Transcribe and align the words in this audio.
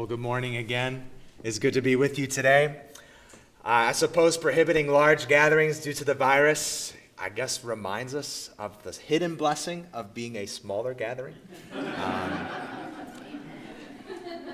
Well, 0.00 0.06
good 0.06 0.18
morning 0.18 0.56
again. 0.56 1.10
It's 1.44 1.58
good 1.58 1.74
to 1.74 1.82
be 1.82 1.94
with 1.94 2.18
you 2.18 2.26
today. 2.26 2.80
Uh, 3.62 3.92
I 3.92 3.92
suppose 3.92 4.38
prohibiting 4.38 4.88
large 4.88 5.28
gatherings 5.28 5.78
due 5.78 5.92
to 5.92 6.06
the 6.06 6.14
virus, 6.14 6.94
I 7.18 7.28
guess, 7.28 7.62
reminds 7.62 8.14
us 8.14 8.48
of 8.58 8.82
the 8.82 8.92
hidden 8.92 9.36
blessing 9.36 9.86
of 9.92 10.14
being 10.14 10.36
a 10.36 10.46
smaller 10.46 10.94
gathering. 10.94 11.34
Um, 11.74 12.48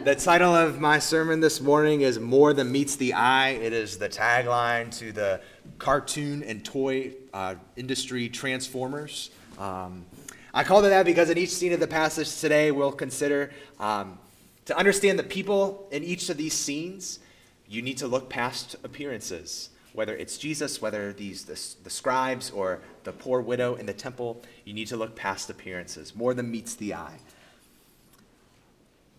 the 0.03 0.17
title 0.17 0.53
of 0.53 0.81
my 0.81 0.99
sermon 0.99 1.39
this 1.39 1.61
morning 1.61 2.01
is 2.01 2.19
More 2.19 2.53
Than 2.53 2.73
Meets 2.73 2.97
the 2.97 3.15
Eye. 3.15 3.51
It 3.51 3.73
is 3.73 3.99
the 3.99 4.09
tagline 4.09 4.91
to 4.99 5.13
the 5.13 5.41
cartoon 5.79 6.43
and 6.43 6.65
toy 6.65 7.13
uh, 7.33 7.55
industry 7.77 8.29
Transformers. 8.29 9.31
Um, 9.61 10.07
I 10.53 10.65
called 10.65 10.87
it 10.87 10.89
that 10.89 11.07
because 11.07 11.31
in 11.31 11.39
each 11.39 11.51
scene 11.51 11.73
of 11.73 11.79
the 11.79 11.87
passage 11.87 12.41
today, 12.41 12.73
we'll 12.73 12.91
consider 12.91 13.53
um, 13.79 14.19
to 14.67 14.77
understand 14.77 15.19
the 15.19 15.25
people 15.25 15.89
in 15.91 16.05
each 16.05 16.29
of 16.29 16.37
these 16.37 16.53
scenes, 16.53 17.21
you 17.69 17.83
need 17.83 17.99
to 17.99 18.07
look 18.07 18.29
past 18.29 18.77
appearances. 18.85 19.71
Whether 19.93 20.15
it's 20.15 20.37
Jesus, 20.37 20.83
whether 20.83 21.13
these 21.13 21.45
the, 21.45 21.59
the 21.85 21.91
scribes 21.91 22.51
or 22.51 22.81
the 23.05 23.13
poor 23.13 23.41
widow 23.41 23.77
in 23.77 23.87
the 23.87 23.95
temple, 23.95 24.43
you 24.65 24.75
need 24.75 24.89
to 24.89 24.97
look 24.97 25.17
past 25.17 25.49
appearances, 25.49 26.15
more 26.15 26.35
than 26.35 26.51
meets 26.51 26.75
the 26.75 26.95
eye. 26.95 27.19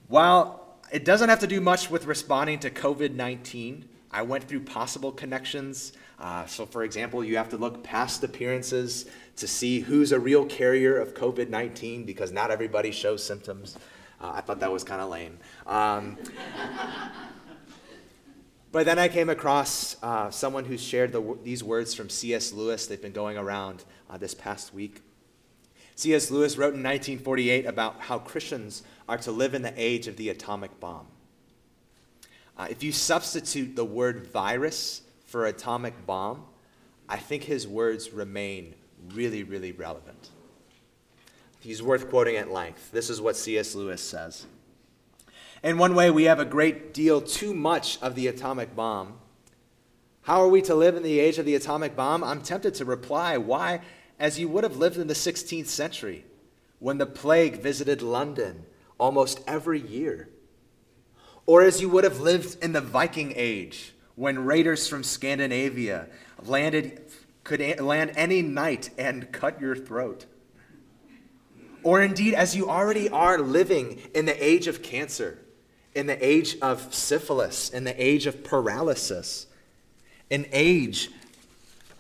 While 0.08 0.78
it 0.92 1.04
doesn't 1.04 1.30
have 1.30 1.40
to 1.40 1.48
do 1.48 1.60
much 1.60 1.90
with 1.90 2.06
responding 2.06 2.60
to 2.60 2.70
COVID 2.70 3.16
19, 3.16 3.86
I 4.12 4.22
went 4.22 4.46
through 4.46 4.62
possible 4.62 5.12
connections. 5.12 5.94
Uh, 6.20 6.46
so, 6.46 6.66
for 6.66 6.84
example, 6.84 7.24
you 7.24 7.38
have 7.38 7.50
to 7.50 7.58
look 7.58 7.84
past 7.84 8.24
appearances 8.24 9.06
to 9.38 9.48
see 9.48 9.80
who's 9.80 10.12
a 10.12 10.20
real 10.20 10.46
carrier 10.46 10.98
of 10.98 11.14
COVID 11.14 11.50
19 11.50 12.06
because 12.06 12.32
not 12.32 12.52
everybody 12.52 12.92
shows 12.92 13.24
symptoms. 13.24 13.78
Uh, 14.20 14.32
I 14.36 14.42
thought 14.42 14.60
that 14.60 14.72
was 14.72 14.84
kind 14.84 15.02
of 15.02 15.10
lame. 15.10 15.38
Um, 15.66 16.18
but 18.72 18.86
then 18.86 18.98
I 18.98 19.08
came 19.08 19.30
across 19.30 19.96
uh, 20.02 20.30
someone 20.32 20.66
who 20.66 20.78
shared 20.78 21.12
the, 21.12 21.38
these 21.44 21.64
words 21.64 21.94
from 21.94 22.10
C.S. 22.10 22.52
Lewis. 22.52 22.88
They've 22.88 23.02
been 23.02 23.12
going 23.12 23.38
around 23.38 23.84
uh, 24.10 24.18
this 24.18 24.34
past 24.34 24.74
week. 24.74 25.02
C.S. 25.96 26.30
Lewis 26.30 26.58
wrote 26.58 26.76
in 26.76 26.84
1948 26.84 27.66
about 27.66 28.02
how 28.02 28.20
Christians 28.20 28.84
are 29.10 29.18
to 29.18 29.32
live 29.32 29.54
in 29.54 29.62
the 29.62 29.74
age 29.76 30.08
of 30.08 30.16
the 30.16 30.30
atomic 30.30 30.80
bomb. 30.80 31.08
Uh, 32.58 32.68
if 32.70 32.84
you 32.84 32.92
substitute 32.92 33.76
the 33.76 33.86
word 33.86 34.28
virus 34.28 35.02
for 35.26 35.46
atomic 35.46 36.06
bomb, 36.06 36.46
I 37.08 37.18
think 37.18 37.44
his 37.44 37.68
words 37.68 38.12
remain 38.12 38.76
really, 39.14 39.44
really 39.44 39.72
relevant. 39.72 40.30
He's 41.68 41.84
worth 41.84 42.10
quoting 42.10 42.38
at 42.38 42.50
length. 42.50 42.94
This 42.94 43.10
is 43.10 43.20
what 43.20 43.36
C.S. 43.36 43.76
Lewis 43.76 44.00
says. 44.02 44.46
In 45.62 45.78
one 45.78 45.96
way, 45.96 46.10
we 46.10 46.24
have 46.24 46.40
a 46.40 46.46
great 46.46 46.94
deal 46.94 47.20
too 47.20 47.54
much 47.54 48.02
of 48.02 48.16
the 48.16 48.28
atomic 48.28 48.74
bomb. 48.74 49.16
How 50.22 50.42
are 50.42 50.48
we 50.48 50.62
to 50.62 50.74
live 50.74 50.96
in 50.96 51.04
the 51.04 51.20
age 51.20 51.40
of 51.40 51.46
the 51.46 51.56
atomic 51.56 51.94
bomb? 51.94 52.24
I'm 52.24 52.42
tempted 52.42 52.74
to 52.76 52.86
reply, 52.86 53.36
why, 53.36 53.82
as 54.18 54.40
you 54.40 54.48
would 54.48 54.64
have 54.64 54.78
lived 54.78 54.96
in 54.96 55.08
the 55.08 55.14
16th 55.14 55.66
century, 55.66 56.24
when 56.80 57.00
the 57.00 57.06
plague 57.06 57.62
visited 57.62 58.02
London 58.02 58.66
almost 58.98 59.42
every 59.46 59.82
year. 59.82 60.30
Or 61.46 61.64
as 61.64 61.82
you 61.82 61.90
would 61.90 62.06
have 62.06 62.22
lived 62.22 62.64
in 62.64 62.72
the 62.72 62.80
Viking 62.80 63.34
Age, 63.36 63.94
when 64.16 64.46
raiders 64.46 64.88
from 64.88 65.04
Scandinavia 65.04 66.08
landed, 66.42 67.02
could 67.44 67.82
land 67.82 68.14
any 68.16 68.42
night 68.42 68.90
and 68.98 69.34
cut 69.34 69.60
your 69.60 69.76
throat 69.76 70.28
or 71.88 72.02
indeed 72.02 72.34
as 72.34 72.54
you 72.54 72.70
already 72.70 73.08
are 73.08 73.38
living 73.38 73.98
in 74.14 74.26
the 74.26 74.46
age 74.46 74.68
of 74.68 74.84
cancer, 74.84 75.40
in 75.96 76.06
the 76.06 76.26
age 76.26 76.58
of 76.62 76.94
syphilis, 76.94 77.70
in 77.70 77.86
the 77.86 78.04
age 78.04 78.28
of 78.28 78.44
paralysis, 78.44 79.48
an 80.30 80.46
age 80.52 81.10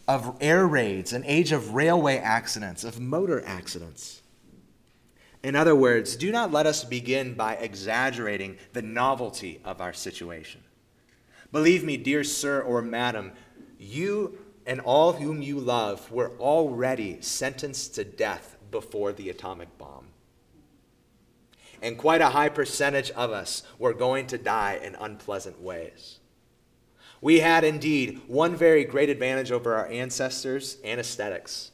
of 0.06 0.36
air 0.42 0.68
raids, 0.68 1.14
an 1.14 1.24
age 1.24 1.54
of 1.54 1.74
railway 1.74 2.18
accidents, 2.18 2.84
of 2.84 3.00
motor 3.00 3.42
accidents. 3.46 4.22
In 5.42 5.56
other 5.56 5.74
words, 5.74 6.18
do 6.18 6.34
not 6.34 6.52
let 6.52 6.66
us 6.66 6.84
begin 6.84 7.34
by 7.34 7.54
exaggerating 7.54 8.58
the 8.74 8.82
novelty 8.82 9.62
of 9.64 9.80
our 9.80 9.94
situation. 9.94 10.60
Believe 11.54 11.86
me, 11.86 11.96
dear 11.96 12.26
sir 12.26 12.60
or 12.60 12.82
madam, 12.82 13.32
you 13.80 14.38
and 14.66 14.82
all 14.82 15.14
whom 15.14 15.42
you 15.42 15.62
love 15.62 16.12
were 16.12 16.34
already 16.42 17.22
sentenced 17.22 17.96
to 17.96 18.04
death 18.04 18.57
before 18.72 19.12
the 19.14 19.30
atomic 19.30 19.78
bomb. 19.78 20.08
And 21.82 21.98
quite 21.98 22.22
a 22.22 22.30
high 22.30 22.50
percentage 22.50 23.12
of 23.12 23.32
us 23.32 23.64
were 23.78 23.94
going 23.94 24.28
to 24.28 24.38
die 24.38 24.80
in 24.82 24.96
unpleasant 24.96 25.62
ways. 25.62 26.20
We 27.22 27.40
had 27.40 27.64
indeed 27.64 28.22
one 28.28 28.56
very 28.56 28.84
great 28.84 29.10
advantage 29.10 29.52
over 29.52 29.76
our 29.76 29.88
ancestors 29.88 30.78
anesthetics, 30.84 31.72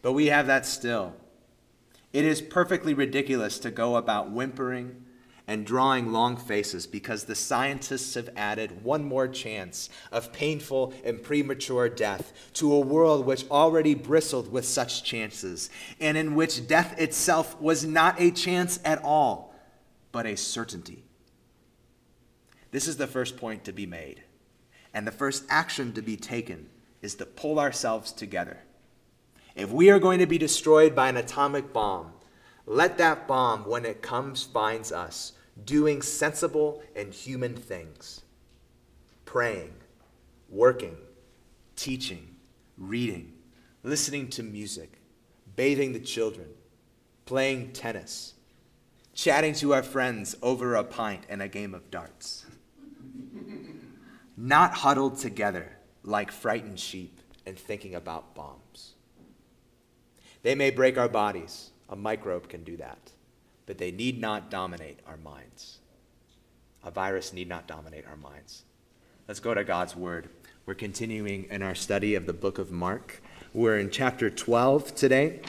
but 0.00 0.12
we 0.12 0.26
have 0.26 0.46
that 0.46 0.66
still. 0.66 1.14
It 2.12 2.24
is 2.24 2.42
perfectly 2.42 2.94
ridiculous 2.94 3.58
to 3.60 3.70
go 3.70 3.96
about 3.96 4.30
whimpering 4.30 5.01
and 5.46 5.66
drawing 5.66 6.12
long 6.12 6.36
faces 6.36 6.86
because 6.86 7.24
the 7.24 7.34
scientists 7.34 8.14
have 8.14 8.30
added 8.36 8.84
one 8.84 9.04
more 9.04 9.26
chance 9.26 9.88
of 10.10 10.32
painful 10.32 10.92
and 11.04 11.22
premature 11.22 11.88
death 11.88 12.32
to 12.54 12.72
a 12.72 12.80
world 12.80 13.26
which 13.26 13.48
already 13.50 13.94
bristled 13.94 14.50
with 14.52 14.64
such 14.64 15.02
chances, 15.02 15.68
and 16.00 16.16
in 16.16 16.34
which 16.34 16.66
death 16.66 16.98
itself 16.98 17.60
was 17.60 17.84
not 17.84 18.20
a 18.20 18.30
chance 18.30 18.78
at 18.84 19.02
all, 19.02 19.54
but 20.12 20.26
a 20.26 20.36
certainty. 20.36 21.04
This 22.70 22.88
is 22.88 22.96
the 22.96 23.06
first 23.06 23.36
point 23.36 23.64
to 23.64 23.72
be 23.72 23.86
made. 23.86 24.22
And 24.94 25.06
the 25.06 25.12
first 25.12 25.44
action 25.48 25.92
to 25.94 26.02
be 26.02 26.16
taken 26.16 26.68
is 27.00 27.14
to 27.16 27.26
pull 27.26 27.58
ourselves 27.58 28.12
together. 28.12 28.60
If 29.54 29.70
we 29.70 29.90
are 29.90 29.98
going 29.98 30.18
to 30.20 30.26
be 30.26 30.38
destroyed 30.38 30.94
by 30.94 31.08
an 31.08 31.16
atomic 31.16 31.72
bomb, 31.72 32.12
let 32.66 32.98
that 32.98 33.26
bomb, 33.26 33.66
when 33.66 33.84
it 33.84 34.02
comes, 34.02 34.44
finds 34.44 34.92
us 34.92 35.32
doing 35.64 36.02
sensible 36.02 36.82
and 36.96 37.12
human 37.12 37.54
things 37.54 38.22
praying, 39.24 39.72
working, 40.50 40.96
teaching, 41.74 42.36
reading, 42.76 43.32
listening 43.82 44.28
to 44.28 44.42
music, 44.42 45.00
bathing 45.56 45.94
the 45.94 46.00
children, 46.00 46.46
playing 47.24 47.72
tennis, 47.72 48.34
chatting 49.14 49.54
to 49.54 49.72
our 49.72 49.82
friends 49.82 50.36
over 50.42 50.74
a 50.74 50.84
pint 50.84 51.24
and 51.30 51.40
a 51.40 51.48
game 51.48 51.74
of 51.74 51.90
darts. 51.90 52.44
Not 54.36 54.74
huddled 54.74 55.18
together 55.18 55.78
like 56.02 56.30
frightened 56.30 56.78
sheep 56.78 57.18
and 57.46 57.58
thinking 57.58 57.94
about 57.94 58.34
bombs. 58.34 58.92
They 60.42 60.54
may 60.54 60.70
break 60.70 60.98
our 60.98 61.08
bodies 61.08 61.71
a 61.88 61.96
microbe 61.96 62.48
can 62.48 62.64
do 62.64 62.76
that, 62.76 63.10
but 63.66 63.78
they 63.78 63.90
need 63.90 64.20
not 64.20 64.50
dominate 64.50 65.00
our 65.06 65.16
minds. 65.16 65.78
A 66.84 66.90
virus 66.90 67.32
need 67.32 67.48
not 67.48 67.66
dominate 67.66 68.06
our 68.06 68.16
minds. 68.16 68.64
Let's 69.28 69.40
go 69.40 69.54
to 69.54 69.64
God's 69.64 69.94
Word. 69.94 70.28
We're 70.66 70.74
continuing 70.74 71.44
in 71.44 71.62
our 71.62 71.74
study 71.74 72.14
of 72.14 72.26
the 72.26 72.32
book 72.32 72.58
of 72.58 72.70
Mark. 72.70 73.22
We're 73.52 73.78
in 73.78 73.90
chapter 73.90 74.30
12 74.30 74.94
today 74.94 75.40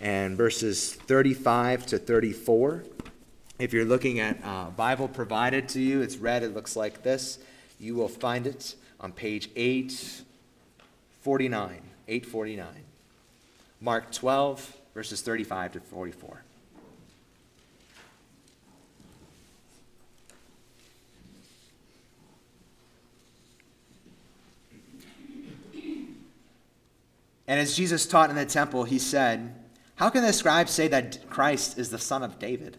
and 0.00 0.36
verses 0.36 0.94
35 0.94 1.86
to 1.86 1.98
34. 1.98 2.84
If 3.58 3.72
you're 3.72 3.84
looking 3.84 4.20
at 4.20 4.38
uh, 4.44 4.70
Bible 4.70 5.08
provided 5.08 5.68
to 5.70 5.80
you, 5.80 6.02
it's 6.02 6.16
read, 6.16 6.42
it 6.42 6.54
looks 6.54 6.76
like 6.76 7.02
this. 7.02 7.38
You 7.80 7.94
will 7.94 8.08
find 8.08 8.46
it 8.46 8.74
on 9.00 9.12
page 9.12 9.48
849. 9.56 11.80
849. 12.08 12.66
Mark 13.80 14.12
12, 14.12 14.75
verses 14.96 15.20
35 15.20 15.72
to 15.72 15.80
44. 15.80 16.42
And 27.46 27.60
as 27.60 27.76
Jesus 27.76 28.06
taught 28.06 28.30
in 28.30 28.36
the 28.36 28.46
temple, 28.46 28.84
he 28.84 28.98
said, 28.98 29.54
How 29.96 30.08
can 30.08 30.22
the 30.22 30.32
scribes 30.32 30.72
say 30.72 30.88
that 30.88 31.28
Christ 31.28 31.76
is 31.76 31.90
the 31.90 31.98
son 31.98 32.22
of 32.22 32.38
David? 32.38 32.78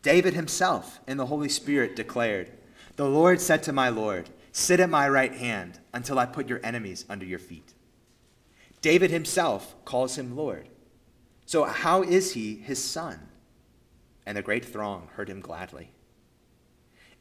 David 0.00 0.32
himself 0.32 0.98
in 1.06 1.18
the 1.18 1.26
Holy 1.26 1.50
Spirit 1.50 1.94
declared, 1.94 2.52
The 2.96 3.04
Lord 3.04 3.38
said 3.38 3.62
to 3.64 3.72
my 3.74 3.90
Lord, 3.90 4.30
Sit 4.52 4.80
at 4.80 4.88
my 4.88 5.06
right 5.06 5.34
hand 5.34 5.78
until 5.92 6.18
I 6.18 6.24
put 6.24 6.48
your 6.48 6.60
enemies 6.64 7.04
under 7.10 7.26
your 7.26 7.38
feet. 7.38 7.74
David 8.80 9.10
himself 9.10 9.74
calls 9.84 10.16
him 10.16 10.34
Lord. 10.34 10.70
So, 11.46 11.64
how 11.64 12.02
is 12.02 12.32
he 12.32 12.56
his 12.56 12.82
son? 12.82 13.28
And 14.26 14.36
the 14.36 14.42
great 14.42 14.64
throng 14.64 15.08
heard 15.14 15.28
him 15.28 15.40
gladly. 15.40 15.90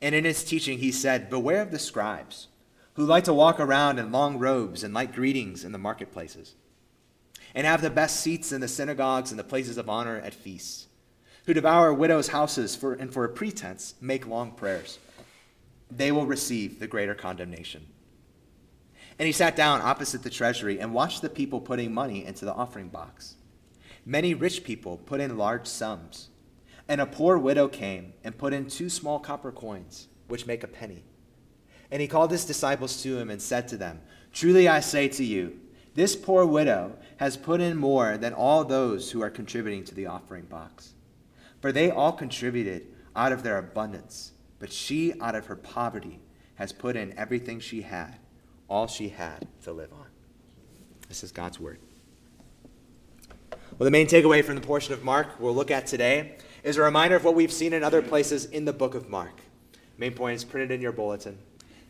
And 0.02 0.16
in 0.16 0.26
his 0.26 0.44
teaching, 0.44 0.80
he 0.80 0.92
said, 0.92 1.30
Beware 1.30 1.62
of 1.62 1.72
the 1.72 1.80
scribes, 1.80 2.48
who 2.94 3.06
like 3.06 3.24
to 3.26 3.34
walk 3.34 3.60
around 3.60 4.00
in 4.00 4.12
long 4.12 4.38
robes 4.40 4.84
and 4.84 4.94
like 4.94 5.16
greetings 5.16 5.64
in 5.64 5.72
the 5.72 5.78
marketplaces, 5.78 6.56
and 7.56 7.68
have 7.68 7.82
the 7.82 7.90
best 7.90 8.20
seats 8.20 8.52
in 8.52 8.62
the 8.62 8.68
synagogues 8.68 9.32
and 9.32 9.40
the 9.40 9.44
places 9.44 9.78
of 9.78 9.90
honor 9.90 10.18
at 10.20 10.34
feasts, 10.34 10.88
who 11.46 11.54
devour 11.54 11.94
widows' 11.94 12.30
houses 12.30 12.76
for, 12.76 12.94
and 12.94 13.14
for 13.14 13.26
a 13.26 13.30
pretense 13.30 13.96
make 14.02 14.28
long 14.28 14.52
prayers. 14.52 15.00
They 15.92 16.12
will 16.12 16.26
receive 16.26 16.80
the 16.80 16.88
greater 16.88 17.16
condemnation. 17.16 17.86
And 19.20 19.28
he 19.28 19.32
sat 19.32 19.56
down 19.56 19.82
opposite 19.82 20.24
the 20.24 20.30
treasury 20.30 20.80
and 20.80 20.94
watched 20.94 21.22
the 21.22 21.30
people 21.30 21.62
putting 21.62 21.94
money 21.94 22.26
into 22.26 22.46
the 22.46 22.54
offering 22.54 22.88
box. 22.88 23.36
Many 24.06 24.34
rich 24.34 24.64
people 24.64 24.98
put 24.98 25.22
in 25.22 25.38
large 25.38 25.66
sums, 25.66 26.30
and 26.88 27.00
a 27.00 27.06
poor 27.06 27.38
widow 27.38 27.68
came 27.68 28.14
and 28.24 28.38
put 28.38 28.54
in 28.54 28.68
two 28.68 28.90
small 28.90 29.20
copper 29.20 29.52
coins, 29.52 30.08
which 30.28 30.46
make 30.46 30.64
a 30.64 30.68
penny. 30.68 31.04
And 31.90 32.02
he 32.02 32.08
called 32.08 32.32
his 32.32 32.46
disciples 32.46 33.02
to 33.04 33.18
him 33.18 33.30
and 33.30 33.42
said 33.42 33.68
to 33.70 33.78
them, 33.78 34.02
Truly 34.34 34.68
I 34.68 34.80
say 34.80 35.08
to 35.10 35.24
you, 35.24 35.60
this 35.96 36.16
poor 36.16 36.46
widow 36.46 36.98
has 37.18 37.38
put 37.38 37.62
in 37.62 37.78
more 37.78 38.18
than 38.18 38.34
all 38.34 38.66
those 38.66 39.12
who 39.12 39.22
are 39.22 39.30
contributing 39.30 39.84
to 39.86 39.96
the 39.96 40.08
offering 40.08 40.46
box. 40.46 40.94
For 41.62 41.72
they 41.72 41.92
all 41.92 42.12
contributed 42.12 42.88
out 43.16 43.32
of 43.32 43.44
their 43.44 43.60
abundance, 43.60 44.32
but 44.60 44.72
she, 44.72 45.14
out 45.22 45.36
of 45.36 45.46
her 45.46 45.56
poverty, 45.56 46.20
has 46.56 46.74
put 46.74 46.96
in 46.96 47.18
everything 47.18 47.60
she 47.60 47.84
had, 47.84 48.18
all 48.68 48.88
she 48.88 49.10
had 49.10 49.48
to 49.64 49.72
live 49.72 49.94
on. 49.94 50.08
This 51.08 51.24
is 51.24 51.32
God's 51.32 51.60
word. 51.60 51.80
Well, 53.78 53.86
the 53.86 53.92
main 53.92 54.08
takeaway 54.08 54.44
from 54.44 54.56
the 54.56 54.62
portion 54.62 54.94
of 54.94 55.04
Mark 55.04 55.40
we'll 55.40 55.56
look 55.56 55.72
at 55.72 55.88
today 55.88 56.38
is 56.64 56.78
a 56.78 56.82
reminder 56.82 57.16
of 57.16 57.24
what 57.24 57.36
we've 57.36 57.52
seen 57.52 57.74
in 57.74 57.84
other 57.84 58.02
places 58.02 58.46
in 58.46 58.66
the 58.66 58.74
book 58.74 58.96
of 58.96 59.10
Mark. 59.10 59.42
Main 59.98 60.14
point 60.14 60.36
is 60.36 60.44
printed 60.44 60.72
in 60.72 60.82
your 60.82 60.92
bulletin. 60.92 61.38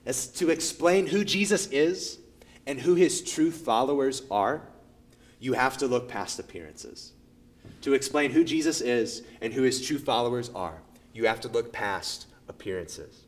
It's 0.06 0.28
to 0.28 0.50
explain 0.50 1.08
who 1.08 1.24
Jesus 1.24 1.68
is 1.68 2.20
and 2.66 2.80
who 2.80 2.96
his 2.96 3.22
true 3.22 3.52
followers 3.52 4.24
are, 4.32 4.62
you 5.40 5.54
have 5.54 5.78
to 5.78 5.88
look 5.88 6.08
past 6.08 6.40
appearances 6.40 7.14
to 7.84 7.94
explain 7.94 8.32
who 8.32 8.44
Jesus 8.44 8.82
is 8.82 9.24
and 9.42 9.54
who 9.54 9.64
his 9.64 9.86
true 9.86 10.00
followers 10.00 10.50
are, 10.56 10.82
you 11.14 11.26
have 11.26 11.42
to 11.42 11.50
look 11.50 11.72
past 11.74 12.28
appearances. 12.48 13.26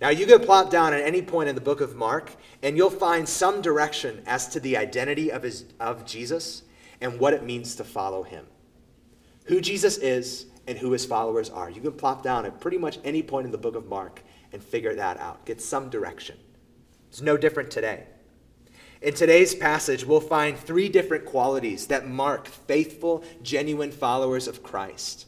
Now, 0.00 0.10
you 0.10 0.26
can 0.26 0.40
plop 0.40 0.68
down 0.68 0.92
at 0.92 1.00
any 1.00 1.22
point 1.22 1.48
in 1.48 1.54
the 1.54 1.60
book 1.60 1.80
of 1.80 1.96
Mark, 1.96 2.32
and 2.62 2.76
you'll 2.76 2.90
find 2.90 3.26
some 3.26 3.62
direction 3.62 4.22
as 4.26 4.48
to 4.48 4.60
the 4.60 4.76
identity 4.76 5.32
of, 5.32 5.42
his, 5.42 5.64
of 5.80 6.04
Jesus 6.04 6.62
and 7.00 7.18
what 7.18 7.34
it 7.34 7.44
means 7.44 7.76
to 7.76 7.84
follow 7.84 8.22
him. 8.22 8.46
Who 9.44 9.60
Jesus 9.60 9.98
is 9.98 10.46
and 10.66 10.76
who 10.78 10.92
his 10.92 11.04
followers 11.04 11.50
are. 11.50 11.70
You 11.70 11.80
can 11.80 11.92
plop 11.92 12.22
down 12.22 12.46
at 12.46 12.60
pretty 12.60 12.78
much 12.78 12.98
any 13.04 13.22
point 13.22 13.46
in 13.46 13.52
the 13.52 13.58
book 13.58 13.76
of 13.76 13.88
Mark 13.88 14.22
and 14.52 14.62
figure 14.62 14.94
that 14.94 15.18
out, 15.18 15.44
get 15.44 15.60
some 15.60 15.90
direction. 15.90 16.36
It's 17.08 17.20
no 17.20 17.36
different 17.36 17.70
today. 17.70 18.06
In 19.02 19.14
today's 19.14 19.54
passage, 19.54 20.04
we'll 20.04 20.20
find 20.20 20.58
three 20.58 20.88
different 20.88 21.26
qualities 21.26 21.86
that 21.88 22.08
mark 22.08 22.48
faithful, 22.48 23.22
genuine 23.42 23.92
followers 23.92 24.48
of 24.48 24.62
Christ. 24.62 25.26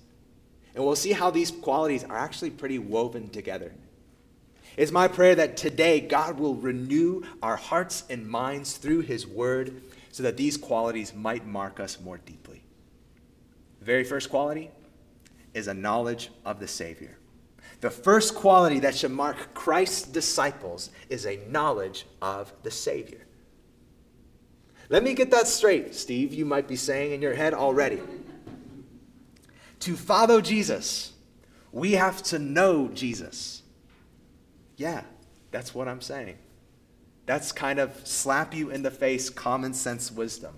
And 0.75 0.85
we'll 0.85 0.97
see 0.97 1.13
how 1.13 1.31
these 1.31 1.51
qualities 1.51 2.05
are 2.05 2.17
actually 2.17 2.51
pretty 2.51 2.79
woven 2.79 3.29
together. 3.29 3.73
It's 4.77 4.93
my 4.93 5.09
prayer 5.09 5.35
that 5.35 5.57
today 5.57 6.01
God 6.01 6.39
will 6.39 6.55
renew 6.55 7.23
our 7.43 7.57
hearts 7.57 8.05
and 8.09 8.29
minds 8.29 8.77
through 8.77 9.01
His 9.01 9.27
Word 9.27 9.83
so 10.19 10.25
that 10.25 10.37
these 10.37 10.57
qualities 10.57 11.15
might 11.15 11.47
mark 11.47 11.79
us 11.79 12.01
more 12.01 12.19
deeply. 12.19 12.61
The 13.79 13.85
very 13.85 14.03
first 14.03 14.31
quality 14.31 14.73
is 15.55 15.69
a 15.69 15.75
knowledge 15.75 16.33
of 16.45 16.59
the 16.59 16.67
Savior. 16.67 17.17
The 17.83 17.91
first 17.91 18.35
quality 18.35 18.81
that 18.81 18.97
should 18.97 19.13
mark 19.13 19.55
Christ's 19.55 20.03
disciples 20.09 20.91
is 21.09 21.25
a 21.25 21.37
knowledge 21.49 22.05
of 22.21 22.53
the 22.65 22.71
Savior. 22.73 23.21
Let 24.89 25.05
me 25.05 25.15
get 25.15 25.31
that 25.31 25.47
straight, 25.47 25.95
Steve, 25.95 26.35
you 26.35 26.45
might 26.45 26.67
be 26.67 26.75
saying 26.75 27.13
in 27.13 27.23
your 27.23 27.35
head 27.35 27.55
already. 27.55 28.01
to 29.79 29.95
follow 29.95 30.41
Jesus, 30.41 31.13
we 31.71 31.93
have 31.93 32.25
to 32.25 32.41
know 32.41 32.89
Jesus. 32.89 33.63
Yeah, 34.77 35.03
that's 35.53 35.77
what 35.77 35.87
I'm 35.87 36.01
saying. 36.01 36.39
That's 37.29 37.53
kind 37.53 37.79
of 37.79 38.07
slap 38.07 38.55
you 38.55 38.71
in 38.71 38.83
the 38.83 38.91
face 38.91 39.29
common 39.29 39.75
sense 39.75 40.11
wisdom. 40.11 40.55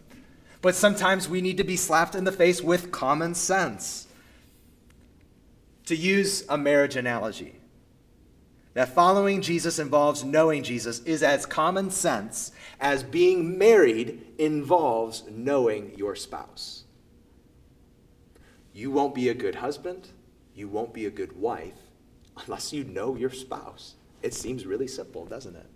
But 0.63 0.77
sometimes 0.77 1.29
we 1.29 1.41
need 1.41 1.57
to 1.57 1.65
be 1.65 1.77
slapped 1.77 2.15
in 2.15 2.23
the 2.23 2.31
face 2.31 2.63
with 2.63 2.93
common 2.93 3.35
sense. 3.35 4.07
To 5.87 5.97
use 5.97 6.45
a 6.49 6.57
marriage 6.57 6.95
analogy, 6.95 7.57
that 8.75 8.95
following 8.95 9.43
Jesus 9.43 9.81
involves 9.81 10.23
knowing 10.23 10.63
Jesus 10.63 11.01
is 11.01 11.25
as 11.25 11.45
common 11.45 11.91
sense 11.91 12.53
as 12.79 13.03
being 13.03 13.59
married 13.59 14.25
involves 14.39 15.25
knowing 15.29 15.93
your 15.97 16.15
spouse. 16.15 16.85
You 18.73 18.93
won't 18.93 19.17
be 19.17 19.29
a 19.29 19.35
good 19.35 19.57
husband, 19.57 20.07
you 20.55 20.69
won't 20.69 20.95
be 20.95 21.07
a 21.07 21.11
good 21.11 21.33
wife 21.33 21.81
unless 22.45 22.73
you 22.73 22.85
know 22.85 23.17
your 23.17 23.31
spouse. 23.31 23.97
It 24.23 24.35
seems 24.35 24.67
really 24.67 24.87
simple, 24.87 25.27
doesn't 25.27 25.57
it? 25.57 25.67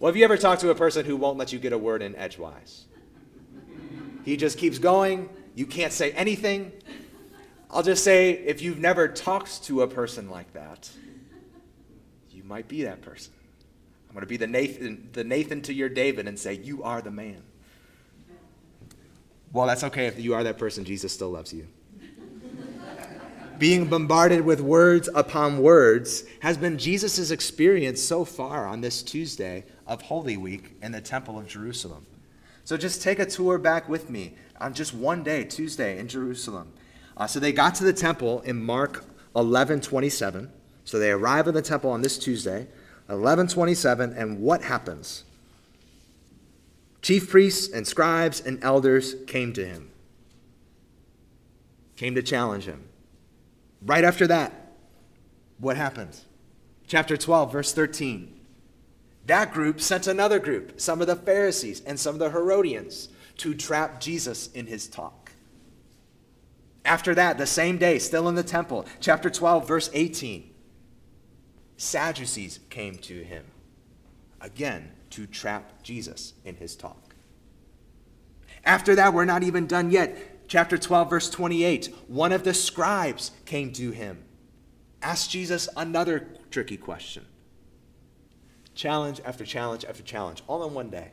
Well, 0.00 0.08
have 0.08 0.16
you 0.16 0.24
ever 0.24 0.38
talked 0.38 0.62
to 0.62 0.70
a 0.70 0.74
person 0.74 1.04
who 1.04 1.14
won't 1.14 1.36
let 1.36 1.52
you 1.52 1.58
get 1.58 1.74
a 1.74 1.78
word 1.78 2.00
in 2.00 2.16
edgewise? 2.16 2.86
He 4.24 4.38
just 4.38 4.56
keeps 4.56 4.78
going, 4.78 5.28
you 5.54 5.66
can't 5.66 5.92
say 5.92 6.12
anything. 6.12 6.72
I'll 7.70 7.82
just 7.82 8.02
say 8.02 8.32
if 8.32 8.62
you've 8.62 8.78
never 8.78 9.08
talked 9.08 9.64
to 9.64 9.82
a 9.82 9.86
person 9.86 10.30
like 10.30 10.54
that, 10.54 10.90
you 12.30 12.42
might 12.44 12.66
be 12.66 12.84
that 12.84 13.02
person. 13.02 13.34
I'm 14.08 14.14
going 14.14 14.22
to 14.22 14.26
be 14.26 14.38
the 14.38 14.46
Nathan, 14.46 15.10
the 15.12 15.22
Nathan 15.22 15.60
to 15.62 15.74
your 15.74 15.90
David 15.90 16.26
and 16.26 16.38
say, 16.38 16.54
You 16.54 16.82
are 16.82 17.02
the 17.02 17.10
man. 17.10 17.42
Well, 19.52 19.66
that's 19.66 19.84
okay 19.84 20.06
if 20.06 20.18
you 20.18 20.32
are 20.32 20.42
that 20.44 20.56
person, 20.56 20.84
Jesus 20.84 21.12
still 21.12 21.30
loves 21.30 21.52
you. 21.52 21.68
Being 23.58 23.88
bombarded 23.88 24.40
with 24.40 24.62
words 24.62 25.10
upon 25.14 25.58
words 25.58 26.24
has 26.40 26.56
been 26.56 26.78
Jesus' 26.78 27.30
experience 27.30 28.00
so 28.02 28.24
far 28.24 28.66
on 28.66 28.80
this 28.80 29.02
Tuesday 29.02 29.66
of 29.90 30.02
Holy 30.02 30.36
Week 30.36 30.76
in 30.80 30.92
the 30.92 31.00
Temple 31.00 31.36
of 31.36 31.48
Jerusalem. 31.48 32.06
So 32.64 32.76
just 32.76 33.02
take 33.02 33.18
a 33.18 33.26
tour 33.26 33.58
back 33.58 33.88
with 33.88 34.08
me 34.08 34.34
on 34.60 34.72
just 34.72 34.94
one 34.94 35.24
day, 35.24 35.44
Tuesday, 35.44 35.98
in 35.98 36.06
Jerusalem. 36.06 36.72
Uh, 37.16 37.26
so 37.26 37.40
they 37.40 37.52
got 37.52 37.74
to 37.74 37.84
the 37.84 37.92
temple 37.92 38.40
in 38.42 38.62
Mark 38.62 39.04
11 39.34 39.80
27. 39.80 40.50
So 40.84 40.98
they 40.98 41.10
arrive 41.10 41.48
at 41.48 41.54
the 41.54 41.62
temple 41.62 41.90
on 41.90 42.02
this 42.02 42.16
Tuesday. 42.18 42.68
1127, 43.08 44.12
and 44.12 44.40
what 44.40 44.62
happens? 44.62 45.24
Chief 47.02 47.28
priests 47.28 47.72
and 47.72 47.84
scribes 47.84 48.40
and 48.40 48.62
elders 48.62 49.16
came 49.26 49.52
to 49.54 49.66
him, 49.66 49.90
came 51.96 52.14
to 52.14 52.22
challenge 52.22 52.66
him. 52.66 52.84
Right 53.82 54.04
after 54.04 54.28
that, 54.28 54.72
what 55.58 55.76
happens? 55.76 56.26
Chapter 56.86 57.16
12, 57.16 57.50
verse 57.50 57.72
13. 57.72 58.39
That 59.26 59.52
group 59.52 59.80
sent 59.80 60.06
another 60.06 60.38
group, 60.38 60.80
some 60.80 61.00
of 61.00 61.06
the 61.06 61.16
Pharisees 61.16 61.82
and 61.86 61.98
some 61.98 62.14
of 62.14 62.18
the 62.18 62.30
Herodians, 62.30 63.08
to 63.38 63.54
trap 63.54 64.00
Jesus 64.00 64.48
in 64.48 64.66
his 64.66 64.88
talk. 64.88 65.32
After 66.84 67.14
that, 67.14 67.38
the 67.38 67.46
same 67.46 67.78
day, 67.78 67.98
still 67.98 68.28
in 68.28 68.34
the 68.34 68.42
temple, 68.42 68.86
chapter 69.00 69.30
12, 69.30 69.68
verse 69.68 69.90
18. 69.92 70.50
Sadducees 71.76 72.60
came 72.68 72.96
to 72.98 73.22
him, 73.22 73.44
again, 74.40 74.92
to 75.10 75.26
trap 75.26 75.82
Jesus 75.82 76.34
in 76.44 76.56
his 76.56 76.76
talk. 76.76 77.14
After 78.64 78.94
that, 78.94 79.14
we're 79.14 79.24
not 79.24 79.42
even 79.42 79.66
done 79.66 79.90
yet. 79.90 80.48
Chapter 80.48 80.76
12, 80.76 81.10
verse 81.10 81.30
28. 81.30 81.94
One 82.08 82.32
of 82.32 82.44
the 82.44 82.54
scribes 82.54 83.30
came 83.44 83.72
to 83.74 83.90
him, 83.92 84.24
asked 85.02 85.30
Jesus 85.30 85.68
another 85.76 86.28
tricky 86.50 86.76
question. 86.76 87.24
Challenge 88.74 89.20
after 89.24 89.44
challenge 89.44 89.84
after 89.84 90.02
challenge, 90.02 90.42
all 90.46 90.66
in 90.66 90.74
one 90.74 90.90
day. 90.90 91.10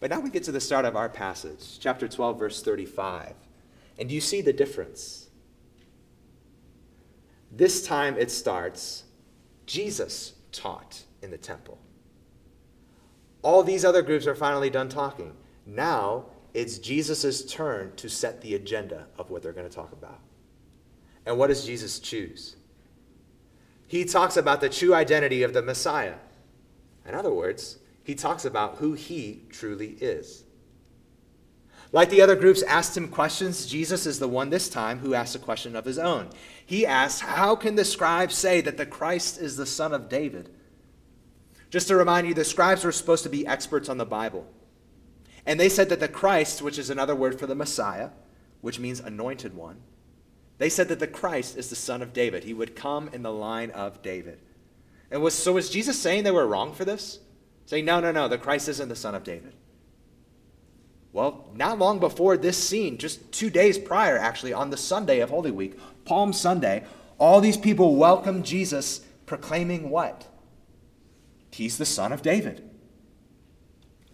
But 0.00 0.10
now 0.10 0.20
we 0.20 0.30
get 0.30 0.44
to 0.44 0.52
the 0.52 0.60
start 0.60 0.84
of 0.84 0.96
our 0.96 1.08
passage, 1.08 1.78
chapter 1.80 2.06
12, 2.06 2.38
verse 2.38 2.62
35. 2.62 3.34
And 3.98 4.10
you 4.10 4.20
see 4.20 4.40
the 4.40 4.52
difference. 4.52 5.28
This 7.50 7.86
time 7.86 8.16
it 8.18 8.30
starts 8.30 9.04
Jesus 9.66 10.34
taught 10.52 11.04
in 11.22 11.30
the 11.30 11.38
temple. 11.38 11.78
All 13.42 13.62
these 13.62 13.84
other 13.84 14.02
groups 14.02 14.26
are 14.26 14.34
finally 14.34 14.70
done 14.70 14.88
talking. 14.88 15.34
Now 15.66 16.26
it's 16.52 16.78
Jesus' 16.78 17.44
turn 17.44 17.94
to 17.96 18.08
set 18.08 18.40
the 18.40 18.54
agenda 18.54 19.06
of 19.18 19.30
what 19.30 19.42
they're 19.42 19.52
going 19.52 19.68
to 19.68 19.74
talk 19.74 19.92
about. 19.92 20.20
And 21.26 21.38
what 21.38 21.48
does 21.48 21.64
Jesus 21.64 21.98
choose? 21.98 22.56
He 23.94 24.04
talks 24.04 24.36
about 24.36 24.60
the 24.60 24.68
true 24.68 24.92
identity 24.92 25.44
of 25.44 25.52
the 25.52 25.62
Messiah. 25.62 26.16
In 27.06 27.14
other 27.14 27.32
words, 27.32 27.78
he 28.02 28.16
talks 28.16 28.44
about 28.44 28.78
who 28.78 28.94
he 28.94 29.42
truly 29.50 29.90
is. 30.00 30.42
Like 31.92 32.10
the 32.10 32.20
other 32.20 32.34
groups 32.34 32.64
asked 32.64 32.96
him 32.96 33.06
questions, 33.06 33.66
Jesus 33.66 34.04
is 34.04 34.18
the 34.18 34.26
one 34.26 34.50
this 34.50 34.68
time 34.68 34.98
who 34.98 35.14
asks 35.14 35.36
a 35.36 35.38
question 35.38 35.76
of 35.76 35.84
his 35.84 35.96
own. 35.96 36.30
He 36.66 36.84
asks, 36.84 37.20
How 37.20 37.54
can 37.54 37.76
the 37.76 37.84
scribes 37.84 38.34
say 38.34 38.60
that 38.62 38.78
the 38.78 38.84
Christ 38.84 39.40
is 39.40 39.56
the 39.56 39.64
son 39.64 39.94
of 39.94 40.08
David? 40.08 40.50
Just 41.70 41.86
to 41.86 41.94
remind 41.94 42.26
you, 42.26 42.34
the 42.34 42.44
scribes 42.44 42.82
were 42.82 42.90
supposed 42.90 43.22
to 43.22 43.28
be 43.28 43.46
experts 43.46 43.88
on 43.88 43.98
the 43.98 44.04
Bible. 44.04 44.44
And 45.46 45.60
they 45.60 45.68
said 45.68 45.88
that 45.90 46.00
the 46.00 46.08
Christ, 46.08 46.62
which 46.62 46.80
is 46.80 46.90
another 46.90 47.14
word 47.14 47.38
for 47.38 47.46
the 47.46 47.54
Messiah, 47.54 48.10
which 48.60 48.80
means 48.80 48.98
anointed 48.98 49.54
one. 49.54 49.82
They 50.58 50.68
said 50.68 50.88
that 50.88 51.00
the 51.00 51.06
Christ 51.06 51.56
is 51.56 51.68
the 51.68 51.76
son 51.76 52.02
of 52.02 52.12
David. 52.12 52.44
He 52.44 52.54
would 52.54 52.76
come 52.76 53.08
in 53.12 53.22
the 53.22 53.32
line 53.32 53.70
of 53.70 54.02
David. 54.02 54.38
And 55.10 55.22
was, 55.22 55.34
so 55.34 55.54
was 55.54 55.70
Jesus 55.70 55.98
saying 55.98 56.24
they 56.24 56.30
were 56.30 56.46
wrong 56.46 56.72
for 56.72 56.84
this? 56.84 57.18
Saying, 57.66 57.84
no, 57.84 58.00
no, 58.00 58.12
no, 58.12 58.28
the 58.28 58.38
Christ 58.38 58.68
isn't 58.68 58.88
the 58.88 58.96
son 58.96 59.14
of 59.14 59.24
David. 59.24 59.54
Well, 61.12 61.48
not 61.54 61.78
long 61.78 62.00
before 62.00 62.36
this 62.36 62.56
scene, 62.56 62.98
just 62.98 63.32
two 63.32 63.48
days 63.48 63.78
prior, 63.78 64.18
actually, 64.18 64.52
on 64.52 64.70
the 64.70 64.76
Sunday 64.76 65.20
of 65.20 65.30
Holy 65.30 65.52
Week, 65.52 65.78
Palm 66.04 66.32
Sunday, 66.32 66.84
all 67.18 67.40
these 67.40 67.56
people 67.56 67.96
welcomed 67.96 68.44
Jesus 68.44 69.00
proclaiming 69.24 69.90
what? 69.90 70.26
He's 71.52 71.78
the 71.78 71.86
son 71.86 72.12
of 72.12 72.22
David. 72.22 72.68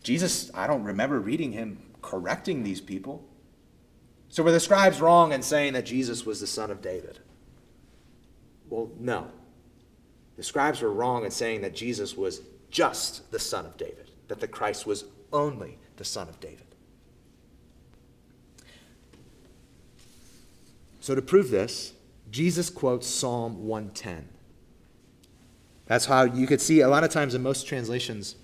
Jesus, 0.02 0.50
I 0.54 0.66
don't 0.66 0.84
remember 0.84 1.18
reading 1.18 1.52
him 1.52 1.78
correcting 2.02 2.62
these 2.62 2.80
people. 2.80 3.26
So 4.30 4.44
were 4.44 4.52
the 4.52 4.60
scribes 4.60 5.00
wrong 5.00 5.32
in 5.32 5.42
saying 5.42 5.72
that 5.72 5.84
Jesus 5.84 6.24
was 6.24 6.40
the 6.40 6.46
son 6.46 6.70
of 6.70 6.80
David? 6.80 7.18
Well, 8.68 8.88
no. 8.98 9.26
The 10.36 10.44
scribes 10.44 10.80
were 10.80 10.92
wrong 10.92 11.24
in 11.24 11.32
saying 11.32 11.60
that 11.62 11.74
Jesus 11.74 12.16
was 12.16 12.40
just 12.70 13.30
the 13.32 13.40
son 13.40 13.66
of 13.66 13.76
David, 13.76 14.10
that 14.28 14.40
the 14.40 14.46
Christ 14.46 14.86
was 14.86 15.04
only 15.32 15.78
the 15.96 16.04
son 16.04 16.28
of 16.28 16.38
David. 16.38 16.64
So 21.00 21.14
to 21.16 21.22
prove 21.22 21.50
this, 21.50 21.92
Jesus 22.30 22.70
quotes 22.70 23.08
Psalm 23.08 23.66
110. 23.66 24.28
That's 25.86 26.04
how 26.04 26.22
you 26.22 26.46
could 26.46 26.60
see 26.60 26.82
a 26.82 26.88
lot 26.88 27.02
of 27.02 27.10
times 27.10 27.34
in 27.34 27.42
most 27.42 27.66
translations. 27.66 28.36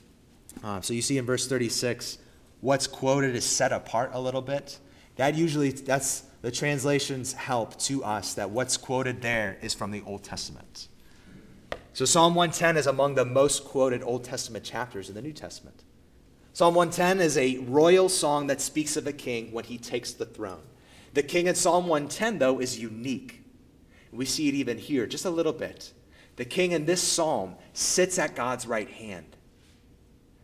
Uh, 0.64 0.80
so 0.80 0.92
you 0.92 1.02
see 1.02 1.16
in 1.16 1.24
verse 1.24 1.46
36, 1.46 2.18
what's 2.60 2.88
quoted 2.88 3.36
is 3.36 3.44
set 3.44 3.70
apart 3.70 4.10
a 4.12 4.20
little 4.20 4.42
bit. 4.42 4.80
That 5.16 5.34
usually, 5.34 5.70
that's 5.70 6.24
the 6.42 6.50
translations 6.50 7.32
help 7.32 7.76
to 7.80 8.04
us 8.04 8.34
that 8.34 8.50
what's 8.50 8.76
quoted 8.76 9.22
there 9.22 9.58
is 9.62 9.74
from 9.74 9.90
the 9.90 10.02
Old 10.06 10.22
Testament. 10.22 10.88
So 11.92 12.04
Psalm 12.04 12.34
110 12.34 12.76
is 12.76 12.86
among 12.86 13.14
the 13.14 13.24
most 13.24 13.64
quoted 13.64 14.02
Old 14.02 14.22
Testament 14.22 14.64
chapters 14.64 15.08
in 15.08 15.14
the 15.14 15.22
New 15.22 15.32
Testament. 15.32 15.82
Psalm 16.52 16.74
110 16.74 17.24
is 17.24 17.38
a 17.38 17.58
royal 17.58 18.08
song 18.08 18.46
that 18.46 18.60
speaks 18.60 18.96
of 18.96 19.06
a 19.06 19.12
king 19.12 19.50
when 19.52 19.64
he 19.64 19.78
takes 19.78 20.12
the 20.12 20.26
throne. 20.26 20.62
The 21.14 21.22
king 21.22 21.46
in 21.46 21.54
Psalm 21.54 21.86
110, 21.86 22.38
though, 22.38 22.60
is 22.60 22.78
unique. 22.78 23.42
We 24.12 24.26
see 24.26 24.48
it 24.48 24.54
even 24.54 24.76
here, 24.78 25.06
just 25.06 25.24
a 25.24 25.30
little 25.30 25.52
bit. 25.52 25.92
The 26.36 26.44
king 26.44 26.72
in 26.72 26.84
this 26.84 27.02
psalm 27.02 27.56
sits 27.72 28.18
at 28.18 28.34
God's 28.34 28.66
right 28.66 28.88
hand. 28.88 29.36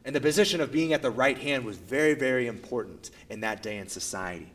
And 0.05 0.17
the 0.17 0.21
position 0.21 0.61
of 0.61 0.73
being 0.73 0.93
at 0.95 1.03
the 1.03 1.11
right 1.11 1.39
hand 1.39 1.65
was 1.65 1.77
very, 1.77 2.15
very 2.15 2.47
important 2.47 3.11
in 3.29 3.41
that 3.41 3.63
day 3.63 3.77
in 3.77 3.89
society. 3.89 4.51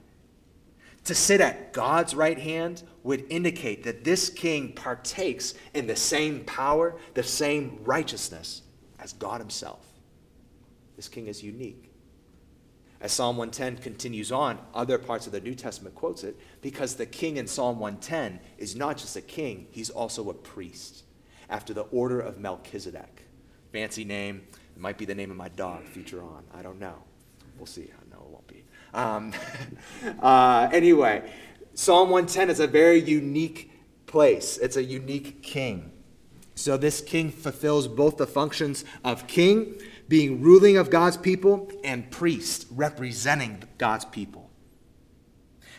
To 1.07 1.15
sit 1.15 1.39
at 1.39 1.71
God's 1.71 2.13
right 2.13 2.37
hand 2.37 2.83
would 3.03 3.25
indicate 3.29 3.83
that 3.85 4.03
this 4.03 4.29
king 4.29 4.73
partakes 4.73 5.53
in 5.73 5.87
the 5.87 5.95
same 5.95 6.43
power, 6.43 6.97
the 7.13 7.23
same 7.23 7.79
righteousness 7.85 8.63
as 8.99 9.13
God 9.13 9.39
himself. 9.39 9.85
This 10.97 11.07
king 11.07 11.27
is 11.27 11.41
unique. 11.41 11.93
As 12.99 13.13
Psalm 13.13 13.37
110 13.37 13.81
continues 13.81 14.33
on, 14.33 14.59
other 14.73 14.97
parts 14.97 15.27
of 15.27 15.31
the 15.31 15.39
New 15.39 15.55
Testament 15.55 15.95
quotes 15.95 16.25
it 16.25 16.37
because 16.61 16.95
the 16.95 17.05
king 17.05 17.37
in 17.37 17.47
Psalm 17.47 17.79
110 17.79 18.41
is 18.57 18.75
not 18.75 18.97
just 18.97 19.15
a 19.15 19.21
king, 19.21 19.67
he's 19.71 19.89
also 19.89 20.29
a 20.29 20.33
priest 20.33 21.03
after 21.49 21.73
the 21.73 21.83
order 21.83 22.19
of 22.19 22.37
Melchizedek. 22.37 23.27
Fancy 23.71 24.03
name. 24.03 24.41
It 24.75 24.81
might 24.81 24.97
be 24.97 25.05
the 25.05 25.15
name 25.15 25.31
of 25.31 25.37
my 25.37 25.47
dog, 25.47 25.85
future 25.85 26.21
on. 26.21 26.43
I 26.53 26.61
don't 26.61 26.81
know. 26.81 26.95
We'll 27.57 27.65
see. 27.65 27.89
No, 28.11 28.17
it 28.17 28.29
won't 28.29 28.47
be. 28.47 28.65
Um, 28.93 29.33
uh, 30.21 30.69
anyway, 30.71 31.29
Psalm 31.73 32.09
110 32.09 32.49
is 32.49 32.59
a 32.59 32.67
very 32.67 32.99
unique 32.99 33.71
place, 34.05 34.57
it's 34.57 34.77
a 34.77 34.83
unique 34.83 35.43
king. 35.43 35.91
So 36.55 36.75
this 36.75 37.01
king 37.01 37.29
fulfills 37.29 37.87
both 37.87 38.17
the 38.17 38.25
functions 38.25 38.83
of 39.03 39.27
king, 39.27 39.75
being 40.07 40.41
ruling 40.41 40.77
of 40.77 40.89
God's 40.89 41.17
people, 41.17 41.71
and 41.83 42.09
priest, 42.09 42.65
representing 42.71 43.63
God's 43.77 44.05
people. 44.05 44.49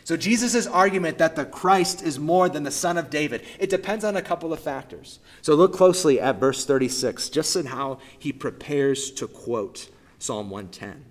So 0.05 0.15
Jesus' 0.15 0.65
argument 0.65 1.17
that 1.17 1.35
the 1.35 1.45
Christ 1.45 2.01
is 2.01 2.17
more 2.17 2.49
than 2.49 2.63
the 2.63 2.71
son 2.71 2.97
of 2.97 3.09
David, 3.09 3.43
it 3.59 3.69
depends 3.69 4.03
on 4.03 4.15
a 4.15 4.21
couple 4.21 4.53
of 4.53 4.59
factors. 4.59 5.19
So 5.41 5.53
look 5.53 5.73
closely 5.73 6.19
at 6.19 6.39
verse 6.39 6.65
36, 6.65 7.29
just 7.29 7.55
in 7.55 7.67
how 7.67 7.99
he 8.17 8.31
prepares 8.31 9.11
to 9.11 9.27
quote 9.27 9.89
Psalm 10.17 10.49
110. 10.49 11.05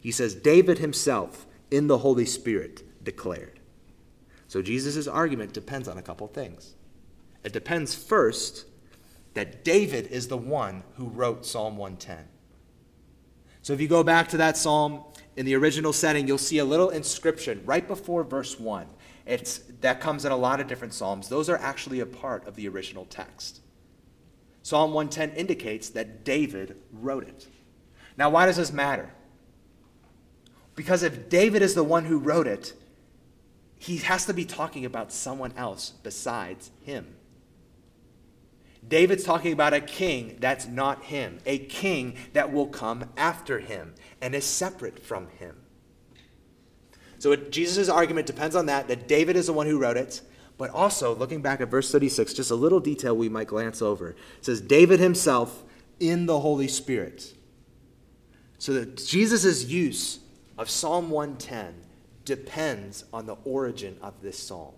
He 0.00 0.10
says, 0.10 0.34
David 0.34 0.78
himself 0.78 1.46
in 1.70 1.86
the 1.86 1.98
Holy 1.98 2.24
Spirit 2.24 2.82
declared. 3.04 3.60
So 4.48 4.62
Jesus' 4.62 5.06
argument 5.06 5.52
depends 5.52 5.86
on 5.88 5.98
a 5.98 6.02
couple 6.02 6.26
things. 6.26 6.74
It 7.44 7.52
depends 7.52 7.94
first 7.94 8.66
that 9.34 9.64
David 9.64 10.08
is 10.08 10.28
the 10.28 10.36
one 10.36 10.82
who 10.94 11.06
wrote 11.06 11.46
Psalm 11.46 11.76
110. 11.76 12.26
So 13.62 13.72
if 13.72 13.80
you 13.80 13.88
go 13.88 14.02
back 14.02 14.28
to 14.28 14.38
that 14.38 14.56
psalm 14.56 15.04
in 15.36 15.46
the 15.46 15.54
original 15.54 15.92
setting, 15.92 16.26
you'll 16.26 16.38
see 16.38 16.58
a 16.58 16.64
little 16.64 16.90
inscription 16.90 17.62
right 17.64 17.86
before 17.86 18.24
verse 18.24 18.58
1. 18.58 18.86
It's, 19.26 19.58
that 19.82 20.00
comes 20.00 20.24
in 20.24 20.32
a 20.32 20.36
lot 20.36 20.60
of 20.60 20.66
different 20.66 20.94
psalms. 20.94 21.28
Those 21.28 21.48
are 21.48 21.58
actually 21.58 22.00
a 22.00 22.06
part 22.06 22.46
of 22.48 22.56
the 22.56 22.66
original 22.68 23.04
text. 23.04 23.60
Psalm 24.62 24.92
110 24.92 25.38
indicates 25.38 25.90
that 25.90 26.24
David 26.24 26.76
wrote 26.92 27.28
it. 27.28 27.46
Now, 28.16 28.30
why 28.30 28.46
does 28.46 28.56
this 28.56 28.72
matter? 28.72 29.12
Because 30.80 31.02
if 31.02 31.28
David 31.28 31.60
is 31.60 31.74
the 31.74 31.84
one 31.84 32.06
who 32.06 32.18
wrote 32.18 32.46
it, 32.46 32.72
he 33.76 33.98
has 33.98 34.24
to 34.24 34.32
be 34.32 34.46
talking 34.46 34.86
about 34.86 35.12
someone 35.12 35.52
else 35.54 35.90
besides 36.02 36.70
him. 36.80 37.16
David's 38.88 39.22
talking 39.22 39.52
about 39.52 39.74
a 39.74 39.82
king 39.82 40.38
that's 40.40 40.66
not 40.66 41.04
him, 41.04 41.38
a 41.44 41.58
king 41.58 42.16
that 42.32 42.50
will 42.50 42.66
come 42.66 43.10
after 43.18 43.58
him 43.58 43.94
and 44.22 44.34
is 44.34 44.46
separate 44.46 44.98
from 44.98 45.28
him. 45.38 45.54
So 47.18 47.36
Jesus' 47.36 47.90
argument 47.90 48.26
depends 48.26 48.56
on 48.56 48.64
that, 48.64 48.88
that 48.88 49.06
David 49.06 49.36
is 49.36 49.48
the 49.48 49.52
one 49.52 49.66
who 49.66 49.78
wrote 49.78 49.98
it, 49.98 50.22
but 50.56 50.70
also, 50.70 51.14
looking 51.14 51.42
back 51.42 51.60
at 51.60 51.68
verse 51.68 51.92
36, 51.92 52.32
just 52.32 52.50
a 52.50 52.54
little 52.54 52.80
detail 52.80 53.14
we 53.14 53.28
might 53.28 53.48
glance 53.48 53.82
over. 53.82 54.12
It 54.12 54.16
says, 54.46 54.62
David 54.62 54.98
himself 54.98 55.62
in 55.98 56.24
the 56.24 56.40
Holy 56.40 56.68
Spirit. 56.68 57.34
So 58.56 58.72
that 58.72 58.96
Jesus' 58.96 59.66
use 59.66 60.20
of 60.60 60.68
Psalm 60.68 61.08
110 61.08 61.74
depends 62.26 63.06
on 63.14 63.24
the 63.24 63.38
origin 63.46 63.96
of 64.02 64.20
this 64.20 64.38
psalm. 64.38 64.74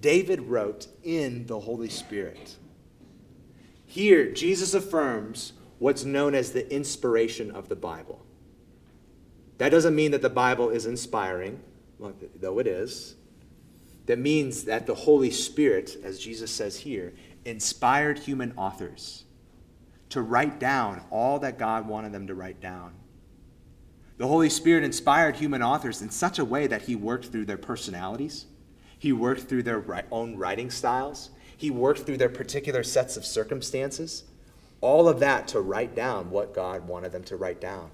David 0.00 0.42
wrote 0.42 0.86
in 1.02 1.44
the 1.48 1.58
Holy 1.58 1.88
Spirit. 1.88 2.54
Here, 3.84 4.30
Jesus 4.30 4.74
affirms 4.74 5.54
what's 5.80 6.04
known 6.04 6.36
as 6.36 6.52
the 6.52 6.72
inspiration 6.72 7.50
of 7.50 7.68
the 7.68 7.74
Bible. 7.74 8.24
That 9.58 9.70
doesn't 9.70 9.96
mean 9.96 10.12
that 10.12 10.22
the 10.22 10.30
Bible 10.30 10.70
is 10.70 10.86
inspiring, 10.86 11.58
though 12.38 12.60
it 12.60 12.68
is. 12.68 13.16
That 14.06 14.20
means 14.20 14.64
that 14.64 14.86
the 14.86 14.94
Holy 14.94 15.32
Spirit, 15.32 15.96
as 16.04 16.20
Jesus 16.20 16.52
says 16.52 16.78
here, 16.78 17.12
inspired 17.44 18.20
human 18.20 18.52
authors 18.56 19.24
to 20.10 20.22
write 20.22 20.60
down 20.60 21.02
all 21.10 21.40
that 21.40 21.58
God 21.58 21.88
wanted 21.88 22.12
them 22.12 22.28
to 22.28 22.36
write 22.36 22.60
down. 22.60 22.92
The 24.16 24.28
Holy 24.28 24.50
Spirit 24.50 24.84
inspired 24.84 25.36
human 25.36 25.62
authors 25.62 26.00
in 26.00 26.10
such 26.10 26.38
a 26.38 26.44
way 26.44 26.66
that 26.66 26.82
he 26.82 26.94
worked 26.94 27.26
through 27.26 27.46
their 27.46 27.58
personalities 27.58 28.46
he 29.04 29.12
worked 29.12 29.42
through 29.42 29.64
their 29.64 29.84
own 30.10 30.36
writing 30.38 30.70
styles. 30.70 31.28
He 31.54 31.70
worked 31.70 32.00
through 32.00 32.16
their 32.16 32.30
particular 32.30 32.82
sets 32.82 33.18
of 33.18 33.26
circumstances. 33.26 34.24
All 34.80 35.10
of 35.10 35.20
that 35.20 35.46
to 35.48 35.60
write 35.60 35.94
down 35.94 36.30
what 36.30 36.54
God 36.54 36.88
wanted 36.88 37.12
them 37.12 37.22
to 37.24 37.36
write 37.36 37.60
down. 37.60 37.90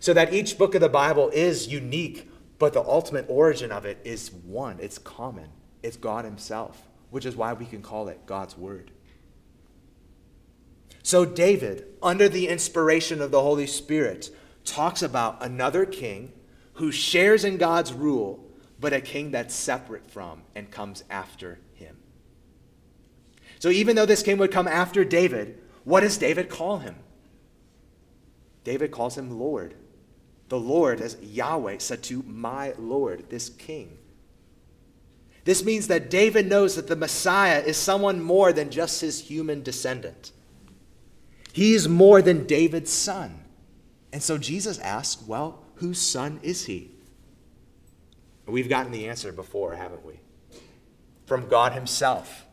So 0.00 0.12
that 0.12 0.34
each 0.34 0.58
book 0.58 0.74
of 0.74 0.80
the 0.80 0.88
Bible 0.88 1.30
is 1.30 1.68
unique, 1.68 2.28
but 2.58 2.72
the 2.72 2.82
ultimate 2.82 3.26
origin 3.28 3.70
of 3.70 3.84
it 3.84 4.00
is 4.02 4.32
one. 4.32 4.78
It's 4.80 4.98
common. 4.98 5.50
It's 5.84 5.96
God 5.96 6.24
Himself, 6.24 6.88
which 7.10 7.26
is 7.26 7.36
why 7.36 7.52
we 7.52 7.66
can 7.66 7.80
call 7.80 8.08
it 8.08 8.26
God's 8.26 8.58
Word. 8.58 8.90
So, 11.04 11.24
David, 11.24 11.86
under 12.02 12.28
the 12.28 12.48
inspiration 12.48 13.22
of 13.22 13.30
the 13.30 13.42
Holy 13.42 13.68
Spirit, 13.68 14.30
talks 14.64 15.02
about 15.02 15.42
another 15.42 15.84
king 15.86 16.32
who 16.74 16.90
shares 16.90 17.44
in 17.44 17.56
God's 17.56 17.92
rule 17.92 18.44
but 18.80 18.92
a 18.92 19.00
king 19.00 19.30
that's 19.30 19.54
separate 19.54 20.10
from 20.10 20.42
and 20.54 20.70
comes 20.70 21.04
after 21.08 21.58
him. 21.72 21.96
So 23.58 23.70
even 23.70 23.96
though 23.96 24.06
this 24.06 24.22
king 24.22 24.36
would 24.38 24.52
come 24.52 24.68
after 24.68 25.04
David, 25.04 25.58
what 25.84 26.00
does 26.00 26.18
David 26.18 26.50
call 26.50 26.78
him? 26.78 26.96
David 28.62 28.90
calls 28.90 29.16
him 29.16 29.38
Lord. 29.38 29.74
The 30.48 30.58
Lord, 30.58 31.00
as 31.00 31.16
Yahweh 31.22 31.78
said 31.78 32.02
to 32.04 32.22
my 32.26 32.74
Lord, 32.78 33.30
this 33.30 33.48
king. 33.48 33.96
This 35.44 35.64
means 35.64 35.86
that 35.88 36.10
David 36.10 36.46
knows 36.46 36.76
that 36.76 36.86
the 36.86 36.96
Messiah 36.96 37.60
is 37.60 37.76
someone 37.76 38.20
more 38.20 38.52
than 38.52 38.70
just 38.70 39.00
his 39.00 39.20
human 39.20 39.62
descendant. 39.62 40.32
He's 41.52 41.88
more 41.88 42.20
than 42.20 42.46
David's 42.46 42.92
son. 42.92 43.43
And 44.14 44.22
so 44.22 44.38
Jesus 44.38 44.78
asks, 44.78 45.26
well, 45.26 45.64
whose 45.74 46.00
son 46.00 46.38
is 46.44 46.66
he? 46.66 46.92
We've 48.46 48.68
gotten 48.68 48.92
the 48.92 49.08
answer 49.08 49.32
before, 49.32 49.74
haven't 49.74 50.06
we? 50.06 50.20
From 51.26 51.48
God 51.48 51.72
Himself. 51.72 52.46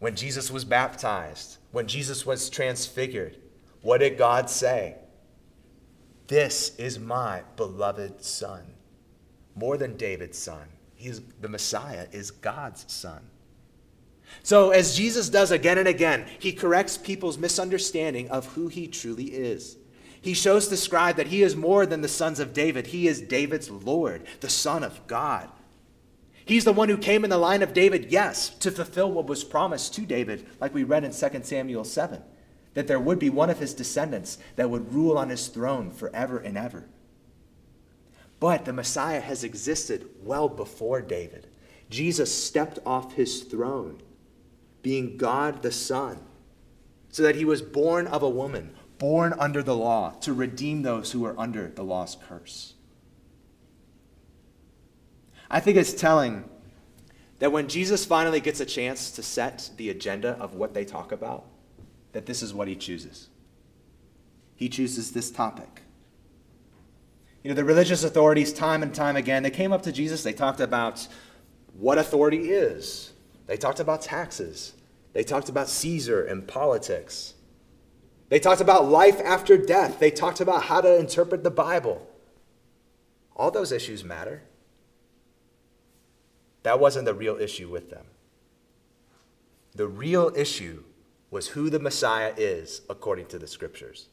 When 0.00 0.16
Jesus 0.16 0.50
was 0.50 0.64
baptized, 0.64 1.58
when 1.70 1.86
Jesus 1.86 2.26
was 2.26 2.50
transfigured, 2.50 3.36
what 3.80 3.98
did 3.98 4.18
God 4.18 4.50
say? 4.50 4.96
This 6.26 6.74
is 6.78 6.98
my 6.98 7.42
beloved 7.54 8.20
Son. 8.24 8.64
More 9.54 9.76
than 9.76 9.96
David's 9.96 10.38
son. 10.38 10.66
He's, 10.96 11.20
the 11.40 11.48
Messiah 11.48 12.08
is 12.10 12.32
God's 12.32 12.92
son. 12.92 13.20
So, 14.42 14.70
as 14.70 14.96
Jesus 14.96 15.28
does 15.28 15.52
again 15.52 15.78
and 15.78 15.86
again, 15.86 16.26
he 16.40 16.52
corrects 16.52 16.98
people's 16.98 17.38
misunderstanding 17.38 18.28
of 18.30 18.46
who 18.54 18.66
he 18.66 18.88
truly 18.88 19.26
is. 19.26 19.76
He 20.28 20.34
shows 20.34 20.68
the 20.68 20.76
scribe 20.76 21.16
that 21.16 21.28
he 21.28 21.42
is 21.42 21.56
more 21.56 21.86
than 21.86 22.02
the 22.02 22.06
sons 22.06 22.38
of 22.38 22.52
David. 22.52 22.88
He 22.88 23.08
is 23.08 23.22
David's 23.22 23.70
Lord, 23.70 24.26
the 24.40 24.50
Son 24.50 24.84
of 24.84 25.06
God. 25.06 25.48
He's 26.44 26.66
the 26.66 26.72
one 26.74 26.90
who 26.90 26.98
came 26.98 27.24
in 27.24 27.30
the 27.30 27.38
line 27.38 27.62
of 27.62 27.72
David, 27.72 28.12
yes, 28.12 28.50
to 28.50 28.70
fulfill 28.70 29.10
what 29.10 29.26
was 29.26 29.42
promised 29.42 29.94
to 29.94 30.02
David, 30.02 30.46
like 30.60 30.74
we 30.74 30.84
read 30.84 31.02
in 31.02 31.12
2 31.12 31.40
Samuel 31.44 31.82
7, 31.82 32.22
that 32.74 32.86
there 32.86 33.00
would 33.00 33.18
be 33.18 33.30
one 33.30 33.48
of 33.48 33.58
his 33.58 33.72
descendants 33.72 34.36
that 34.56 34.68
would 34.68 34.92
rule 34.92 35.16
on 35.16 35.30
his 35.30 35.48
throne 35.48 35.90
forever 35.90 36.36
and 36.36 36.58
ever. 36.58 36.84
But 38.38 38.66
the 38.66 38.74
Messiah 38.74 39.22
has 39.22 39.44
existed 39.44 40.10
well 40.22 40.50
before 40.50 41.00
David. 41.00 41.46
Jesus 41.88 42.30
stepped 42.30 42.78
off 42.84 43.14
his 43.14 43.44
throne, 43.44 44.02
being 44.82 45.16
God 45.16 45.62
the 45.62 45.72
Son, 45.72 46.20
so 47.08 47.22
that 47.22 47.36
he 47.36 47.46
was 47.46 47.62
born 47.62 48.06
of 48.06 48.22
a 48.22 48.28
woman, 48.28 48.74
born 48.98 49.34
under 49.38 49.62
the 49.62 49.76
law 49.76 50.10
to 50.20 50.32
redeem 50.32 50.82
those 50.82 51.12
who 51.12 51.24
are 51.24 51.38
under 51.38 51.68
the 51.68 51.84
law's 51.84 52.16
curse. 52.28 52.74
I 55.50 55.60
think 55.60 55.76
it's 55.76 55.94
telling 55.94 56.48
that 57.38 57.52
when 57.52 57.68
Jesus 57.68 58.04
finally 58.04 58.40
gets 58.40 58.60
a 58.60 58.66
chance 58.66 59.10
to 59.12 59.22
set 59.22 59.70
the 59.76 59.90
agenda 59.90 60.30
of 60.40 60.54
what 60.54 60.74
they 60.74 60.84
talk 60.84 61.12
about, 61.12 61.46
that 62.12 62.26
this 62.26 62.42
is 62.42 62.52
what 62.52 62.68
he 62.68 62.74
chooses. 62.74 63.28
He 64.56 64.68
chooses 64.68 65.12
this 65.12 65.30
topic. 65.30 65.82
You 67.42 67.50
know, 67.50 67.54
the 67.54 67.64
religious 67.64 68.02
authorities, 68.02 68.52
time 68.52 68.82
and 68.82 68.92
time 68.92 69.16
again, 69.16 69.42
they 69.42 69.50
came 69.50 69.72
up 69.72 69.82
to 69.82 69.92
Jesus, 69.92 70.22
they 70.24 70.32
talked 70.32 70.60
about 70.60 71.06
what 71.78 71.96
authority 71.96 72.50
is, 72.50 73.12
they 73.46 73.56
talked 73.56 73.78
about 73.78 74.02
taxes, 74.02 74.74
they 75.12 75.22
talked 75.22 75.48
about 75.48 75.68
Caesar 75.68 76.24
and 76.24 76.46
politics. 76.46 77.34
They 78.28 78.38
talked 78.38 78.60
about 78.60 78.88
life 78.88 79.20
after 79.20 79.56
death. 79.56 79.98
They 79.98 80.10
talked 80.10 80.40
about 80.40 80.64
how 80.64 80.80
to 80.80 80.98
interpret 80.98 81.44
the 81.44 81.50
Bible. 81.50 82.06
All 83.34 83.50
those 83.50 83.72
issues 83.72 84.04
matter. 84.04 84.42
That 86.62 86.80
wasn't 86.80 87.06
the 87.06 87.14
real 87.14 87.38
issue 87.38 87.68
with 87.68 87.90
them. 87.90 88.04
The 89.74 89.86
real 89.86 90.32
issue 90.36 90.84
was 91.30 91.48
who 91.48 91.70
the 91.70 91.78
Messiah 91.78 92.34
is 92.36 92.82
according 92.90 93.26
to 93.26 93.38
the 93.38 93.46
scriptures. 93.46 94.08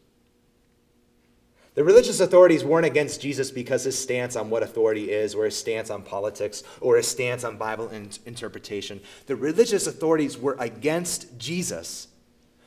The 1.74 1.84
religious 1.84 2.22
authorities 2.22 2.64
weren't 2.64 2.86
against 2.86 3.22
Jesus 3.22 3.52
because 3.52 3.84
his 3.84 4.00
stance 4.00 4.38
on 4.38 4.50
what 4.50 4.64
authority 4.64 5.12
is, 5.12 5.36
or 5.36 5.44
his 5.44 5.58
stance 5.58 5.90
on 5.90 6.04
politics, 6.04 6.64
or 6.80 6.96
his 6.96 7.08
stance 7.08 7.44
on 7.44 7.58
Bible 7.58 7.90
in- 7.90 8.10
interpretation. 8.26 9.02
The 9.26 9.36
religious 9.36 9.86
authorities 9.86 10.38
were 10.38 10.56
against 10.58 11.38
Jesus 11.38 12.08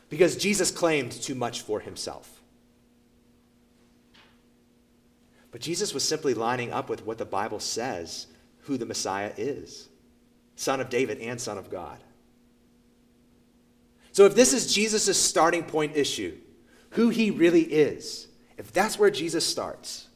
because 0.09 0.37
Jesus 0.37 0.71
claimed 0.71 1.13
too 1.13 1.35
much 1.35 1.63
for 1.63 1.81
himself. 1.81 2.41
But 5.51 5.61
Jesus 5.61 5.95
was 5.95 6.05
simply 6.05 6.35
lining 6.35 6.73
up 6.73 6.89
with 6.89 7.05
what 7.07 7.19
the 7.19 7.25
Bible 7.25 7.61
says 7.61 8.27
who 8.63 8.77
the 8.77 8.87
Messiah 8.87 9.33
is 9.37 9.89
Son 10.57 10.81
of 10.81 10.91
David 10.91 11.19
and 11.19 11.41
Son 11.41 11.57
of 11.57 11.71
God. 11.71 11.99
So, 14.13 14.25
if 14.25 14.35
this 14.35 14.53
is 14.53 14.73
Jesus' 14.75 15.17
starting 15.17 15.63
point 15.63 15.97
issue, 15.97 16.37
who 16.91 17.09
he 17.09 17.31
really 17.31 17.63
is, 17.63 18.27
if 18.57 18.73
that's 18.73 18.99
where 18.99 19.11
Jesus 19.11 19.47
starts, 19.47 20.09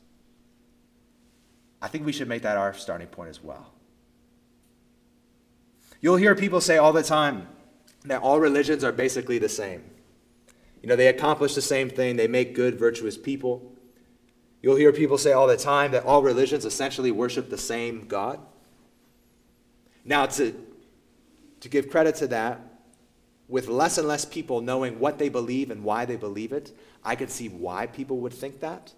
I 1.81 1.89
think 1.89 2.05
we 2.05 2.13
should 2.13 2.29
make 2.29 2.43
that 2.43 2.57
our 2.57 2.75
starting 2.75 3.07
point 3.07 3.31
as 3.31 3.43
well. 3.43 3.73
You'll 6.01 6.17
hear 6.17 6.35
people 6.35 6.61
say 6.61 6.79
all 6.79 6.93
the 6.93 7.03
time, 7.03 7.47
that 8.05 8.23
all 8.23 8.41
religions 8.41 8.85
are 8.85 8.93
basically 8.93 9.39
the 9.39 9.49
same. 9.49 9.85
You 10.83 10.89
know, 10.89 10.97
they 10.97 11.09
accomplish 11.09 11.55
the 11.55 11.63
same 11.63 11.89
thing, 11.89 12.17
they 12.17 12.27
make 12.27 12.55
good, 12.55 12.79
virtuous 12.79 13.17
people. 13.17 13.73
You'll 14.61 14.77
hear 14.77 14.93
people 14.93 15.19
say 15.19 15.33
all 15.33 15.47
the 15.47 15.57
time 15.57 15.93
that 15.93 16.05
all 16.05 16.23
religions 16.23 16.65
essentially 16.65 17.11
worship 17.11 17.51
the 17.51 17.59
same 17.59 18.07
God. 18.07 18.41
Now, 20.05 20.27
to, 20.27 20.55
to 21.61 21.69
give 21.69 21.89
credit 21.89 22.17
to 22.17 22.27
that, 22.29 22.61
with 23.49 23.69
less 23.69 23.99
and 23.99 24.09
less 24.09 24.25
people 24.25 24.61
knowing 24.61 24.99
what 24.99 25.19
they 25.19 25.29
believe 25.29 25.71
and 25.71 25.85
why 25.85 26.05
they 26.05 26.17
believe 26.17 26.53
it, 26.53 26.73
I 27.05 27.17
could 27.17 27.31
see 27.31 27.49
why 27.49 27.87
people 27.87 28.19
would 28.21 28.33
think 28.33 28.61
that, 28.61 28.93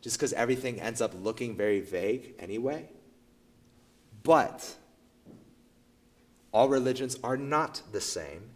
just 0.00 0.18
because 0.18 0.32
everything 0.32 0.80
ends 0.80 1.00
up 1.00 1.12
looking 1.22 1.56
very 1.56 1.80
vague 1.80 2.34
anyway. 2.38 2.88
But 4.22 4.74
all 6.56 6.70
religions 6.70 7.18
are 7.22 7.36
not 7.36 7.82
the 7.92 8.00
same. 8.00 8.48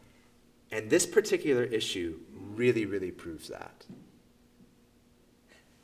And 0.72 0.88
this 0.88 1.04
particular 1.04 1.64
issue 1.64 2.18
really, 2.32 2.86
really 2.86 3.10
proves 3.10 3.48
that. 3.48 3.84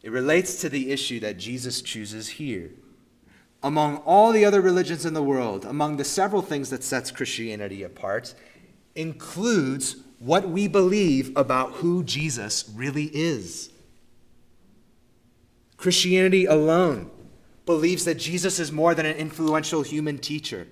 It 0.02 0.10
relates 0.10 0.58
to 0.62 0.70
the 0.70 0.92
issue 0.92 1.20
that 1.20 1.36
Jesus 1.36 1.82
chooses 1.82 2.28
here. 2.28 2.70
Among 3.62 3.98
all 3.98 4.32
the 4.32 4.46
other 4.46 4.62
religions 4.62 5.04
in 5.04 5.12
the 5.12 5.22
world, 5.22 5.66
among 5.66 5.98
the 5.98 6.04
several 6.04 6.40
things 6.40 6.70
that 6.70 6.82
sets 6.82 7.10
Christianity 7.10 7.82
apart, 7.82 8.34
includes 8.94 9.96
what 10.18 10.48
we 10.48 10.68
believe 10.68 11.36
about 11.36 11.72
who 11.72 12.02
Jesus 12.02 12.70
really 12.74 13.10
is. 13.12 13.68
Christianity 15.76 16.46
alone 16.46 17.10
believes 17.66 18.06
that 18.06 18.14
Jesus 18.14 18.58
is 18.58 18.72
more 18.72 18.94
than 18.94 19.04
an 19.04 19.16
influential 19.16 19.82
human 19.82 20.16
teacher. 20.16 20.66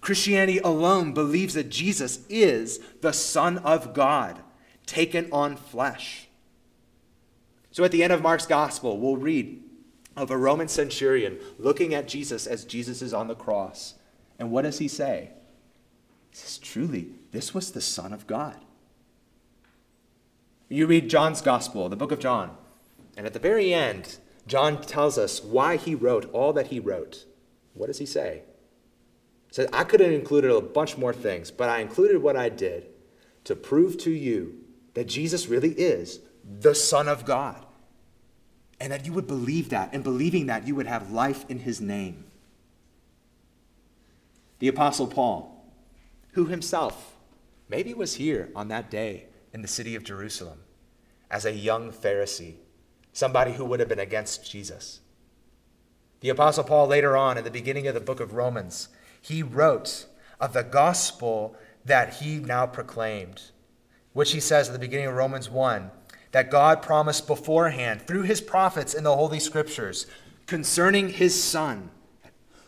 Christianity 0.00 0.58
alone 0.58 1.12
believes 1.12 1.54
that 1.54 1.70
Jesus 1.70 2.20
is 2.28 2.80
the 3.00 3.12
Son 3.12 3.58
of 3.58 3.94
God, 3.94 4.40
taken 4.86 5.28
on 5.32 5.56
flesh. 5.56 6.28
So 7.70 7.84
at 7.84 7.92
the 7.92 8.02
end 8.02 8.12
of 8.12 8.22
Mark's 8.22 8.46
gospel, 8.46 8.98
we'll 8.98 9.16
read 9.16 9.62
of 10.16 10.30
a 10.30 10.36
Roman 10.36 10.68
centurion 10.68 11.38
looking 11.58 11.94
at 11.94 12.08
Jesus 12.08 12.46
as 12.46 12.64
Jesus 12.64 13.02
is 13.02 13.14
on 13.14 13.28
the 13.28 13.34
cross. 13.34 13.94
And 14.38 14.50
what 14.50 14.62
does 14.62 14.78
he 14.78 14.88
say? 14.88 15.30
He 16.30 16.36
says, 16.36 16.58
Truly, 16.58 17.08
this 17.30 17.54
was 17.54 17.70
the 17.70 17.80
Son 17.80 18.12
of 18.12 18.26
God. 18.26 18.56
You 20.68 20.86
read 20.86 21.08
John's 21.08 21.40
gospel, 21.40 21.88
the 21.88 21.96
book 21.96 22.12
of 22.12 22.18
John, 22.18 22.56
and 23.16 23.26
at 23.26 23.32
the 23.32 23.38
very 23.38 23.72
end, 23.72 24.18
John 24.46 24.80
tells 24.82 25.18
us 25.18 25.42
why 25.42 25.76
he 25.76 25.94
wrote 25.94 26.28
all 26.32 26.52
that 26.52 26.68
he 26.68 26.78
wrote. 26.78 27.24
What 27.74 27.86
does 27.86 27.98
he 27.98 28.06
say? 28.06 28.42
Said, 29.58 29.68
I 29.72 29.82
could 29.82 29.98
have 29.98 30.12
included 30.12 30.52
a 30.52 30.60
bunch 30.60 30.96
more 30.96 31.12
things, 31.12 31.50
but 31.50 31.68
I 31.68 31.80
included 31.80 32.22
what 32.22 32.36
I 32.36 32.48
did 32.48 32.86
to 33.42 33.56
prove 33.56 33.98
to 33.98 34.10
you 34.12 34.54
that 34.94 35.08
Jesus 35.08 35.48
really 35.48 35.72
is 35.72 36.20
the 36.60 36.76
Son 36.76 37.08
of 37.08 37.24
God. 37.24 37.66
And 38.78 38.92
that 38.92 39.04
you 39.04 39.12
would 39.12 39.26
believe 39.26 39.70
that, 39.70 39.90
and 39.92 40.04
believing 40.04 40.46
that, 40.46 40.64
you 40.64 40.76
would 40.76 40.86
have 40.86 41.10
life 41.10 41.44
in 41.48 41.58
his 41.58 41.80
name. 41.80 42.26
The 44.60 44.68
Apostle 44.68 45.08
Paul, 45.08 45.66
who 46.34 46.44
himself 46.44 47.16
maybe 47.68 47.92
was 47.94 48.14
here 48.14 48.50
on 48.54 48.68
that 48.68 48.92
day 48.92 49.24
in 49.52 49.62
the 49.62 49.66
city 49.66 49.96
of 49.96 50.04
Jerusalem 50.04 50.60
as 51.32 51.44
a 51.44 51.52
young 51.52 51.90
Pharisee, 51.90 52.54
somebody 53.12 53.54
who 53.54 53.64
would 53.64 53.80
have 53.80 53.88
been 53.88 53.98
against 53.98 54.48
Jesus. 54.48 55.00
The 56.20 56.28
Apostle 56.28 56.62
Paul, 56.62 56.86
later 56.86 57.16
on 57.16 57.36
in 57.36 57.42
the 57.42 57.50
beginning 57.50 57.88
of 57.88 57.94
the 57.94 58.00
book 58.00 58.20
of 58.20 58.34
Romans, 58.34 58.88
he 59.20 59.42
wrote 59.42 60.06
of 60.40 60.52
the 60.52 60.62
gospel 60.62 61.56
that 61.84 62.14
he 62.14 62.36
now 62.38 62.66
proclaimed, 62.66 63.42
which 64.12 64.32
he 64.32 64.40
says 64.40 64.68
at 64.68 64.72
the 64.72 64.78
beginning 64.78 65.06
of 65.06 65.14
Romans 65.14 65.50
1 65.50 65.90
that 66.32 66.50
God 66.50 66.82
promised 66.82 67.26
beforehand 67.26 68.02
through 68.02 68.22
his 68.22 68.40
prophets 68.40 68.94
in 68.94 69.04
the 69.04 69.16
Holy 69.16 69.40
Scriptures 69.40 70.06
concerning 70.46 71.08
his 71.10 71.42
son, 71.42 71.90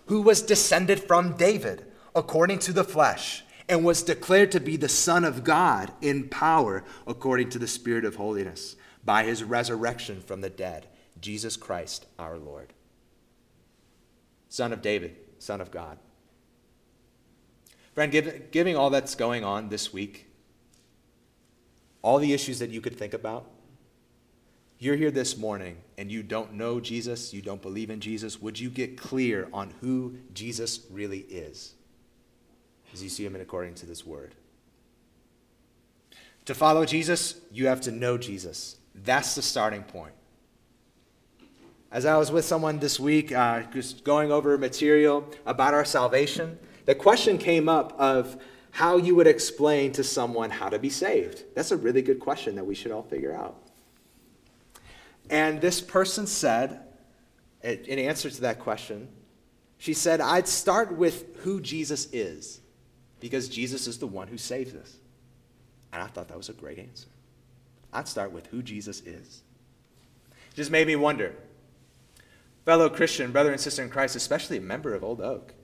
who 0.07 0.23
was 0.23 0.43
descended 0.43 1.01
from 1.01 1.37
David 1.37 1.87
according 2.15 2.59
to 2.61 2.73
the 2.73 2.85
flesh 2.85 3.45
and 3.69 3.85
was 3.85 4.03
declared 4.03 4.51
to 4.53 4.61
be 4.61 4.77
the 4.77 4.89
Son 4.89 5.25
of 5.25 5.45
God 5.45 5.93
in 6.01 6.29
power 6.29 6.83
according 7.07 7.51
to 7.51 7.59
the 7.59 7.69
Spirit 7.69 8.05
of 8.05 8.17
holiness 8.17 8.75
by 9.05 9.25
his 9.25 9.45
resurrection 9.45 10.21
from 10.21 10.41
the 10.41 10.51
dead, 10.51 10.89
Jesus 11.21 11.57
Christ 11.57 12.07
our 12.19 12.37
Lord. 12.37 12.73
Son 14.49 14.73
of 14.73 14.83
David, 14.83 15.17
Son 15.39 15.61
of 15.61 15.71
God. 15.71 15.99
Friend, 17.95 18.43
giving 18.51 18.77
all 18.77 18.91
that's 18.91 19.15
going 19.15 19.45
on 19.45 19.69
this 19.69 19.93
week, 19.93 20.29
all 22.03 22.19
the 22.19 22.33
issues 22.33 22.59
that 22.61 22.71
you 22.71 22.81
could 22.81 22.97
think 22.97 23.15
about, 23.15 23.47
you're 24.79 24.97
here 24.97 25.11
this 25.11 25.37
morning 25.37 25.77
and 25.99 26.11
you 26.11 26.23
don't 26.23 26.55
know 26.55 26.81
Jesus, 26.81 27.35
you 27.35 27.43
don't 27.43 27.61
believe 27.61 27.91
in 27.91 28.01
Jesus, 28.01 28.41
would 28.41 28.59
you 28.59 28.71
get 28.71 28.97
clear 28.97 29.49
on 29.53 29.75
who 29.81 30.17
Jesus 30.33 30.81
really 30.91 31.21
is 31.29 31.75
as 32.93 33.03
you 33.03 33.09
see 33.09 33.25
him 33.25 33.35
in 33.35 33.43
according 33.43 33.75
to 33.75 33.87
this 33.87 34.07
word? 34.07 34.35
To 36.47 36.55
follow 36.55 36.87
Jesus, 36.87 37.41
you 37.53 37.67
have 37.67 37.83
to 37.83 37.91
know 37.91 38.17
Jesus. 38.17 38.79
That's 38.95 39.35
the 39.35 39.43
starting 39.43 39.83
point. 39.83 40.15
As 41.93 42.07
I 42.07 42.17
was 42.17 42.33
with 42.33 42.45
someone 42.45 42.79
this 42.79 42.99
week, 42.99 43.33
uh, 43.33 43.63
just 43.75 44.05
going 44.05 44.33
over 44.33 44.57
material 44.57 45.29
about 45.45 45.75
our 45.75 45.85
salvation, 45.85 46.59
the 46.91 46.97
question 46.97 47.39
came 47.39 47.69
up 47.69 47.95
of 48.01 48.37
how 48.73 48.97
you 48.97 49.15
would 49.15 49.29
explain 49.29 49.93
to 49.93 50.03
someone 50.03 50.51
how 50.51 50.69
to 50.69 50.77
be 50.77 50.91
saved. 50.91 51.45
That's 51.55 51.71
a 51.71 51.77
really 51.77 52.03
good 52.03 52.19
question 52.19 52.57
that 52.57 52.65
we 52.65 52.75
should 52.75 52.91
all 52.91 53.05
figure 53.05 53.33
out. 53.33 53.63
And 55.31 55.61
this 55.61 55.81
person 55.81 56.27
said, 56.27 56.81
in 57.63 58.01
answer 58.01 58.29
to 58.29 58.41
that 58.41 58.59
question, 58.59 59.07
she 59.79 59.95
said, 59.95 60.21
I'd 60.21 60.49
start 60.49 60.91
with 60.97 61.37
who 61.45 61.61
Jesus 61.61 62.09
is, 62.13 62.61
because 63.21 63.49
Jesus 63.49 63.87
is 63.87 64.01
the 64.01 64.09
one 64.09 64.27
who 64.27 64.37
saves 64.37 64.75
us. 64.75 64.97
And 65.93 66.03
I 66.03 66.09
thought 66.09 66.27
that 66.27 66.37
was 66.37 66.49
a 66.49 66.55
great 66.55 66.81
answer. 66.81 67.07
I'd 67.93 68.09
start 68.09 68.33
with 68.33 68.49
who 68.49 68.65
Jesus 68.65 68.99
is. 69.03 69.43
It 70.51 70.57
just 70.57 70.73
made 70.73 70.89
me 70.89 70.97
wonder, 70.97 71.37
fellow 72.65 72.89
Christian, 72.89 73.31
brother 73.31 73.53
and 73.53 73.61
sister 73.61 73.81
in 73.81 73.91
Christ, 73.91 74.17
especially 74.17 74.57
a 74.57 74.61
member 74.61 74.93
of 74.93 75.05
Old 75.05 75.21
Oak, 75.21 75.55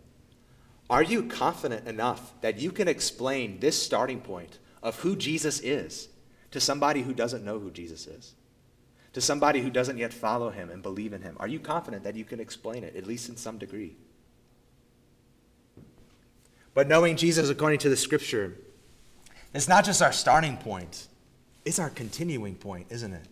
are 0.88 1.03
you 1.03 1.25
confident 1.25 1.87
enough 1.87 2.33
that 2.40 2.59
you 2.59 2.70
can 2.70 2.88
explain 2.88 3.61
this 3.61 3.81
starting 3.81 4.20
point 4.20 4.59
of 4.83 4.99
who 5.01 5.16
Jesus 5.16 5.61
is 5.61 6.09
to 6.53 6.61
somebody 6.61 7.03
who 7.03 7.12
doesn't 7.12 7.44
know 7.44 7.59
who 7.59 7.70
Jesus 7.70 8.07
is? 8.07 8.35
to 9.16 9.22
somebody 9.22 9.62
who 9.62 9.70
doesn't 9.70 9.96
yet 9.96 10.12
follow 10.12 10.51
him 10.51 10.68
and 10.68 10.83
believe 10.83 11.14
in 11.14 11.22
him? 11.22 11.38
Are 11.40 11.49
you 11.49 11.59
confident 11.59 12.05
that 12.05 12.16
you 12.16 12.25
can 12.27 12.38
explain 12.38 12.85
it, 12.85 12.94
at 12.96 13.07
least 13.07 13.31
in 13.31 13.37
some 13.38 13.57
degree? 13.57 13.96
But 16.75 16.87
knowing 16.87 17.16
Jesus 17.16 17.49
according 17.49 17.79
to 17.79 17.88
the 17.88 17.96
scripture 17.96 18.59
is 19.55 19.70
not 19.70 19.87
just 19.87 20.03
our 20.03 20.12
starting 20.12 20.59
point, 20.59 21.07
it's 21.64 21.79
our 21.79 21.88
continuing 21.88 22.57
point, 22.57 22.88
isn't 22.90 23.14
it? 23.14 23.27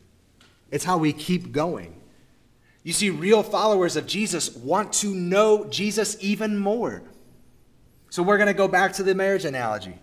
It's 0.70 0.84
how 0.84 0.96
we 0.96 1.12
keep 1.12 1.52
going. 1.52 2.00
You 2.82 2.94
see, 2.94 3.10
real 3.10 3.42
followers 3.42 3.94
of 3.94 4.06
Jesus 4.06 4.56
want 4.56 4.90
to 4.94 5.14
know 5.14 5.66
Jesus 5.66 6.16
even 6.18 6.56
more. 6.56 7.02
So 8.14 8.22
we're 8.22 8.37
going 8.37 8.46
to 8.46 8.55
go 8.55 8.68
back 8.68 8.92
to 8.92 9.03
the 9.03 9.12
marriage 9.12 9.44
analogy. 9.44 9.98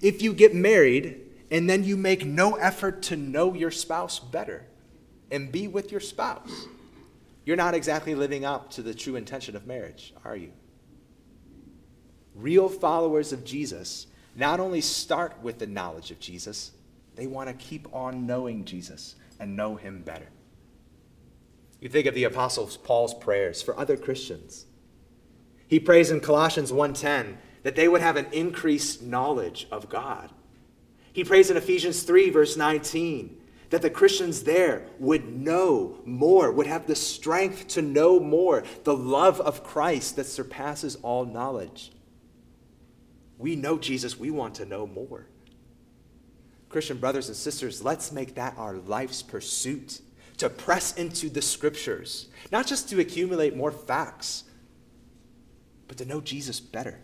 If 0.00 0.22
you 0.22 0.32
get 0.32 0.54
married 0.54 1.20
and 1.50 1.68
then 1.68 1.82
you 1.82 1.96
make 1.96 2.24
no 2.24 2.54
effort 2.54 3.02
to 3.02 3.16
know 3.16 3.54
your 3.54 3.72
spouse 3.72 4.20
better, 4.20 4.66
and 5.28 5.50
be 5.50 5.66
with 5.66 5.90
your 5.90 6.00
spouse. 6.00 6.68
You're 7.44 7.56
not 7.56 7.74
exactly 7.74 8.14
living 8.14 8.44
up 8.44 8.70
to 8.70 8.82
the 8.82 8.94
true 8.94 9.16
intention 9.16 9.56
of 9.56 9.66
marriage, 9.66 10.14
are 10.24 10.36
you? 10.36 10.52
Real 12.36 12.68
followers 12.68 13.32
of 13.32 13.44
Jesus 13.44 14.06
not 14.36 14.60
only 14.60 14.80
start 14.80 15.42
with 15.42 15.58
the 15.58 15.66
knowledge 15.66 16.12
of 16.12 16.20
Jesus, 16.20 16.70
they 17.16 17.26
want 17.26 17.48
to 17.48 17.54
keep 17.54 17.92
on 17.92 18.28
knowing 18.28 18.64
Jesus 18.64 19.16
and 19.40 19.56
know 19.56 19.74
him 19.74 20.02
better. 20.02 20.28
You 21.80 21.88
think 21.88 22.06
of 22.06 22.14
the 22.14 22.22
apostle 22.22 22.70
Paul's 22.84 23.12
prayers 23.12 23.60
for 23.60 23.76
other 23.76 23.96
Christians. 23.96 24.66
He 25.68 25.78
prays 25.78 26.10
in 26.10 26.20
Colossians 26.20 26.72
1:10 26.72 27.38
that 27.62 27.76
they 27.76 27.86
would 27.86 28.00
have 28.00 28.16
an 28.16 28.26
increased 28.32 29.02
knowledge 29.02 29.68
of 29.70 29.88
God. 29.88 30.32
He 31.12 31.22
prays 31.24 31.50
in 31.50 31.56
Ephesians 31.56 32.02
3 32.02 32.30
verse 32.30 32.56
19 32.56 33.36
that 33.70 33.82
the 33.82 33.90
Christians 33.90 34.44
there 34.44 34.86
would 34.98 35.28
know 35.28 35.98
more, 36.04 36.50
would 36.50 36.66
have 36.66 36.86
the 36.86 36.94
strength 36.96 37.68
to 37.68 37.82
know 37.82 38.18
more, 38.18 38.64
the 38.84 38.96
love 38.96 39.40
of 39.40 39.62
Christ 39.62 40.16
that 40.16 40.24
surpasses 40.24 40.96
all 41.02 41.26
knowledge. 41.26 41.92
We 43.36 43.56
know 43.56 43.78
Jesus, 43.78 44.18
we 44.18 44.30
want 44.30 44.54
to 44.56 44.64
know 44.64 44.86
more. 44.86 45.26
Christian 46.68 46.98
brothers 46.98 47.28
and 47.28 47.36
sisters, 47.36 47.84
let's 47.84 48.12
make 48.12 48.34
that 48.34 48.56
our 48.56 48.76
life's 48.76 49.22
pursuit 49.22 50.00
to 50.38 50.48
press 50.48 50.96
into 50.96 51.28
the 51.28 51.42
scriptures, 51.42 52.28
not 52.52 52.66
just 52.66 52.88
to 52.90 53.00
accumulate 53.00 53.56
more 53.56 53.72
facts, 53.72 54.44
but 55.88 55.96
to 55.98 56.04
know 56.04 56.20
Jesus 56.20 56.60
better, 56.60 57.00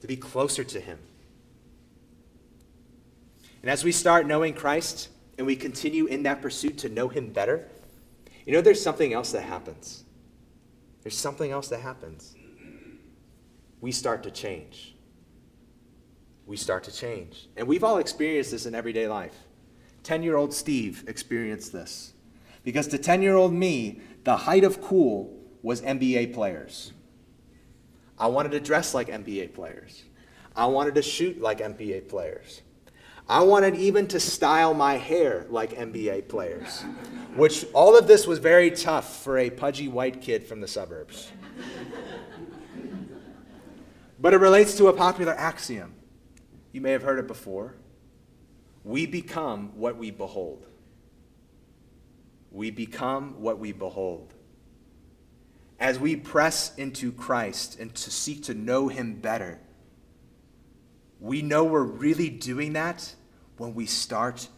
to 0.00 0.06
be 0.06 0.16
closer 0.16 0.62
to 0.62 0.80
him. 0.80 0.98
And 3.62 3.70
as 3.70 3.82
we 3.82 3.92
start 3.92 4.26
knowing 4.26 4.54
Christ, 4.54 5.08
and 5.38 5.46
we 5.46 5.56
continue 5.56 6.06
in 6.06 6.24
that 6.24 6.42
pursuit 6.42 6.78
to 6.78 6.88
know 6.88 7.08
Him 7.08 7.32
better, 7.32 7.68
you 8.44 8.52
know, 8.52 8.60
there's 8.60 8.82
something 8.82 9.12
else 9.12 9.32
that 9.32 9.42
happens. 9.42 10.04
There's 11.02 11.16
something 11.16 11.50
else 11.50 11.68
that 11.68 11.80
happens. 11.80 12.34
We 13.80 13.92
start 13.92 14.24
to 14.24 14.30
change. 14.30 14.96
We 16.46 16.56
start 16.56 16.84
to 16.84 16.92
change. 16.92 17.48
And 17.56 17.68
we've 17.68 17.84
all 17.84 17.98
experienced 17.98 18.50
this 18.50 18.66
in 18.66 18.74
everyday 18.74 19.06
life. 19.06 19.36
10 20.02 20.22
year 20.22 20.36
old 20.36 20.52
Steve 20.52 21.04
experienced 21.06 21.72
this. 21.72 22.14
Because 22.64 22.88
to 22.88 22.98
10 22.98 23.22
year 23.22 23.36
old 23.36 23.52
me, 23.52 24.00
the 24.24 24.36
height 24.36 24.64
of 24.64 24.80
cool 24.80 25.36
was 25.62 25.82
NBA 25.82 26.34
players. 26.34 26.92
I 28.18 28.26
wanted 28.26 28.52
to 28.52 28.60
dress 28.60 28.94
like 28.94 29.08
NBA 29.08 29.54
players. 29.54 30.04
I 30.56 30.66
wanted 30.66 30.96
to 30.96 31.02
shoot 31.02 31.40
like 31.40 31.60
NBA 31.60 32.08
players. 32.08 32.62
I 33.28 33.42
wanted 33.42 33.76
even 33.76 34.06
to 34.08 34.20
style 34.20 34.72
my 34.72 34.94
hair 34.94 35.46
like 35.50 35.72
NBA 35.74 36.28
players, 36.28 36.82
which 37.36 37.66
all 37.74 37.96
of 37.96 38.06
this 38.06 38.26
was 38.26 38.38
very 38.38 38.70
tough 38.70 39.22
for 39.22 39.36
a 39.38 39.50
pudgy 39.50 39.86
white 39.86 40.22
kid 40.22 40.44
from 40.44 40.60
the 40.60 40.68
suburbs. 40.68 41.30
but 44.18 44.32
it 44.32 44.38
relates 44.38 44.76
to 44.78 44.88
a 44.88 44.92
popular 44.94 45.34
axiom. 45.34 45.94
You 46.72 46.80
may 46.80 46.92
have 46.92 47.02
heard 47.02 47.18
it 47.18 47.26
before. 47.26 47.74
We 48.82 49.04
become 49.04 49.72
what 49.76 49.96
we 49.96 50.10
behold. 50.10 50.66
We 52.50 52.70
become 52.70 53.42
what 53.42 53.58
we 53.58 53.72
behold. 53.72 54.32
As 55.80 55.98
we 55.98 56.16
press 56.16 56.74
into 56.76 57.12
Christ 57.12 57.78
and 57.78 57.94
to 57.94 58.10
seek 58.10 58.44
to 58.44 58.54
know 58.54 58.88
Him 58.88 59.14
better, 59.14 59.60
we 61.20 61.42
know 61.42 61.64
we're 61.64 61.82
really 61.82 62.30
doing 62.30 62.72
that 62.72 63.14
when 63.56 63.74
we 63.74 63.86
start 63.86 64.48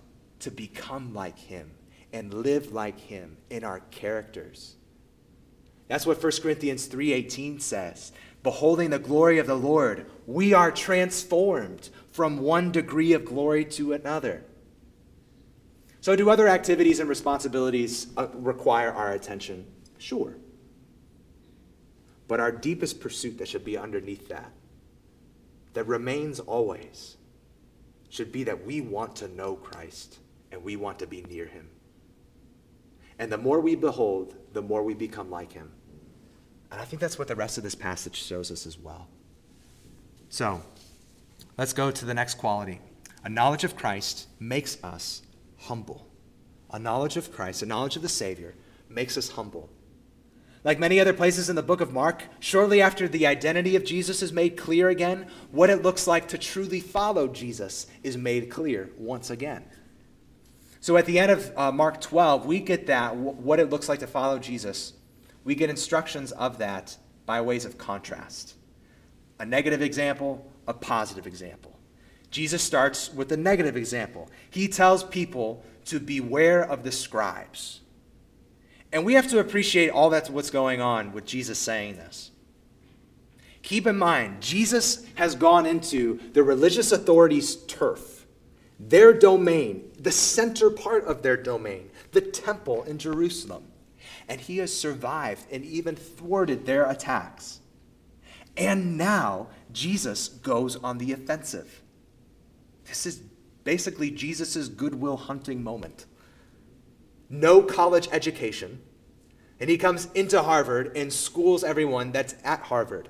to 0.40 0.50
become 0.50 1.14
like 1.14 1.38
Him 1.38 1.72
and 2.12 2.32
live 2.32 2.72
like 2.72 2.98
Him 3.00 3.36
in 3.50 3.64
our 3.64 3.80
characters. 3.90 4.76
That's 5.88 6.06
what 6.06 6.22
1 6.22 6.42
Corinthians 6.42 6.86
3:18 6.86 7.60
says. 7.60 8.12
Beholding 8.42 8.88
the 8.88 8.98
glory 8.98 9.38
of 9.38 9.46
the 9.46 9.56
Lord, 9.56 10.06
we 10.26 10.54
are 10.54 10.70
transformed 10.70 11.90
from 12.10 12.38
one 12.38 12.72
degree 12.72 13.12
of 13.12 13.26
glory 13.26 13.66
to 13.66 13.92
another. 13.92 14.44
So, 16.00 16.16
do 16.16 16.30
other 16.30 16.48
activities 16.48 17.00
and 17.00 17.08
responsibilities 17.08 18.06
uh, 18.16 18.28
require 18.32 18.90
our 18.90 19.12
attention? 19.12 19.66
Sure. 19.98 20.36
But 22.30 22.38
our 22.38 22.52
deepest 22.52 23.00
pursuit 23.00 23.38
that 23.38 23.48
should 23.48 23.64
be 23.64 23.76
underneath 23.76 24.28
that, 24.28 24.52
that 25.72 25.88
remains 25.88 26.38
always, 26.38 27.16
should 28.08 28.30
be 28.30 28.44
that 28.44 28.64
we 28.64 28.80
want 28.80 29.16
to 29.16 29.26
know 29.26 29.56
Christ 29.56 30.20
and 30.52 30.62
we 30.62 30.76
want 30.76 31.00
to 31.00 31.08
be 31.08 31.22
near 31.22 31.46
him. 31.46 31.68
And 33.18 33.32
the 33.32 33.36
more 33.36 33.58
we 33.58 33.74
behold, 33.74 34.36
the 34.52 34.62
more 34.62 34.84
we 34.84 34.94
become 34.94 35.28
like 35.28 35.50
him. 35.50 35.72
And 36.70 36.80
I 36.80 36.84
think 36.84 37.00
that's 37.00 37.18
what 37.18 37.26
the 37.26 37.34
rest 37.34 37.58
of 37.58 37.64
this 37.64 37.74
passage 37.74 38.22
shows 38.22 38.52
us 38.52 38.64
as 38.64 38.78
well. 38.78 39.08
So, 40.28 40.62
let's 41.58 41.72
go 41.72 41.90
to 41.90 42.04
the 42.04 42.14
next 42.14 42.34
quality. 42.34 42.78
A 43.24 43.28
knowledge 43.28 43.64
of 43.64 43.74
Christ 43.74 44.28
makes 44.38 44.78
us 44.84 45.22
humble. 45.58 46.06
A 46.70 46.78
knowledge 46.78 47.16
of 47.16 47.32
Christ, 47.32 47.62
a 47.62 47.66
knowledge 47.66 47.96
of 47.96 48.02
the 48.02 48.08
Savior, 48.08 48.54
makes 48.88 49.18
us 49.18 49.30
humble. 49.30 49.68
Like 50.62 50.78
many 50.78 51.00
other 51.00 51.14
places 51.14 51.48
in 51.48 51.56
the 51.56 51.62
book 51.62 51.80
of 51.80 51.92
Mark, 51.92 52.24
shortly 52.38 52.82
after 52.82 53.08
the 53.08 53.26
identity 53.26 53.76
of 53.76 53.84
Jesus 53.84 54.22
is 54.22 54.32
made 54.32 54.56
clear 54.56 54.90
again, 54.90 55.26
what 55.50 55.70
it 55.70 55.82
looks 55.82 56.06
like 56.06 56.28
to 56.28 56.38
truly 56.38 56.80
follow 56.80 57.28
Jesus 57.28 57.86
is 58.02 58.16
made 58.16 58.50
clear 58.50 58.90
once 58.98 59.30
again. 59.30 59.64
So 60.80 60.96
at 60.96 61.06
the 61.06 61.18
end 61.18 61.30
of 61.30 61.58
uh, 61.58 61.72
Mark 61.72 62.00
12, 62.00 62.46
we 62.46 62.60
get 62.60 62.86
that, 62.86 63.16
what 63.16 63.58
it 63.58 63.70
looks 63.70 63.88
like 63.88 64.00
to 64.00 64.06
follow 64.06 64.38
Jesus. 64.38 64.92
We 65.44 65.54
get 65.54 65.70
instructions 65.70 66.32
of 66.32 66.58
that 66.58 66.96
by 67.26 67.40
ways 67.40 67.64
of 67.64 67.78
contrast 67.78 68.54
a 69.40 69.46
negative 69.46 69.80
example, 69.80 70.46
a 70.68 70.74
positive 70.74 71.26
example. 71.26 71.78
Jesus 72.30 72.62
starts 72.62 73.12
with 73.12 73.32
a 73.32 73.36
negative 73.36 73.74
example. 73.74 74.28
He 74.50 74.68
tells 74.68 75.02
people 75.02 75.64
to 75.86 75.98
beware 75.98 76.62
of 76.62 76.84
the 76.84 76.92
scribes. 76.92 77.80
And 78.92 79.04
we 79.04 79.14
have 79.14 79.28
to 79.28 79.38
appreciate 79.38 79.90
all 79.90 80.10
that's 80.10 80.28
what's 80.30 80.50
going 80.50 80.80
on 80.80 81.12
with 81.12 81.24
Jesus 81.24 81.58
saying 81.58 81.96
this. 81.96 82.30
Keep 83.62 83.86
in 83.86 83.98
mind, 83.98 84.40
Jesus 84.40 85.06
has 85.14 85.34
gone 85.34 85.66
into 85.66 86.18
the 86.32 86.42
religious 86.42 86.92
authorities' 86.92 87.56
turf. 87.66 88.26
their 88.80 89.12
domain, 89.12 89.90
the 89.98 90.10
center 90.10 90.70
part 90.70 91.04
of 91.04 91.22
their 91.22 91.36
domain, 91.36 91.90
the 92.12 92.20
temple 92.20 92.82
in 92.84 92.98
Jerusalem. 92.98 93.64
And 94.28 94.40
he 94.40 94.58
has 94.58 94.74
survived 94.74 95.44
and 95.52 95.64
even 95.64 95.96
thwarted 95.96 96.64
their 96.64 96.88
attacks. 96.88 97.60
And 98.56 98.96
now 98.96 99.48
Jesus 99.72 100.28
goes 100.28 100.76
on 100.76 100.98
the 100.98 101.12
offensive. 101.12 101.82
This 102.86 103.06
is 103.06 103.20
basically 103.64 104.10
Jesus' 104.10 104.68
Good 104.68 104.94
Will 104.94 105.16
Hunting 105.16 105.62
moment. 105.62 106.06
No 107.30 107.62
college 107.62 108.08
education. 108.10 108.82
And 109.60 109.70
he 109.70 109.78
comes 109.78 110.08
into 110.14 110.42
Harvard 110.42 110.96
and 110.96 111.12
schools 111.12 111.62
everyone 111.62 112.12
that's 112.12 112.34
at 112.44 112.60
Harvard. 112.62 113.08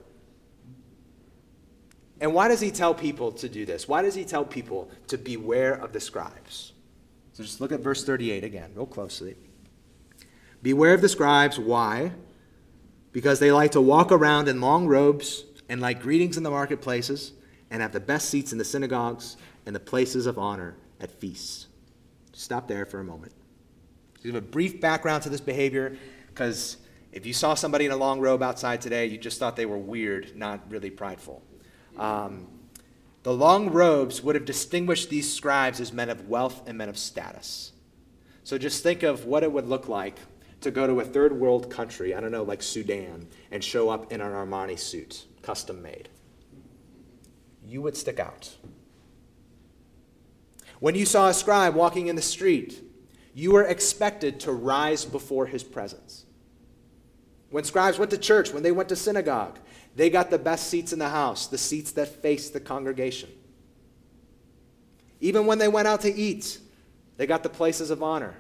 And 2.21 2.35
why 2.35 2.49
does 2.49 2.61
he 2.61 2.71
tell 2.71 2.95
people 2.95 3.33
to 3.33 3.49
do 3.49 3.65
this? 3.65 3.89
Why 3.89 4.03
does 4.03 4.15
he 4.15 4.25
tell 4.25 4.45
people 4.45 4.91
to 5.07 5.17
beware 5.17 5.73
of 5.73 5.93
the 5.93 6.01
scribes? 6.01 6.73
So 7.33 7.43
just 7.43 7.61
look 7.61 7.73
at 7.73 7.81
verse 7.81 8.05
38 8.05 8.45
again, 8.45 8.73
real 8.75 8.85
closely. 8.85 9.37
Beware 10.63 10.93
of 10.93 11.01
the 11.01 11.09
scribes. 11.09 11.59
Why? 11.59 12.13
Because 13.13 13.39
they 13.39 13.51
like 13.51 13.71
to 13.71 13.81
walk 13.81 14.13
around 14.13 14.49
in 14.49 14.61
long 14.61 14.87
robes 14.87 15.45
and 15.71 15.81
like 15.81 16.03
greetings 16.03 16.37
in 16.37 16.43
the 16.43 16.51
marketplaces 16.51 17.33
and 17.71 17.81
have 17.81 17.93
the 17.93 18.01
best 18.01 18.29
seats 18.29 18.53
in 18.53 18.59
the 18.59 18.65
synagogues 18.65 19.39
and 19.65 19.75
the 19.75 19.81
places 19.81 20.27
of 20.27 20.39
honor 20.39 20.77
at 21.01 21.11
feasts. 21.11 21.69
Stop 22.33 22.69
there 22.69 22.85
for 22.85 23.01
a 23.01 23.05
moment. 23.05 23.33
Give 24.23 24.35
a 24.35 24.41
brief 24.41 24.81
background 24.81 25.23
to 25.25 25.29
this 25.29 25.41
behavior 25.41 25.97
because 26.29 26.77
if 27.13 27.27
you 27.27 27.33
saw 27.33 27.55
somebody 27.55 27.87
in 27.87 27.91
a 27.91 27.97
long 27.97 28.21
robe 28.21 28.43
outside 28.43 28.81
today, 28.81 29.07
you 29.07 29.19
just 29.19 29.39
thought 29.39 29.57
they 29.57 29.67
were 29.67 29.79
weird, 29.79 30.37
not 30.37 30.71
really 30.71 30.91
prideful. 30.91 31.43
Um, 31.97 32.47
the 33.23 33.33
long 33.33 33.71
robes 33.71 34.23
would 34.23 34.35
have 34.35 34.45
distinguished 34.45 35.11
these 35.11 35.33
scribes 35.33 35.81
as 35.81 35.93
men 35.93 36.09
of 36.09 36.29
wealth 36.29 36.63
and 36.67 36.79
men 36.79 36.89
of 36.89 36.97
status. 36.97 37.73
So 38.45 38.59
just 38.59 38.83
think 38.83 39.03
of 39.03 39.27
what 39.27 39.43
it 39.43 39.53
would 39.53 39.67
look 39.67 39.89
like 39.89 40.19
to 40.61 40.71
go 40.71 40.87
to 40.87 41.01
a 41.01 41.05
third 41.05 41.33
world 41.33 41.71
country, 41.71 42.15
I 42.15 42.21
don't 42.21 42.31
know, 42.31 42.43
like 42.43 42.63
Sudan, 42.63 43.29
and 43.51 43.63
show 43.63 43.89
up 43.89 44.13
in 44.13 44.21
an 44.21 44.33
Armani 44.33 44.79
suit, 44.79 45.27
custom 45.43 45.83
made. 45.83 46.09
You 47.67 47.83
would 47.83 47.97
stick 47.97 48.19
out. 48.19 48.57
When 50.81 50.95
you 50.95 51.05
saw 51.05 51.29
a 51.29 51.35
scribe 51.35 51.75
walking 51.75 52.07
in 52.07 52.17
the 52.17 52.23
street, 52.23 52.83
you 53.35 53.53
were 53.53 53.65
expected 53.65 54.41
to 54.41 54.53
rise 54.53 55.05
before 55.05 55.47
his 55.47 55.63
presence. 55.63 56.25
When 57.51 57.65
scribes 57.65 57.99
went 57.99 58.11
to 58.13 58.19
church, 58.19 58.53
when 58.53 58.63
they 58.63 58.73
went 58.73 58.89
to 58.91 58.97
synagogue, 58.97 59.59
they 59.97 60.09
got 60.11 60.31
the 60.31 60.39
best 60.39 60.69
seats 60.69 60.93
in 60.93 60.99
the 60.99 61.09
house, 61.09 61.47
the 61.47 61.59
seats 61.59 61.93
that 61.93 62.23
faced 62.23 62.53
the 62.53 62.61
congregation. 62.61 63.31
Even 65.21 65.47
when 65.47 65.59
they 65.59 65.69
went 65.69 65.89
out 65.89 66.01
to 66.03 66.15
eat, 66.15 66.59
they 67.17 67.27
got 67.27 67.43
the 67.43 67.49
places 67.49 67.91
of 67.91 68.03
honor, 68.03 68.37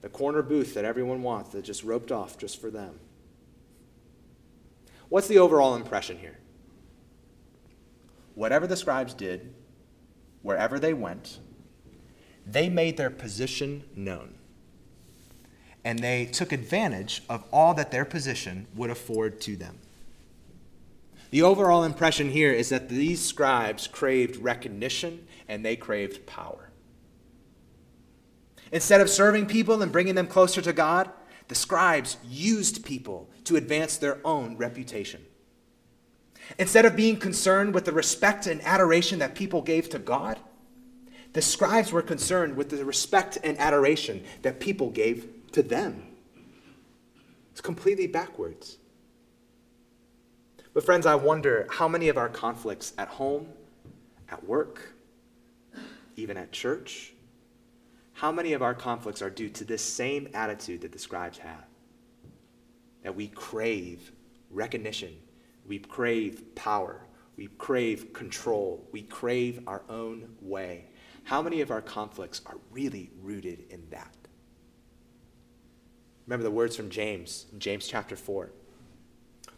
the 0.00 0.08
corner 0.08 0.42
booth 0.42 0.74
that 0.74 0.84
everyone 0.84 1.22
wants, 1.22 1.50
that 1.50 1.62
just 1.62 1.84
roped 1.84 2.10
off 2.10 2.38
just 2.38 2.60
for 2.60 2.70
them. 2.70 2.98
What's 5.08 5.28
the 5.28 5.38
overall 5.38 5.76
impression 5.76 6.18
here? 6.18 6.38
Whatever 8.34 8.66
the 8.66 8.76
scribes 8.76 9.12
did, 9.12 9.54
wherever 10.40 10.78
they 10.78 10.94
went, 10.94 11.38
they 12.46 12.68
made 12.68 12.96
their 12.96 13.10
position 13.10 13.84
known. 13.94 14.34
And 15.84 15.98
they 15.98 16.26
took 16.26 16.52
advantage 16.52 17.22
of 17.28 17.44
all 17.52 17.74
that 17.74 17.90
their 17.90 18.04
position 18.04 18.66
would 18.74 18.90
afford 18.90 19.40
to 19.42 19.56
them. 19.56 19.78
The 21.30 21.42
overall 21.42 21.82
impression 21.82 22.30
here 22.30 22.52
is 22.52 22.68
that 22.68 22.88
these 22.88 23.20
scribes 23.20 23.86
craved 23.86 24.36
recognition 24.36 25.26
and 25.48 25.64
they 25.64 25.76
craved 25.76 26.26
power. 26.26 26.68
Instead 28.70 29.00
of 29.00 29.10
serving 29.10 29.46
people 29.46 29.82
and 29.82 29.90
bringing 29.90 30.14
them 30.14 30.26
closer 30.26 30.62
to 30.62 30.72
God, 30.72 31.10
the 31.48 31.54
scribes 31.54 32.16
used 32.28 32.84
people 32.84 33.28
to 33.44 33.56
advance 33.56 33.96
their 33.96 34.18
own 34.24 34.56
reputation. 34.56 35.24
Instead 36.58 36.84
of 36.84 36.96
being 36.96 37.16
concerned 37.16 37.74
with 37.74 37.84
the 37.84 37.92
respect 37.92 38.46
and 38.46 38.62
adoration 38.62 39.18
that 39.18 39.34
people 39.34 39.62
gave 39.62 39.88
to 39.90 39.98
God, 39.98 40.38
the 41.32 41.42
scribes 41.42 41.92
were 41.92 42.02
concerned 42.02 42.56
with 42.56 42.70
the 42.70 42.84
respect 42.84 43.38
and 43.42 43.58
adoration 43.58 44.24
that 44.42 44.60
people 44.60 44.90
gave 44.90 45.28
to 45.52 45.62
them. 45.62 46.06
It's 47.52 47.60
completely 47.60 48.06
backwards. 48.06 48.78
But, 50.74 50.84
friends, 50.84 51.04
I 51.04 51.14
wonder 51.14 51.66
how 51.70 51.88
many 51.88 52.08
of 52.08 52.16
our 52.16 52.28
conflicts 52.28 52.94
at 52.96 53.08
home, 53.08 53.48
at 54.30 54.44
work, 54.44 54.94
even 56.16 56.36
at 56.36 56.52
church, 56.52 57.12
how 58.14 58.32
many 58.32 58.52
of 58.52 58.62
our 58.62 58.74
conflicts 58.74 59.20
are 59.20 59.30
due 59.30 59.48
to 59.50 59.64
this 59.64 59.82
same 59.82 60.28
attitude 60.32 60.82
that 60.82 60.92
the 60.92 60.98
scribes 60.98 61.38
have? 61.38 61.64
That 63.02 63.14
we 63.14 63.28
crave 63.28 64.12
recognition, 64.50 65.16
we 65.66 65.78
crave 65.78 66.54
power, 66.54 67.00
we 67.36 67.48
crave 67.58 68.12
control, 68.12 68.86
we 68.92 69.02
crave 69.02 69.60
our 69.66 69.82
own 69.88 70.36
way. 70.40 70.86
How 71.24 71.42
many 71.42 71.60
of 71.60 71.70
our 71.70 71.80
conflicts 71.80 72.40
are 72.46 72.56
really 72.70 73.10
rooted 73.22 73.64
in 73.70 73.88
that? 73.90 74.14
Remember 76.26 76.44
the 76.44 76.50
words 76.50 76.76
from 76.76 76.90
James, 76.90 77.46
James 77.58 77.86
chapter 77.86 78.16
4. 78.16 78.50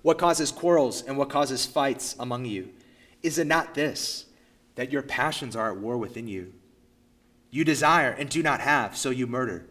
What 0.02 0.18
causes 0.18 0.50
quarrels 0.50 1.02
and 1.02 1.16
what 1.16 1.30
causes 1.30 1.66
fights 1.66 2.16
among 2.18 2.44
you? 2.44 2.70
Is 3.22 3.38
it 3.38 3.46
not 3.46 3.74
this, 3.74 4.26
that 4.74 4.92
your 4.92 5.02
passions 5.02 5.56
are 5.56 5.70
at 5.70 5.78
war 5.78 5.96
within 5.96 6.28
you? 6.28 6.52
You 7.50 7.64
desire 7.64 8.10
and 8.10 8.28
do 8.28 8.42
not 8.42 8.60
have, 8.60 8.96
so 8.96 9.10
you 9.10 9.26
murder. 9.26 9.66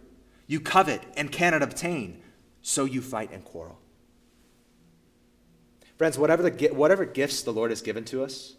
You 0.48 0.60
covet 0.60 1.04
and 1.16 1.32
cannot 1.32 1.62
obtain, 1.62 2.22
so 2.62 2.86
you 2.86 3.02
fight 3.02 3.32
and 3.32 3.44
quarrel. 3.44 3.80
Friends, 5.98 6.18
whatever, 6.18 6.50
the, 6.50 6.70
whatever 6.70 7.06
gifts 7.06 7.44
the 7.44 7.54
Lord 7.54 7.72
has 7.72 7.82
given 7.82 8.04
to 8.06 8.24
us, 8.24 8.56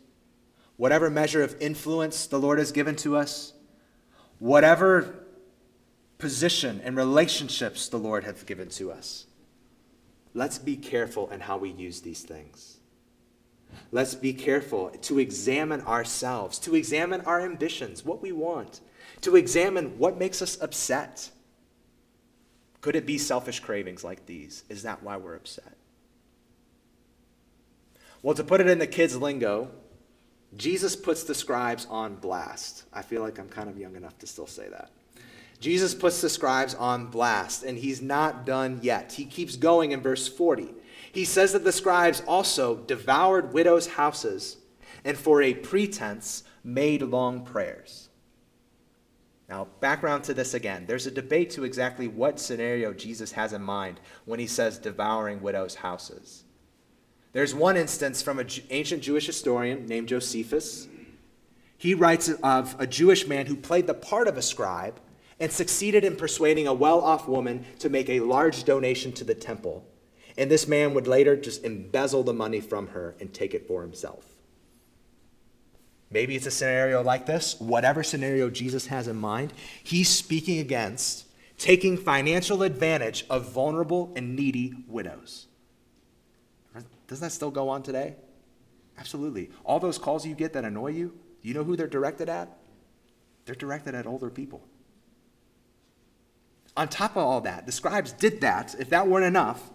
whatever 0.77 1.11
measure 1.11 1.43
of 1.43 1.57
influence 1.61 2.27
the 2.27 2.39
Lord 2.39 2.59
has 2.59 2.73
given 2.73 2.97
to 2.97 3.17
us, 3.17 3.53
whatever 4.39 5.15
position 6.19 6.81
and 6.85 6.97
relationships 6.97 7.89
the 7.89 7.99
Lord 7.99 8.25
has 8.25 8.43
given 8.43 8.69
to 8.71 8.91
us, 8.91 9.27
let's 10.33 10.59
be 10.59 10.77
careful 10.77 11.31
in 11.31 11.41
how 11.41 11.57
we 11.57 11.71
use 11.71 12.01
these 12.01 12.23
things. 12.23 12.79
Let's 13.91 14.15
be 14.15 14.33
careful 14.33 14.91
to 14.91 15.19
examine 15.19 15.81
ourselves, 15.83 16.59
to 16.61 16.75
examine 16.75 17.23
our 17.23 17.41
ambitions, 17.41 18.05
what 18.05 18.23
we 18.23 18.33
want, 18.33 18.81
to 19.23 19.37
examine 19.37 19.99
what 19.99 20.19
makes 20.19 20.43
us 20.43 20.61
upset. 20.61 21.31
Could 22.81 22.97
it 22.97 23.07
be 23.07 23.19
selfish 23.19 23.61
cravings 23.61 24.05
like 24.05 24.27
these? 24.27 24.65
Is 24.69 24.83
that 24.83 25.03
why 25.03 25.17
we're 25.17 25.37
upset? 25.37 25.77
Well, 28.23 28.35
to 28.35 28.45
put 28.45 28.61
it 28.61 28.69
in 28.69 28.79
the 28.79 28.87
kids' 28.87 29.17
lingo, 29.17 29.71
Jesus 30.57 30.95
puts 30.97 31.25
the 31.25 31.35
scribes 31.35 31.87
on 31.91 32.17
blast. 32.17 32.85
I 32.93 33.03
feel 33.03 33.23
like 33.23 33.39
I'm 33.39 33.49
kind 33.49 33.69
of 33.69 33.79
young 33.79 33.97
enough 33.97 34.19
to 34.19 34.27
still 34.27 34.47
say 34.47 34.69
that. 34.69 34.91
Jesus 35.61 35.95
puts 35.95 36.21
the 36.21 36.29
scribes 36.29 36.75
on 36.75 37.07
blast, 37.07 37.63
and 37.63 37.79
he's 37.79 38.03
not 38.03 38.45
done 38.45 38.81
yet. 38.83 39.13
He 39.13 39.25
keeps 39.25 39.57
going 39.57 39.93
in 39.93 40.01
verse 40.01 40.29
40. 40.29 40.75
He 41.11 41.25
says 41.25 41.53
that 41.53 41.65
the 41.65 41.73
scribes 41.73 42.23
also 42.27 42.77
devoured 42.77 43.53
widows' 43.53 43.87
houses 43.87 44.59
and 45.05 45.17
for 45.17 45.43
a 45.43 45.55
pretense 45.55 46.45
made 46.63 47.03
long 47.03 47.45
prayers. 47.45 48.09
Now, 49.49 49.69
background 49.81 50.25
to 50.25 50.35
this 50.35 50.55
again. 50.55 50.85
There's 50.87 51.07
a 51.07 51.11
debate 51.11 51.51
to 51.51 51.65
exactly 51.65 52.09
what 52.09 52.41
scenario 52.41 52.93
Jesus 52.95 53.33
has 53.33 53.53
in 53.53 53.63
mind 53.63 54.01
when 54.25 54.41
he 54.41 54.47
says 54.47 54.79
devouring 54.79 55.43
widows' 55.43 55.75
houses. 55.75 56.44
There's 57.35 57.53
one 57.53 57.77
instance 57.77 58.23
from 58.23 58.39
an 58.39 58.49
ancient 58.71 59.03
Jewish 59.03 59.27
historian 59.27 59.87
named 59.87 60.09
Josephus. 60.09 60.87
He 61.77 61.93
writes 61.93 62.29
of 62.45 62.77
a 62.79 62.87
Jewish 62.87 63.27
man 63.27 63.47
who 63.47 63.57
played 63.57 63.89
the 63.89 63.93
part 63.93 64.29
of 64.29 64.39
a 64.39 64.43
scribe 64.43 65.01
and 65.41 65.51
succeeded 65.51 66.05
in 66.05 66.15
persuading 66.15 66.69
a 66.69 66.73
well 66.73 67.01
off 67.01 67.27
woman 67.27 67.67
to 67.81 67.91
make 67.91 68.09
a 68.09 68.21
large 68.21 68.63
donation 68.63 69.11
to 69.15 69.25
the 69.25 69.35
temple. 69.35 69.85
And 70.39 70.49
this 70.49 70.69
man 70.69 70.95
would 70.95 71.09
later 71.09 71.37
just 71.37 71.65
embezzle 71.65 72.23
the 72.23 72.33
money 72.33 72.61
from 72.61 72.87
her 72.89 73.17
and 73.19 73.35
take 73.35 73.53
it 73.53 73.67
for 73.67 73.83
himself. 73.83 74.25
Maybe 76.13 76.37
it's 76.37 76.47
a 76.47 76.53
scenario 76.53 77.03
like 77.03 77.27
this. 77.27 77.59
Whatever 77.59 78.05
scenario 78.05 78.49
Jesus 78.49 78.87
has 78.87 79.09
in 79.09 79.17
mind, 79.17 79.53
he's 79.83 80.09
speaking 80.09 80.61
against 80.61 81.27
taking 81.59 81.97
financial 81.97 82.63
advantage 82.63 83.27
of 83.29 83.51
vulnerable 83.51 84.13
and 84.15 84.37
needy 84.37 84.73
widows. 84.87 85.49
Doesn't 87.07 87.25
that 87.25 87.31
still 87.31 87.51
go 87.51 87.69
on 87.69 87.83
today? 87.83 88.17
Absolutely. 88.99 89.51
All 89.65 89.81
those 89.81 89.99
calls 89.99 90.27
you 90.27 90.35
get 90.35 90.53
that 90.53 90.65
annoy 90.65 90.89
you, 90.89 91.19
you 91.43 91.53
know 91.55 91.65
who 91.65 91.77
they're 91.77 91.87
directed 91.87 92.29
at? 92.29 92.57
They're 93.45 93.55
directed 93.55 93.95
at 93.95 94.07
older 94.07 94.31
people. 94.31 94.67
On 96.77 96.89
top 96.89 97.13
of 97.13 97.19
all 97.19 97.41
that, 97.43 97.67
the 97.67 97.73
scribes 97.73 98.13
did 98.13 98.41
that. 98.41 98.75
If 98.79 98.91
that 98.91 99.07
weren't 99.07 99.27
enough, 99.27 99.71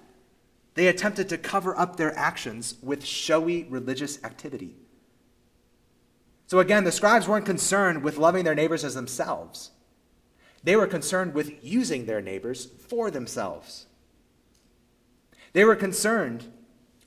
they 0.74 0.88
attempted 0.88 1.30
to 1.30 1.38
cover 1.38 1.78
up 1.78 1.96
their 1.96 2.18
actions 2.18 2.76
with 2.82 3.06
showy 3.06 3.64
religious 3.64 4.22
activity. 4.24 4.76
So 6.48 6.60
again, 6.60 6.84
the 6.84 6.92
scribes 6.92 7.28
weren't 7.28 7.46
concerned 7.46 8.04
with 8.04 8.18
loving 8.18 8.44
their 8.44 8.56
neighbors 8.56 8.84
as 8.84 8.96
themselves. 8.96 9.72
They 10.64 10.76
were 10.76 10.88
concerned 10.88 11.34
with 11.34 11.64
using 11.64 12.06
their 12.06 12.22
neighbors 12.22 12.66
for 12.66 13.12
themselves. 13.12 13.86
They 15.54 15.64
were 15.64 15.76
concerned 15.76 16.52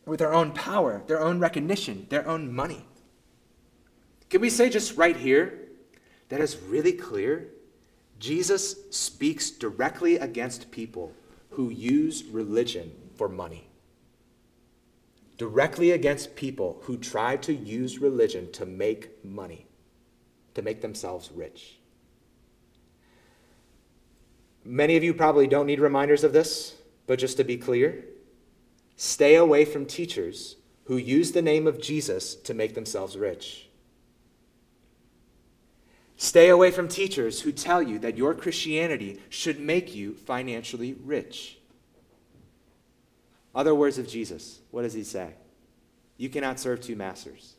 with 0.07 0.19
their 0.19 0.35
own 0.35 0.53
power, 0.53 1.03
their 1.07 1.21
own 1.21 1.39
recognition, 1.39 2.07
their 2.11 2.27
own 2.27 2.53
money. 2.53 2.85
Can 4.31 4.41
we 4.41 4.51
say 4.51 4.69
just 4.71 4.97
right 4.97 5.17
here 5.17 5.69
that 6.29 6.41
it's 6.41 6.57
really 6.57 6.93
clear? 6.93 7.49
Jesus 8.19 8.77
speaks 8.91 9.51
directly 9.51 10.17
against 10.17 10.71
people 10.71 11.13
who 11.51 11.71
use 11.71 12.25
religion 12.25 12.93
for 13.17 13.29
money. 13.29 13.69
Directly 15.39 15.91
against 15.91 16.37
people 16.37 16.81
who 16.85 16.97
try 16.97 17.37
to 17.39 17.53
use 17.53 17.99
religion 17.99 18.51
to 18.53 18.65
make 18.65 19.25
money, 19.25 19.67
to 20.55 20.63
make 20.63 20.81
themselves 20.81 21.31
rich. 21.35 21.79
Many 24.65 24.97
of 24.97 25.03
you 25.03 25.13
probably 25.13 25.47
don't 25.47 25.67
need 25.67 25.81
reminders 25.81 26.23
of 26.23 26.33
this, 26.33 26.77
but 27.07 27.19
just 27.19 27.37
to 27.39 27.45
be 27.45 27.57
clear, 27.57 28.05
stay 28.97 29.35
away 29.35 29.65
from 29.65 29.87
teachers 29.87 30.57
who 30.85 30.97
use 30.97 31.33
the 31.33 31.43
name 31.43 31.67
of 31.67 31.81
Jesus 31.81 32.35
to 32.35 32.55
make 32.55 32.75
themselves 32.75 33.17
rich. 33.17 33.69
Stay 36.17 36.49
away 36.49 36.71
from 36.71 36.87
teachers 36.87 37.41
who 37.41 37.51
tell 37.51 37.83
you 37.83 37.99
that 37.99 38.17
your 38.17 38.35
Christianity 38.35 39.21
should 39.29 39.59
make 39.59 39.95
you 39.95 40.15
financially 40.15 40.95
rich. 41.05 41.59
Other 43.55 43.75
words 43.75 43.99
of 43.99 44.09
Jesus, 44.09 44.61
what 44.71 44.83
does 44.83 44.93
he 44.93 45.05
say? 45.05 45.35
You 46.17 46.29
cannot 46.29 46.61
serve 46.61 46.81
two 46.81 46.97
masters. 46.97 47.57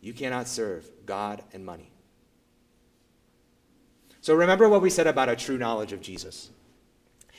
You 0.00 0.12
cannot 0.12 0.46
serve 0.48 0.88
God 1.06 1.42
and 1.52 1.64
money. 1.64 1.90
So 4.20 4.34
remember 4.34 4.68
what 4.68 4.80
we 4.80 4.90
said 4.90 5.06
about 5.06 5.28
a 5.28 5.36
true 5.36 5.58
knowledge 5.58 5.92
of 5.92 6.00
Jesus. 6.00 6.50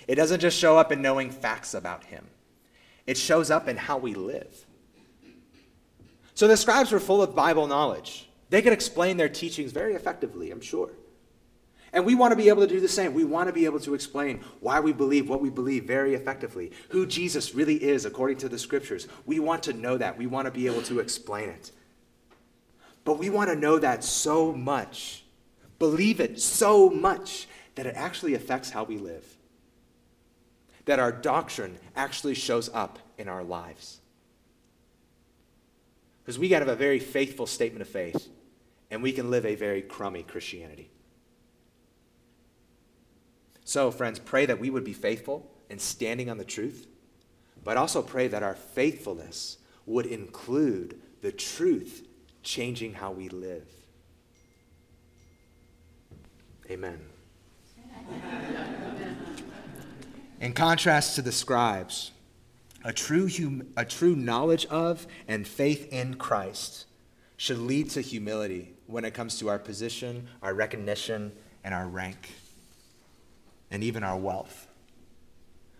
It 0.07 0.15
doesn't 0.15 0.39
just 0.39 0.57
show 0.57 0.77
up 0.77 0.91
in 0.91 1.01
knowing 1.01 1.31
facts 1.31 1.73
about 1.73 2.03
him, 2.03 2.27
it 3.07 3.17
shows 3.17 3.51
up 3.51 3.67
in 3.67 3.77
how 3.77 3.97
we 3.97 4.13
live. 4.13 4.65
So 6.33 6.47
the 6.47 6.57
scribes 6.57 6.91
were 6.91 6.99
full 6.99 7.21
of 7.21 7.35
Bible 7.35 7.67
knowledge. 7.67 8.29
They 8.49 8.61
could 8.61 8.73
explain 8.73 9.17
their 9.17 9.29
teachings 9.29 9.71
very 9.71 9.95
effectively, 9.95 10.51
I'm 10.51 10.61
sure. 10.61 10.91
And 11.93 12.05
we 12.05 12.13
want 12.13 12.31
to 12.31 12.35
be 12.35 12.49
able 12.49 12.61
to 12.61 12.73
do 12.73 12.81
the 12.81 12.89
same. 12.89 13.13
We 13.13 13.23
want 13.23 13.47
to 13.47 13.53
be 13.53 13.65
able 13.65 13.79
to 13.79 13.93
explain 13.93 14.43
why 14.59 14.81
we 14.81 14.91
believe 14.91 15.29
what 15.29 15.41
we 15.41 15.49
believe 15.49 15.85
very 15.85 16.13
effectively, 16.13 16.71
who 16.89 17.05
Jesus 17.05 17.55
really 17.55 17.81
is 17.81 18.05
according 18.05 18.37
to 18.39 18.49
the 18.49 18.59
scriptures. 18.59 19.07
We 19.25 19.39
want 19.39 19.63
to 19.63 19.73
know 19.73 19.97
that. 19.97 20.17
We 20.17 20.27
want 20.27 20.45
to 20.45 20.51
be 20.51 20.67
able 20.67 20.81
to 20.83 20.99
explain 20.99 21.49
it. 21.49 21.71
But 23.05 23.17
we 23.17 23.29
want 23.29 23.49
to 23.49 23.55
know 23.55 23.79
that 23.79 24.03
so 24.03 24.51
much 24.51 25.25
believe 25.79 26.19
it 26.19 26.39
so 26.39 26.89
much 26.89 27.47
that 27.75 27.85
it 27.85 27.95
actually 27.95 28.33
affects 28.33 28.69
how 28.69 28.83
we 28.83 28.97
live, 28.97 29.34
that 30.85 30.99
our 30.99 31.11
doctrine 31.11 31.77
actually 31.95 32.35
shows 32.35 32.69
up 32.73 32.99
in 33.17 33.27
our 33.27 33.43
lives. 33.43 33.99
Because 36.23 36.39
we 36.39 36.49
can 36.49 36.59
have 36.59 36.67
a 36.67 36.75
very 36.75 36.99
faithful 36.99 37.45
statement 37.45 37.81
of 37.81 37.89
faith, 37.89 38.27
and 38.89 39.03
we 39.03 39.11
can 39.11 39.29
live 39.29 39.45
a 39.45 39.55
very 39.55 39.81
crummy 39.81 40.23
Christianity. 40.23 40.89
So, 43.63 43.89
friends, 43.91 44.19
pray 44.19 44.45
that 44.45 44.59
we 44.59 44.69
would 44.69 44.83
be 44.83 44.93
faithful 44.93 45.51
in 45.69 45.79
standing 45.79 46.29
on 46.29 46.37
the 46.37 46.45
truth, 46.45 46.87
but 47.63 47.77
also 47.77 48.01
pray 48.01 48.27
that 48.27 48.43
our 48.43 48.55
faithfulness 48.55 49.57
would 49.87 50.05
include 50.05 51.01
the 51.21 51.31
truth 51.31 52.07
changing 52.43 52.93
how 52.93 53.11
we 53.11 53.29
live. 53.29 53.67
Amen. 56.69 56.99
In 60.45 60.53
contrast 60.53 61.15
to 61.15 61.23
the 61.23 61.31
scribes, 61.31 62.11
a 62.83 62.93
true, 62.93 63.27
hum- 63.27 63.67
a 63.75 63.83
true 63.83 64.15
knowledge 64.15 64.67
of 64.67 65.07
and 65.27 65.47
faith 65.47 65.91
in 65.91 66.17
Christ 66.17 66.85
should 67.35 67.57
lead 67.57 67.89
to 67.89 68.01
humility 68.01 68.75
when 68.85 69.05
it 69.05 69.15
comes 69.15 69.39
to 69.39 69.49
our 69.49 69.57
position, 69.57 70.27
our 70.43 70.53
recognition, 70.53 71.31
and 71.63 71.73
our 71.73 71.87
rank, 71.87 72.29
and 73.71 73.83
even 73.83 74.03
our 74.03 74.17
wealth. 74.17 74.67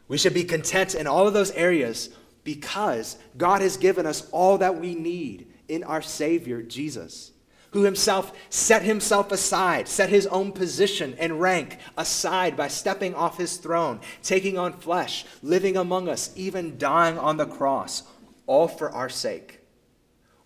We 0.08 0.18
should 0.18 0.34
be 0.34 0.44
content 0.44 0.96
in 0.96 1.06
all 1.06 1.28
of 1.28 1.36
those 1.36 1.52
areas 1.52 2.10
because 2.44 3.20
God 3.38 3.62
has 3.62 3.78
given 3.78 4.08
us 4.08 4.28
all 4.32 4.58
that 4.58 4.80
we 4.80 4.96
need 4.96 5.46
in 5.68 5.84
our 5.84 6.02
Savior, 6.02 6.64
Jesus 6.64 7.34
who 7.76 7.84
himself 7.84 8.32
set 8.50 8.84
himself 8.84 9.34
aside, 9.34 9.86
set 9.86 10.08
his 10.08 10.26
own 10.28 10.50
position 10.54 11.14
and 11.20 11.42
rank 11.42 11.78
aside 11.98 12.56
by 12.56 12.70
stepping 12.70 13.14
off 13.14 13.38
his 13.38 13.58
throne, 13.58 14.00
taking 14.24 14.58
on 14.58 14.72
flesh, 14.72 15.26
living 15.44 15.76
among 15.76 16.08
us, 16.08 16.32
even 16.38 16.78
dying 16.78 17.18
on 17.18 17.36
the 17.36 17.46
cross, 17.46 18.04
all 18.48 18.70
for 18.70 18.90
our 18.92 19.10
sake. 19.10 19.60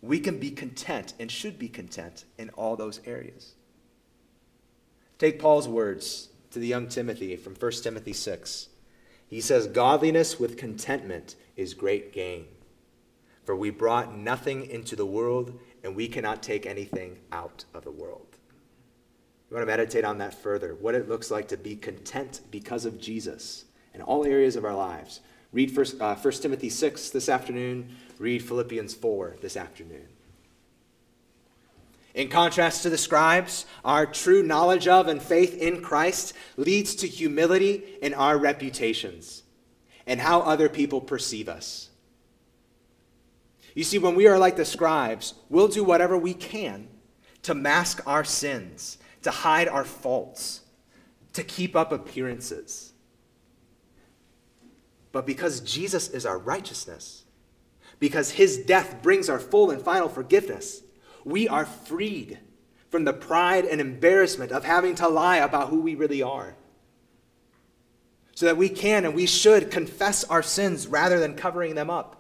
We 0.02 0.20
can 0.20 0.40
be 0.40 0.50
content 0.50 1.14
and 1.20 1.30
should 1.30 1.60
be 1.60 1.70
content 1.70 2.26
in 2.40 2.50
all 2.50 2.76
those 2.76 3.00
areas. 3.06 3.54
Take 5.20 5.38
Paul's 5.38 5.68
words 5.68 6.30
to 6.50 6.58
the 6.58 6.66
young 6.66 6.88
Timothy 6.88 7.36
from 7.36 7.54
1 7.54 7.72
Timothy 7.84 8.14
6. 8.14 8.70
He 9.28 9.40
says, 9.40 9.68
Godliness 9.68 10.40
with 10.40 10.58
contentment 10.58 11.36
is 11.56 11.76
great 11.76 12.12
gain. 12.12 12.46
For 13.46 13.56
we 13.56 13.70
brought 13.70 14.18
nothing 14.18 14.66
into 14.66 14.96
the 14.96 15.06
world 15.06 15.60
and 15.84 15.96
we 15.96 16.08
cannot 16.08 16.44
take 16.44 16.66
anything 16.66 17.18
out 17.32 17.66
of 17.74 17.84
the 17.84 17.92
world. 17.92 18.38
We 19.50 19.56
want 19.56 19.64
to 19.64 19.72
meditate 19.72 20.06
on 20.06 20.20
that 20.20 20.34
further, 20.34 20.76
what 20.76 20.96
it 20.96 21.10
looks 21.10 21.32
like 21.32 21.48
to 21.48 21.58
be 21.58 21.76
content 21.76 22.42
because 22.52 22.86
of 22.86 23.00
Jesus 23.00 23.66
in 23.94 24.02
all 24.02 24.26
areas 24.26 24.56
of 24.56 24.66
our 24.66 24.76
lives. 24.76 25.22
Read 25.52 25.76
1, 25.76 25.86
uh, 26.00 26.16
1 26.16 26.34
Timothy 26.34 26.70
6 26.70 27.10
this 27.10 27.28
afternoon, 27.28 27.96
read 28.20 28.44
Philippians 28.44 28.94
4 28.94 29.38
this 29.42 29.58
afternoon. 29.58 30.08
In 32.14 32.30
contrast 32.30 32.84
to 32.84 32.90
the 32.90 32.98
scribes, 32.98 33.66
our 33.86 34.06
true 34.06 34.44
knowledge 34.44 34.88
of 34.88 35.08
and 35.08 35.22
faith 35.22 35.58
in 35.58 35.82
Christ 35.82 36.34
leads 36.58 36.96
to 36.96 37.08
humility 37.08 37.84
in 38.02 38.14
our 38.14 38.38
reputations 38.38 39.44
and 40.06 40.20
how 40.20 40.42
other 40.42 40.70
people 40.70 41.02
perceive 41.02 41.48
us. 41.48 41.89
You 43.76 43.84
see, 43.84 43.98
when 43.98 44.16
we 44.16 44.28
are 44.28 44.40
like 44.40 44.56
the 44.56 44.66
scribes, 44.66 45.36
we'll 45.50 45.68
do 45.68 45.84
whatever 45.84 46.18
we 46.18 46.34
can 46.34 46.88
to 47.44 47.54
mask 47.54 48.02
our 48.06 48.24
sins, 48.24 48.98
to 49.22 49.32
hide 49.32 49.68
our 49.68 49.84
faults, 49.84 50.62
to 51.34 51.44
keep 51.44 51.76
up 51.76 51.92
appearances. 51.92 52.94
But 55.12 55.26
because 55.26 55.62
Jesus 55.62 56.10
is 56.10 56.26
our 56.26 56.38
righteousness, 56.38 57.24
because 58.00 58.32
his 58.32 58.58
death 58.58 59.02
brings 59.02 59.30
our 59.30 59.40
full 59.40 59.72
and 59.72 59.82
final 59.82 60.10
forgiveness, 60.10 60.82
we 61.26 61.48
are 61.48 61.66
freed 61.66 62.40
from 62.90 63.04
the 63.04 63.14
pride 63.14 63.66
and 63.66 63.80
embarrassment 63.80 64.52
of 64.52 64.64
having 64.64 64.96
to 64.96 65.08
lie 65.08 65.38
about 65.38 65.70
who 65.70 65.82
we 65.82 65.96
really 65.96 66.22
are. 66.22 66.56
So 68.36 68.46
that 68.46 68.58
we 68.58 68.70
can 68.70 69.06
and 69.06 69.14
we 69.14 69.26
should 69.26 69.70
confess 69.70 70.24
our 70.24 70.42
sins 70.42 70.88
rather 70.88 71.20
than 71.20 71.36
covering 71.36 71.76
them 71.76 71.90
up 71.90 72.19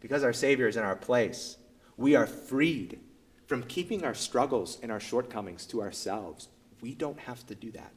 because 0.00 0.24
our 0.24 0.32
Savior 0.32 0.66
is 0.66 0.76
in 0.76 0.82
our 0.82 0.96
place, 0.96 1.56
we 1.96 2.16
are 2.16 2.26
freed 2.26 2.98
from 3.46 3.62
keeping 3.64 4.04
our 4.04 4.14
struggles 4.14 4.78
and 4.82 4.90
our 4.90 5.00
shortcomings 5.00 5.66
to 5.66 5.82
ourselves. 5.82 6.48
We 6.80 6.94
don't 6.94 7.18
have 7.20 7.46
to 7.46 7.54
do 7.54 7.70
that. 7.72 7.92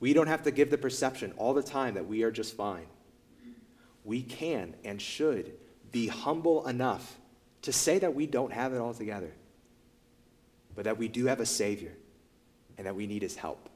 We 0.00 0.14
don't 0.14 0.26
have 0.26 0.42
to 0.44 0.50
give 0.50 0.70
the 0.70 0.78
perception 0.78 1.32
all 1.36 1.54
the 1.54 1.62
time 1.62 1.94
that 1.94 2.08
we 2.08 2.22
are 2.22 2.30
just 2.30 2.56
fine. 2.56 2.86
We 4.04 4.22
can 4.22 4.74
and 4.84 5.00
should 5.00 5.52
be 5.92 6.08
humble 6.08 6.66
enough 6.66 7.18
to 7.62 7.72
say 7.72 7.98
that 7.98 8.14
we 8.14 8.26
don't 8.26 8.52
have 8.52 8.72
it 8.72 8.78
all 8.78 8.94
together, 8.94 9.32
but 10.74 10.84
that 10.84 10.96
we 10.96 11.08
do 11.08 11.26
have 11.26 11.40
a 11.40 11.46
Savior 11.46 11.92
and 12.78 12.86
that 12.86 12.96
we 12.96 13.06
need 13.06 13.22
His 13.22 13.36
help. 13.36 13.68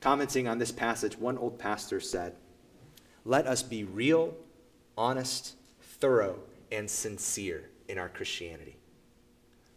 Commenting 0.00 0.48
on 0.48 0.58
this 0.58 0.72
passage, 0.72 1.16
one 1.16 1.38
old 1.38 1.58
pastor 1.58 2.00
said, 2.00 2.34
let 3.28 3.46
us 3.46 3.62
be 3.62 3.84
real, 3.84 4.34
honest, 4.96 5.54
thorough, 6.00 6.38
and 6.72 6.90
sincere 6.90 7.68
in 7.86 7.98
our 7.98 8.08
Christianity. 8.08 8.76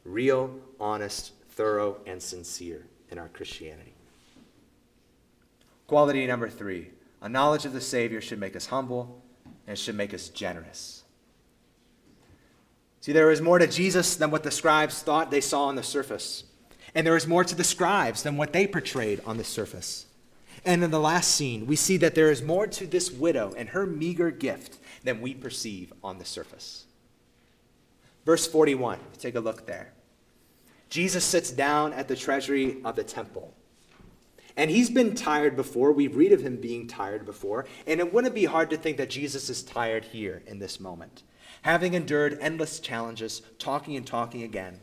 Real, 0.06 0.56
honest, 0.80 1.34
thorough, 1.49 1.97
and 2.08 2.24
sincere 2.24 2.86
in 3.10 3.20
our 3.20 3.28
Christianity. 3.28 3.93
Quality 5.86 6.26
number 6.26 6.49
three 6.49 6.91
a 7.22 7.28
knowledge 7.28 7.66
of 7.66 7.74
the 7.74 7.82
Savior 7.82 8.22
should 8.22 8.39
make 8.39 8.56
us 8.56 8.68
humble 8.68 9.22
and 9.68 9.78
should 9.78 9.95
make 9.95 10.14
us 10.14 10.30
generous. 10.30 11.04
See, 13.02 13.12
there 13.12 13.32
is 13.32 13.41
more 13.41 13.60
to 13.60 13.68
Jesus 13.68 14.16
than 14.16 14.32
what 14.32 14.43
the 14.43 14.49
scribes 14.49 15.04
thought 15.04 15.30
they 15.30 15.41
saw 15.41 15.66
on 15.66 15.76
the 15.76 15.84
surface. 15.84 16.45
And 16.95 17.06
there 17.06 17.18
is 17.18 17.28
more 17.28 17.43
to 17.43 17.56
the 17.56 17.66
scribes 17.66 18.24
than 18.24 18.38
what 18.38 18.54
they 18.54 18.66
portrayed 18.66 19.22
on 19.26 19.38
the 19.38 19.43
surface. 19.43 20.06
And 20.64 20.84
in 20.84 20.91
the 20.91 20.99
last 20.99 21.32
scene, 21.32 21.66
we 21.66 21.76
see 21.76 21.97
that 21.97 22.14
there 22.14 22.32
is 22.32 22.41
more 22.41 22.68
to 22.68 22.86
this 22.86 23.12
widow 23.12 23.53
and 23.57 23.70
her 23.70 23.86
meager 23.86 24.30
gift 24.30 24.78
than 25.03 25.22
we 25.22 25.34
perceive 25.34 25.91
on 26.03 26.20
the 26.20 26.26
surface. 26.26 26.86
Verse 28.26 28.45
41, 28.45 28.99
take 29.18 29.36
a 29.36 29.39
look 29.39 29.66
there. 29.66 29.93
Jesus 30.89 31.24
sits 31.24 31.51
down 31.51 31.93
at 31.93 32.07
the 32.07 32.16
treasury 32.16 32.78
of 32.84 32.95
the 32.95 33.03
temple. 33.03 33.53
And 34.57 34.70
he's 34.70 34.89
been 34.89 35.16
tired 35.16 35.55
before. 35.55 35.91
We 35.91 36.07
read 36.07 36.34
of 36.34 36.41
him 36.41 36.57
being 36.57 36.88
tired 36.88 37.26
before. 37.26 37.66
And 37.88 37.99
it 37.99 38.14
wouldn't 38.14 38.36
be 38.36 38.45
hard 38.45 38.70
to 38.72 38.78
think 38.78 38.97
that 38.97 39.09
Jesus 39.09 39.49
is 39.49 39.64
tired 39.64 40.05
here 40.05 40.43
in 40.45 40.59
this 40.59 40.80
moment, 40.80 41.24
having 41.64 41.93
endured 41.93 42.38
endless 42.41 42.80
challenges, 42.80 43.41
talking 43.57 43.95
and 43.95 44.05
talking 44.05 44.43
again. 44.43 44.82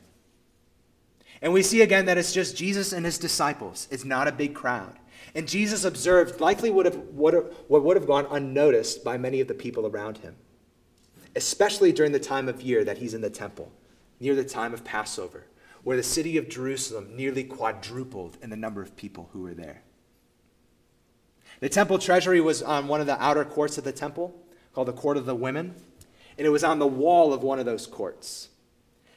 And 1.41 1.53
we 1.53 1.63
see 1.63 1.83
again 1.83 2.07
that 2.07 2.19
it's 2.19 2.33
just 2.33 2.57
Jesus 2.57 2.93
and 2.93 3.05
his 3.05 3.19
disciples. 3.19 3.87
It's 3.91 4.05
not 4.05 4.27
a 4.27 4.33
big 4.33 4.55
crowd. 4.55 4.99
And 5.35 5.49
Jesus 5.49 5.85
observed 5.85 6.41
likely 6.41 6.71
would 6.71 6.87
have, 6.87 6.97
would 7.13 7.35
have, 7.35 7.53
what 7.69 7.85
would 7.85 7.97
have 7.97 8.07
gone 8.07 8.27
unnoticed 8.31 9.05
by 9.05 9.19
many 9.19 9.41
of 9.41 9.49
the 9.49 9.55
people 9.55 9.87
around 9.87 10.19
him, 10.19 10.37
especially 11.37 11.93
during 11.93 12.13
the 12.13 12.19
time 12.19 12.49
of 12.49 12.63
year 12.63 12.85
that 12.85 12.99
he's 12.99 13.15
in 13.15 13.21
the 13.21 13.31
temple, 13.31 13.73
near 14.21 14.35
the 14.35 14.45
time 14.45 14.73
of 14.73 14.85
Passover 14.85 15.45
where 15.89 15.97
the 15.97 16.03
city 16.03 16.37
of 16.37 16.49
Jerusalem 16.49 17.17
nearly 17.17 17.45
quadrupled 17.45 18.37
in 18.43 18.51
the 18.51 18.57
number 18.57 18.83
of 18.83 18.97
people 18.97 19.31
who 19.33 19.41
were 19.41 19.55
there. 19.55 19.83
The 21.61 21.69
temple 21.71 21.99
treasury 21.99 22.41
was 22.41 22.63
on 22.63 22.89
one 22.89 23.01
of 23.01 23.07
the 23.07 23.19
outer 23.23 23.45
courts 23.45 23.79
of 23.79 23.85
the 23.85 23.93
temple, 23.93 24.35
called 24.75 24.89
the 24.89 24.93
Court 24.93 25.17
of 25.17 25.27
the 25.27 25.35
Women, 25.35 25.75
and 26.37 26.47
it 26.47 26.51
was 26.51 26.63
on 26.63 26.79
the 26.79 26.87
wall 26.87 27.33
of 27.33 27.43
one 27.43 27.59
of 27.59 27.65
those 27.65 27.87
courts. 27.87 28.49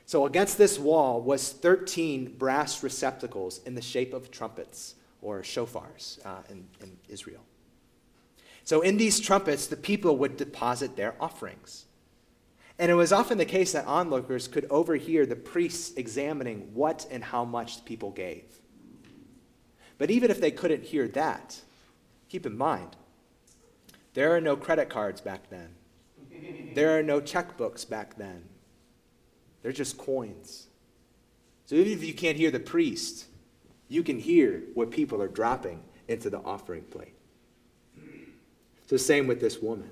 So 0.06 0.26
against 0.26 0.58
this 0.58 0.80
wall 0.80 1.22
was 1.22 1.52
13 1.52 2.38
brass 2.38 2.84
receptacles 2.84 3.60
in 3.66 3.76
the 3.76 3.82
shape 3.82 4.14
of 4.14 4.32
trumpets 4.32 4.96
or 5.22 5.42
shofars 5.42 6.24
uh, 6.26 6.42
in, 6.50 6.68
in 6.82 6.98
Israel. 7.08 7.42
So 8.64 8.82
in 8.82 8.98
these 8.98 9.20
trumpets, 9.20 9.68
the 9.68 9.76
people 9.76 10.18
would 10.18 10.38
deposit 10.38 10.96
their 10.96 11.16
offerings. 11.20 11.86
And 12.80 12.90
it 12.90 12.96
was 12.96 13.12
often 13.12 13.38
the 13.38 13.46
case 13.46 13.74
that 13.74 13.86
onlookers 13.86 14.48
could 14.48 14.66
overhear 14.70 15.26
the 15.26 15.36
priests 15.36 15.94
examining 15.96 16.74
what 16.74 17.06
and 17.12 17.24
how 17.24 17.46
much 17.46 17.86
people 17.86 18.12
gave. 18.12 18.44
But 19.98 20.10
even 20.10 20.32
if 20.32 20.42
they 20.42 20.52
couldn't 20.52 20.84
hear 20.84 21.08
that, 21.10 21.62
keep 22.28 22.46
in 22.46 22.58
mind, 22.58 22.96
there 24.14 24.36
are 24.36 24.42
no 24.42 24.56
credit 24.56 24.90
cards 24.90 25.22
back 25.22 25.50
then. 25.50 25.76
There 26.74 26.98
are 26.98 27.04
no 27.04 27.22
checkbooks 27.22 27.88
back 27.88 28.18
then. 28.18 28.44
They're 29.62 29.72
just 29.72 29.98
coins. 29.98 30.68
So 31.66 31.76
even 31.76 31.94
if 31.94 32.04
you 32.04 32.14
can't 32.14 32.38
hear 32.38 32.52
the 32.52 32.60
priest, 32.60 33.26
you 33.92 34.04
can 34.04 34.18
hear 34.18 34.64
what 34.74 34.90
people 34.90 35.22
are 35.22 35.28
dropping 35.28 35.84
into 36.08 36.30
the 36.30 36.40
offering 36.40 36.84
plate. 36.84 37.14
So, 38.88 38.98
same 38.98 39.28
with 39.28 39.40
this 39.42 39.62
woman. 39.62 39.92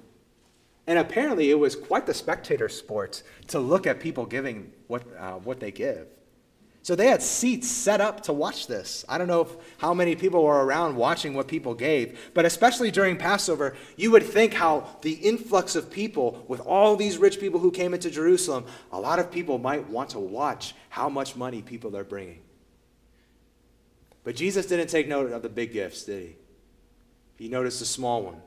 And 0.88 0.98
apparently, 0.98 1.52
it 1.52 1.60
was 1.60 1.76
quite 1.76 2.06
the 2.06 2.14
spectator 2.14 2.70
sport 2.70 3.24
to 3.48 3.60
look 3.60 3.86
at 3.86 4.00
people 4.00 4.26
giving 4.26 4.72
what, 4.88 5.04
uh, 5.20 5.34
what 5.34 5.60
they 5.60 5.72
give. 5.72 6.08
So 6.82 6.96
they 6.96 7.08
had 7.08 7.22
seats 7.22 7.70
set 7.70 8.00
up 8.00 8.22
to 8.24 8.34
watch 8.34 8.68
this. 8.68 9.06
I 9.08 9.18
don't 9.18 9.28
know 9.28 9.42
if, 9.42 9.50
how 9.78 9.94
many 9.94 10.16
people 10.16 10.44
were 10.44 10.66
around 10.66 10.96
watching 10.96 11.34
what 11.34 11.48
people 11.48 11.76
gave, 11.76 12.32
but 12.34 12.46
especially 12.46 12.90
during 12.90 13.18
Passover, 13.18 13.76
you 13.98 14.12
would 14.12 14.24
think 14.24 14.54
how 14.54 14.88
the 15.02 15.12
influx 15.12 15.76
of 15.76 15.92
people, 15.92 16.44
with 16.48 16.62
all 16.62 16.96
these 16.96 17.18
rich 17.18 17.40
people 17.40 17.60
who 17.60 17.70
came 17.70 17.94
into 17.94 18.10
Jerusalem, 18.10 18.66
a 18.92 19.00
lot 19.00 19.20
of 19.20 19.30
people 19.30 19.58
might 19.58 19.88
want 19.90 20.10
to 20.12 20.20
watch 20.20 20.74
how 20.88 21.10
much 21.10 21.36
money 21.36 21.62
people 21.62 21.96
are 21.96 22.06
bringing. 22.06 22.40
But 24.24 24.36
Jesus 24.36 24.66
didn't 24.66 24.88
take 24.88 25.08
note 25.08 25.32
of 25.32 25.42
the 25.42 25.50
big 25.50 25.74
gifts, 25.74 26.04
did 26.04 26.22
he? 26.22 26.36
He 27.44 27.50
noticed 27.50 27.80
the 27.80 27.86
small 27.86 28.22
one. 28.22 28.42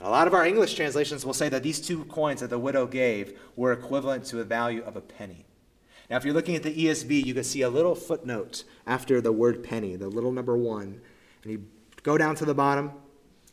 A 0.00 0.10
lot 0.10 0.26
of 0.26 0.34
our 0.34 0.44
English 0.44 0.74
translations 0.74 1.24
will 1.24 1.34
say 1.34 1.48
that 1.48 1.62
these 1.62 1.80
two 1.80 2.04
coins 2.04 2.40
that 2.40 2.50
the 2.50 2.58
widow 2.58 2.86
gave 2.86 3.38
were 3.56 3.72
equivalent 3.72 4.24
to 4.26 4.40
a 4.40 4.44
value 4.44 4.82
of 4.84 4.96
a 4.96 5.00
penny. 5.00 5.44
Now, 6.10 6.16
if 6.16 6.24
you're 6.24 6.34
looking 6.34 6.56
at 6.56 6.62
the 6.62 6.86
ESV, 6.86 7.24
you 7.24 7.34
can 7.34 7.44
see 7.44 7.62
a 7.62 7.70
little 7.70 7.94
footnote 7.94 8.64
after 8.86 9.20
the 9.20 9.32
word 9.32 9.64
penny, 9.64 9.96
the 9.96 10.08
little 10.08 10.32
number 10.32 10.56
one. 10.56 11.00
And 11.42 11.52
you 11.52 11.64
go 12.02 12.18
down 12.18 12.34
to 12.36 12.44
the 12.44 12.54
bottom, 12.54 12.92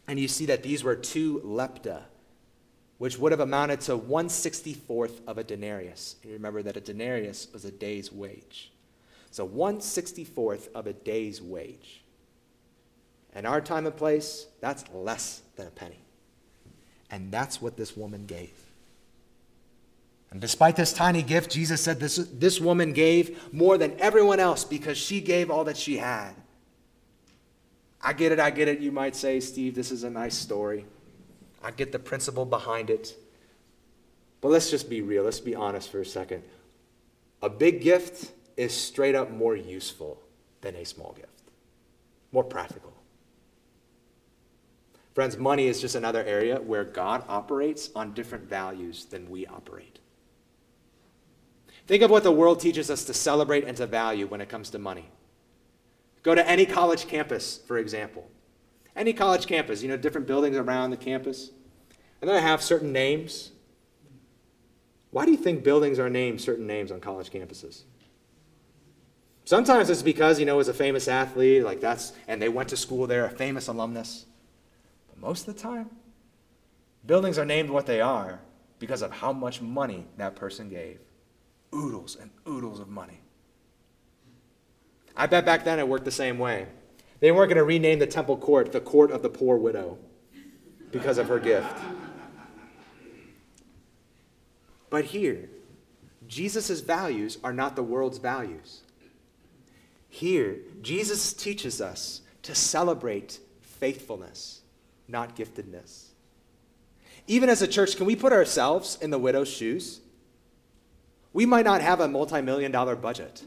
and 0.07 0.19
you 0.19 0.27
see 0.27 0.45
that 0.47 0.63
these 0.63 0.83
were 0.83 0.95
two 0.95 1.39
lepta, 1.45 2.01
which 2.97 3.17
would 3.17 3.31
have 3.31 3.39
amounted 3.39 3.79
to 3.81 3.97
164th 3.97 5.25
of 5.25 5.37
a 5.37 5.43
denarius. 5.43 6.17
You 6.23 6.33
remember 6.33 6.61
that 6.63 6.75
a 6.75 6.81
denarius 6.81 7.47
was 7.53 7.63
a 7.63 7.71
day's 7.71 8.11
wage. 8.11 8.71
So 9.31 9.47
164th 9.47 10.71
of 10.73 10.87
a 10.87 10.93
day's 10.93 11.41
wage. 11.41 12.03
In 13.33 13.45
our 13.45 13.61
time 13.61 13.85
and 13.85 13.95
place, 13.95 14.45
that's 14.59 14.83
less 14.93 15.41
than 15.55 15.67
a 15.67 15.71
penny. 15.71 15.99
And 17.09 17.31
that's 17.31 17.61
what 17.61 17.77
this 17.77 17.95
woman 17.95 18.25
gave. 18.25 18.51
And 20.31 20.39
despite 20.39 20.75
this 20.75 20.93
tiny 20.93 21.23
gift, 21.23 21.51
Jesus 21.51 21.81
said 21.81 21.99
this, 21.99 22.15
this 22.15 22.59
woman 22.59 22.93
gave 22.93 23.53
more 23.53 23.77
than 23.77 23.99
everyone 23.99 24.39
else 24.39 24.63
because 24.63 24.97
she 24.97 25.19
gave 25.21 25.49
all 25.49 25.65
that 25.65 25.77
she 25.77 25.97
had. 25.97 26.31
I 28.01 28.13
get 28.13 28.31
it, 28.31 28.39
I 28.39 28.49
get 28.49 28.67
it. 28.67 28.79
You 28.79 28.91
might 28.91 29.15
say, 29.15 29.39
Steve, 29.39 29.75
this 29.75 29.91
is 29.91 30.03
a 30.03 30.09
nice 30.09 30.35
story. 30.35 30.85
I 31.63 31.71
get 31.71 31.91
the 31.91 31.99
principle 31.99 32.45
behind 32.45 32.89
it. 32.89 33.15
But 34.39 34.49
let's 34.49 34.71
just 34.71 34.89
be 34.89 35.01
real. 35.01 35.23
Let's 35.23 35.39
be 35.39 35.53
honest 35.53 35.91
for 35.91 36.01
a 36.01 36.05
second. 36.05 36.43
A 37.41 37.49
big 37.49 37.81
gift 37.81 38.31
is 38.57 38.73
straight 38.73 39.15
up 39.15 39.31
more 39.31 39.55
useful 39.55 40.21
than 40.61 40.75
a 40.75 40.85
small 40.85 41.13
gift, 41.13 41.51
more 42.31 42.43
practical. 42.43 42.93
Friends, 45.13 45.37
money 45.37 45.67
is 45.67 45.81
just 45.81 45.95
another 45.95 46.23
area 46.23 46.57
where 46.61 46.85
God 46.85 47.23
operates 47.27 47.89
on 47.95 48.13
different 48.13 48.49
values 48.49 49.05
than 49.05 49.29
we 49.29 49.45
operate. 49.45 49.99
Think 51.87 52.03
of 52.03 52.11
what 52.11 52.23
the 52.23 52.31
world 52.31 52.61
teaches 52.61 52.89
us 52.89 53.03
to 53.05 53.13
celebrate 53.13 53.65
and 53.65 53.75
to 53.77 53.87
value 53.87 54.27
when 54.27 54.39
it 54.39 54.47
comes 54.47 54.69
to 54.69 54.79
money. 54.79 55.09
Go 56.23 56.35
to 56.35 56.47
any 56.47 56.65
college 56.65 57.07
campus, 57.07 57.59
for 57.67 57.77
example. 57.77 58.29
Any 58.95 59.11
college 59.11 59.47
campus, 59.47 59.81
you 59.81 59.89
know, 59.89 59.97
different 59.97 60.27
buildings 60.27 60.55
around 60.55 60.91
the 60.91 60.97
campus. 60.97 61.51
And 62.21 62.29
they 62.29 62.39
have 62.39 62.61
certain 62.61 62.93
names. 62.93 63.51
Why 65.09 65.25
do 65.25 65.31
you 65.31 65.37
think 65.37 65.63
buildings 65.63 65.99
are 65.99 66.09
named 66.09 66.39
certain 66.39 66.67
names 66.67 66.91
on 66.91 67.01
college 67.01 67.31
campuses? 67.31 67.83
Sometimes 69.51 69.89
it's 69.89 70.01
because, 70.01 70.39
you 70.39 70.45
know, 70.45 70.61
as 70.61 70.69
a 70.69 70.73
famous 70.73 71.09
athlete, 71.09 71.65
like 71.65 71.81
that's, 71.81 72.13
and 72.29 72.41
they 72.41 72.47
went 72.47 72.69
to 72.69 72.77
school 72.77 73.05
there, 73.05 73.25
a 73.25 73.29
famous 73.29 73.67
alumnus 73.67 74.25
But 75.09 75.19
most 75.19 75.45
of 75.45 75.53
the 75.53 75.61
time, 75.61 75.89
buildings 77.05 77.37
are 77.37 77.43
named 77.43 77.69
what 77.69 77.85
they 77.85 77.99
are 77.99 78.39
because 78.79 79.01
of 79.01 79.11
how 79.11 79.33
much 79.33 79.61
money 79.61 80.05
that 80.15 80.37
person 80.37 80.69
gave. 80.69 80.99
Oodles 81.75 82.15
and 82.15 82.31
oodles 82.47 82.79
of 82.79 82.87
money. 82.87 83.19
I 85.17 85.27
bet 85.27 85.45
back 85.45 85.65
then 85.65 85.79
it 85.79 85.87
worked 85.89 86.05
the 86.05 86.11
same 86.11 86.39
way. 86.39 86.67
They 87.19 87.33
weren't 87.33 87.49
going 87.49 87.57
to 87.57 87.65
rename 87.65 87.99
the 87.99 88.07
temple 88.07 88.37
court 88.37 88.71
the 88.71 88.79
court 88.79 89.11
of 89.11 89.21
the 89.21 89.29
poor 89.29 89.57
widow 89.57 89.97
because 90.93 91.17
of 91.17 91.27
her 91.27 91.39
gift. 91.39 91.77
But 94.89 95.03
here, 95.03 95.49
Jesus' 96.25 96.79
values 96.79 97.37
are 97.43 97.51
not 97.51 97.75
the 97.75 97.83
world's 97.83 98.17
values. 98.17 98.83
Here, 100.11 100.57
Jesus 100.81 101.33
teaches 101.33 101.81
us 101.81 102.21
to 102.43 102.53
celebrate 102.53 103.39
faithfulness 103.61 104.61
not 105.07 105.35
giftedness. 105.35 106.07
Even 107.27 107.49
as 107.49 107.61
a 107.61 107.67
church, 107.67 107.97
can 107.97 108.05
we 108.05 108.15
put 108.15 108.33
ourselves 108.33 108.97
in 109.01 109.09
the 109.09 109.19
widow's 109.19 109.49
shoes? 109.49 110.01
We 111.33 111.45
might 111.45 111.65
not 111.65 111.81
have 111.81 111.99
a 111.99 112.07
multi 112.07 112.41
million 112.41 112.71
dollar 112.71 112.95
budget. 112.95 113.43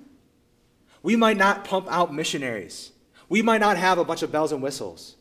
We 1.02 1.16
might 1.16 1.36
not 1.36 1.64
pump 1.64 1.86
out 1.90 2.14
missionaries. 2.14 2.92
We 3.28 3.42
might 3.42 3.60
not 3.60 3.76
have 3.76 3.98
a 3.98 4.04
bunch 4.04 4.22
of 4.22 4.32
bells 4.32 4.52
and 4.52 4.62
whistles. 4.62 5.16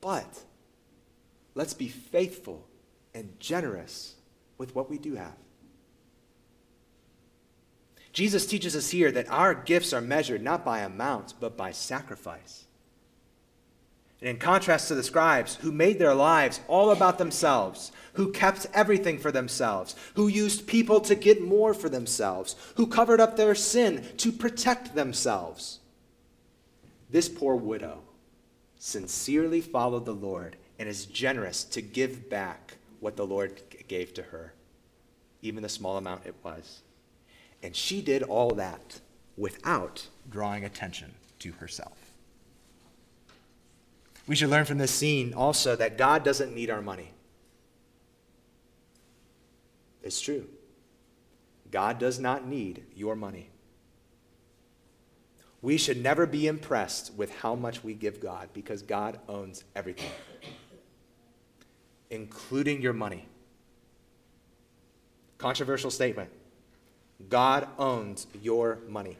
But 0.00 0.42
let's 1.54 1.74
be 1.74 1.88
faithful 1.88 2.66
and 3.14 3.38
generous 3.38 4.14
with 4.56 4.74
what 4.74 4.88
we 4.88 4.96
do 4.96 5.16
have. 5.16 5.36
Jesus 8.12 8.46
teaches 8.46 8.74
us 8.74 8.90
here 8.90 9.12
that 9.12 9.30
our 9.30 9.54
gifts 9.54 9.92
are 9.92 10.00
measured 10.00 10.42
not 10.42 10.64
by 10.64 10.80
amount, 10.80 11.34
but 11.40 11.56
by 11.56 11.72
sacrifice. 11.72 12.64
And 14.20 14.30
in 14.30 14.38
contrast 14.38 14.88
to 14.88 14.94
the 14.94 15.02
scribes, 15.02 15.56
who 15.56 15.70
made 15.70 15.98
their 15.98 16.14
lives 16.14 16.60
all 16.66 16.90
about 16.90 17.18
themselves, 17.18 17.92
who 18.14 18.32
kept 18.32 18.66
everything 18.74 19.18
for 19.18 19.30
themselves, 19.30 19.94
who 20.14 20.26
used 20.26 20.66
people 20.66 21.00
to 21.02 21.14
get 21.14 21.40
more 21.40 21.72
for 21.72 21.88
themselves, 21.88 22.56
who 22.76 22.86
covered 22.86 23.20
up 23.20 23.36
their 23.36 23.54
sin 23.54 24.04
to 24.16 24.32
protect 24.32 24.94
themselves, 24.94 25.78
this 27.10 27.28
poor 27.28 27.54
widow 27.54 28.02
sincerely 28.78 29.60
followed 29.60 30.04
the 30.04 30.14
Lord 30.14 30.56
and 30.78 30.88
is 30.88 31.06
generous 31.06 31.64
to 31.64 31.82
give 31.82 32.28
back 32.28 32.76
what 33.00 33.16
the 33.16 33.26
Lord 33.26 33.60
gave 33.86 34.14
to 34.14 34.22
her, 34.22 34.52
even 35.42 35.62
the 35.62 35.68
small 35.68 35.96
amount 35.96 36.26
it 36.26 36.34
was. 36.42 36.82
And 37.62 37.74
she 37.74 38.00
did 38.00 38.22
all 38.22 38.50
that 38.50 39.00
without 39.36 40.08
drawing 40.30 40.64
attention 40.64 41.14
to 41.40 41.52
herself. 41.52 42.12
We 44.26 44.36
should 44.36 44.50
learn 44.50 44.66
from 44.66 44.78
this 44.78 44.90
scene 44.90 45.32
also 45.32 45.74
that 45.76 45.96
God 45.96 46.22
doesn't 46.22 46.54
need 46.54 46.70
our 46.70 46.82
money. 46.82 47.12
It's 50.02 50.20
true. 50.20 50.46
God 51.70 51.98
does 51.98 52.18
not 52.18 52.46
need 52.46 52.84
your 52.94 53.16
money. 53.16 53.50
We 55.60 55.76
should 55.76 56.00
never 56.02 56.24
be 56.26 56.46
impressed 56.46 57.12
with 57.14 57.34
how 57.36 57.54
much 57.54 57.82
we 57.82 57.94
give 57.94 58.20
God 58.20 58.48
because 58.52 58.82
God 58.82 59.18
owns 59.28 59.64
everything, 59.74 60.10
including 62.10 62.80
your 62.80 62.92
money. 62.92 63.26
Controversial 65.38 65.90
statement 65.90 66.30
God 67.26 67.68
owns 67.78 68.26
your 68.40 68.78
money. 68.88 69.16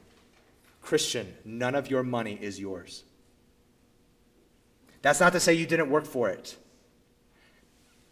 Christian, 0.80 1.34
none 1.44 1.74
of 1.74 1.90
your 1.90 2.02
money 2.02 2.38
is 2.40 2.58
yours. 2.58 3.04
That's 5.02 5.20
not 5.20 5.32
to 5.32 5.40
say 5.40 5.54
you 5.54 5.66
didn't 5.66 5.90
work 5.90 6.06
for 6.06 6.28
it, 6.30 6.56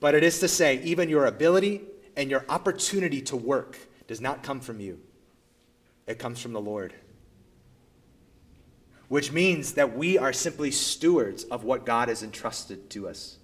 but 0.01 0.15
it 0.15 0.23
is 0.23 0.41
to 0.41 0.49
say 0.49 0.83
even 0.83 1.09
your 1.09 1.27
ability 1.27 1.83
and 2.17 2.31
your 2.31 2.45
opportunity 2.49 3.21
to 3.23 3.37
work 3.37 3.79
does 4.07 4.21
not 4.21 4.43
come 4.43 4.61
from 4.61 4.81
you, 4.81 5.01
it 6.07 6.19
comes 6.19 6.41
from 6.41 6.53
the 6.53 6.61
Lord. 6.61 6.95
Which 9.09 9.31
means 9.31 9.73
that 9.75 9.97
we 9.97 10.19
are 10.19 10.33
simply 10.33 10.73
stewards 10.73 11.45
of 11.45 11.63
what 11.63 11.87
God 11.87 12.09
has 12.09 12.25
entrusted 12.25 12.91
to 12.91 13.09
us, 13.09 13.39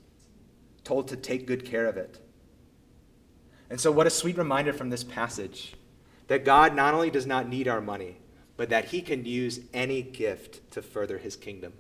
told 0.83 1.09
to 1.09 1.17
take 1.17 1.47
good 1.47 1.65
care 1.65 1.87
of 1.87 1.97
it. 1.97 2.19
And 3.71 3.81
so, 3.81 3.93
what 3.93 4.07
a 4.07 4.11
sweet 4.11 4.37
reminder 4.37 4.73
from 4.73 4.91
this 4.91 5.05
passage 5.05 5.75
that 6.29 6.45
God 6.45 6.75
not 6.75 6.95
only 6.95 7.11
does 7.11 7.27
not 7.27 7.49
need 7.49 7.69
our 7.69 7.81
money, 7.81 8.19
but 8.57 8.69
that 8.71 8.87
he 8.87 9.03
can 9.03 9.25
use 9.25 9.61
any 9.73 10.03
gift 10.03 10.71
to 10.73 10.83
further 10.83 11.19
his 11.19 11.37
kingdom. 11.37 11.73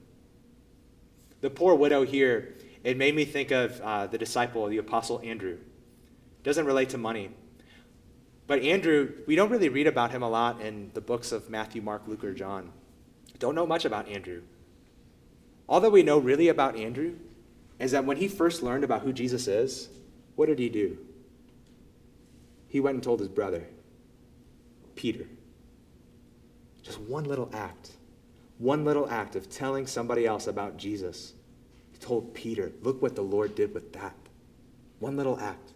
The 1.40 1.50
poor 1.50 1.74
widow 1.74 2.04
here, 2.04 2.54
it 2.84 2.96
made 2.96 3.14
me 3.14 3.24
think 3.24 3.50
of 3.50 3.80
uh, 3.80 4.06
the 4.06 4.18
disciple, 4.18 4.66
the 4.68 4.78
apostle 4.78 5.20
Andrew. 5.22 5.58
Doesn't 6.42 6.66
relate 6.66 6.90
to 6.90 6.98
money. 6.98 7.30
But 8.46 8.62
Andrew, 8.62 9.12
we 9.26 9.36
don't 9.36 9.50
really 9.50 9.68
read 9.68 9.86
about 9.86 10.10
him 10.10 10.22
a 10.22 10.28
lot 10.28 10.60
in 10.60 10.90
the 10.94 11.00
books 11.00 11.32
of 11.32 11.48
Matthew, 11.48 11.82
Mark, 11.82 12.02
Luke, 12.06 12.24
or 12.24 12.34
John. 12.34 12.72
Don't 13.38 13.54
know 13.54 13.66
much 13.66 13.84
about 13.84 14.08
Andrew. 14.08 14.42
All 15.68 15.80
that 15.80 15.90
we 15.90 16.02
know 16.02 16.18
really 16.18 16.48
about 16.48 16.76
Andrew 16.76 17.14
is 17.78 17.92
that 17.92 18.04
when 18.04 18.16
he 18.16 18.28
first 18.28 18.62
learned 18.62 18.84
about 18.84 19.02
who 19.02 19.12
Jesus 19.12 19.48
is, 19.48 19.88
what 20.36 20.46
did 20.46 20.58
he 20.58 20.68
do? 20.68 20.98
He 22.68 22.80
went 22.80 22.94
and 22.94 23.02
told 23.02 23.20
his 23.20 23.28
brother, 23.28 23.66
Peter. 25.02 25.26
Just 26.82 27.00
one 27.00 27.24
little 27.24 27.50
act 27.52 27.90
one 28.62 28.84
little 28.84 29.10
act 29.10 29.34
of 29.34 29.50
telling 29.50 29.88
somebody 29.88 30.24
else 30.24 30.46
about 30.46 30.76
Jesus. 30.76 31.34
He 31.90 31.98
told 31.98 32.32
Peter, 32.32 32.70
Look 32.82 33.02
what 33.02 33.16
the 33.16 33.22
Lord 33.22 33.56
did 33.56 33.74
with 33.74 33.92
that. 33.94 34.14
One 35.00 35.16
little 35.16 35.38
act. 35.40 35.72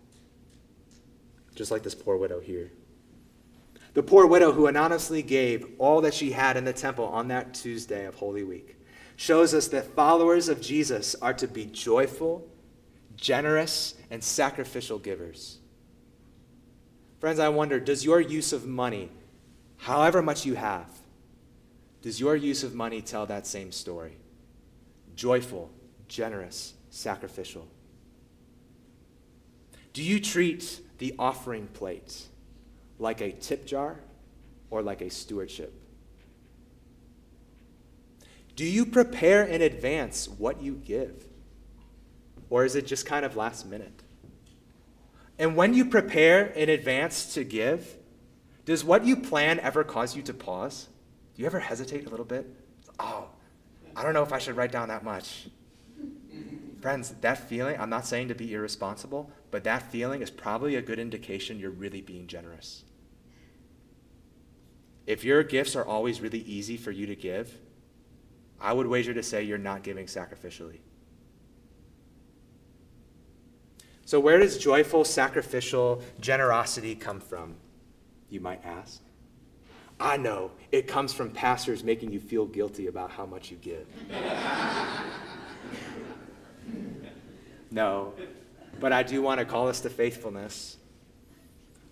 Just 1.57 1.72
like 1.72 1.83
this 1.83 1.97
poor 1.97 2.16
widow 2.16 2.39
here. 2.39 2.70
The 3.95 4.05
poor 4.05 4.24
widow 4.27 4.53
who 4.53 4.68
anonymously 4.68 5.22
gave 5.22 5.66
all 5.79 6.01
that 6.03 6.14
she 6.14 6.31
had 6.31 6.57
in 6.57 6.64
the 6.64 6.72
temple 6.72 7.07
on 7.07 7.27
that 7.29 7.55
Tuesday 7.55 8.07
of 8.07 8.14
Holy 8.14 8.45
Week 8.45 8.77
shows 9.16 9.53
us 9.53 9.66
that 9.68 9.97
followers 9.97 10.49
of 10.49 10.61
Jesus 10.61 11.16
are 11.16 11.35
to 11.35 11.49
be 11.49 11.64
joyful, 11.64 12.47
generous, 13.16 13.95
and 14.12 14.22
sacrificial 14.22 15.01
givers. 15.01 15.59
Friends, 17.18 17.38
I 17.38 17.48
wonder 17.48 17.80
does 17.80 18.04
your 18.04 18.20
use 18.20 18.52
of 18.52 18.66
money, 18.66 19.10
however 19.78 20.22
much 20.22 20.44
you 20.44 20.54
have, 20.54 20.90
does 22.02 22.20
your 22.20 22.36
use 22.36 22.62
of 22.62 22.74
money 22.74 23.00
tell 23.00 23.26
that 23.26 23.46
same 23.46 23.72
story? 23.72 24.16
Joyful, 25.14 25.70
generous, 26.08 26.74
sacrificial. 26.90 27.66
Do 29.92 30.02
you 30.02 30.20
treat 30.20 30.80
the 30.98 31.14
offering 31.18 31.68
plate 31.68 32.24
like 32.98 33.20
a 33.20 33.32
tip 33.32 33.66
jar 33.66 34.00
or 34.70 34.82
like 34.82 35.00
a 35.00 35.10
stewardship? 35.10 35.72
Do 38.56 38.64
you 38.64 38.86
prepare 38.86 39.44
in 39.44 39.62
advance 39.62 40.28
what 40.28 40.62
you 40.62 40.74
give? 40.74 41.24
Or 42.48 42.64
is 42.64 42.74
it 42.74 42.86
just 42.86 43.04
kind 43.04 43.24
of 43.24 43.36
last 43.36 43.66
minute? 43.66 44.02
And 45.39 45.57
when 45.57 45.74
you 45.74 45.84
prepare 45.84 46.47
in 46.47 46.68
advance 46.68 47.34
to 47.34 47.45
give, 47.45 47.97
does 48.64 48.84
what 48.84 49.05
you 49.05 49.16
plan 49.16 49.61
ever 49.61 49.84
cause 49.84 50.16
you 50.16 50.22
to 50.22 50.34
pause? 50.34 50.89
Do 51.34 51.43
you 51.43 51.47
ever 51.47 51.61
hesitate 51.61 52.07
a 52.07 52.11
little 52.11 52.24
bit? 52.24 52.49
Oh, 52.99 53.28
I 53.95 54.03
don't 54.03 54.14
know 54.14 54.22
if 54.22 54.32
I 54.32 54.39
should 54.39 54.57
write 54.57 54.72
down 54.72 54.89
that 54.89 55.05
much. 55.05 55.49
Friends, 56.80 57.14
that 57.20 57.49
feeling, 57.49 57.78
I'm 57.78 57.91
not 57.91 58.07
saying 58.07 58.28
to 58.28 58.34
be 58.34 58.55
irresponsible, 58.55 59.30
but 59.51 59.64
that 59.64 59.91
feeling 59.91 60.22
is 60.22 60.30
probably 60.30 60.76
a 60.76 60.82
good 60.82 60.99
indication 60.99 61.59
you're 61.59 61.70
really 61.70 62.01
being 62.01 62.26
generous. 62.26 62.84
If 65.07 65.24
your 65.24 65.43
gifts 65.43 65.76
are 65.76 65.84
always 65.84 66.20
really 66.20 66.41
easy 66.41 66.76
for 66.76 66.91
you 66.91 67.07
to 67.07 67.16
give, 67.16 67.59
I 68.61 68.72
would 68.72 68.87
wager 68.87 69.14
to 69.14 69.22
say 69.22 69.43
you're 69.43 69.59
not 69.59 69.82
giving 69.82 70.07
sacrificially. 70.07 70.80
So, 74.07 74.20
where 74.20 74.38
does 74.38 74.57
joyful, 74.57 75.04
sacrificial 75.04 76.00
generosity 76.20 76.94
come 76.94 77.18
from, 77.18 77.57
you 78.30 78.38
might 78.38 78.64
ask? 78.64 79.02
I 79.98 80.16
know 80.16 80.52
it 80.70 80.86
comes 80.86 81.12
from 81.12 81.32
pastors 81.32 81.82
making 81.82 82.12
you 82.12 82.20
feel 82.20 82.46
guilty 82.46 82.86
about 82.86 83.11
how 83.11 83.26
much 83.26 83.50
you 83.50 83.57
give. 83.57 83.84
no, 87.72 88.14
but 88.78 88.92
I 88.92 89.02
do 89.02 89.22
want 89.22 89.40
to 89.40 89.44
call 89.44 89.66
us 89.68 89.80
to 89.80 89.90
faithfulness. 89.90 90.76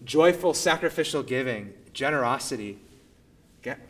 Joyful 0.05 0.55
sacrificial 0.55 1.25
giving, 1.25 1.75
generosity. 1.93 2.79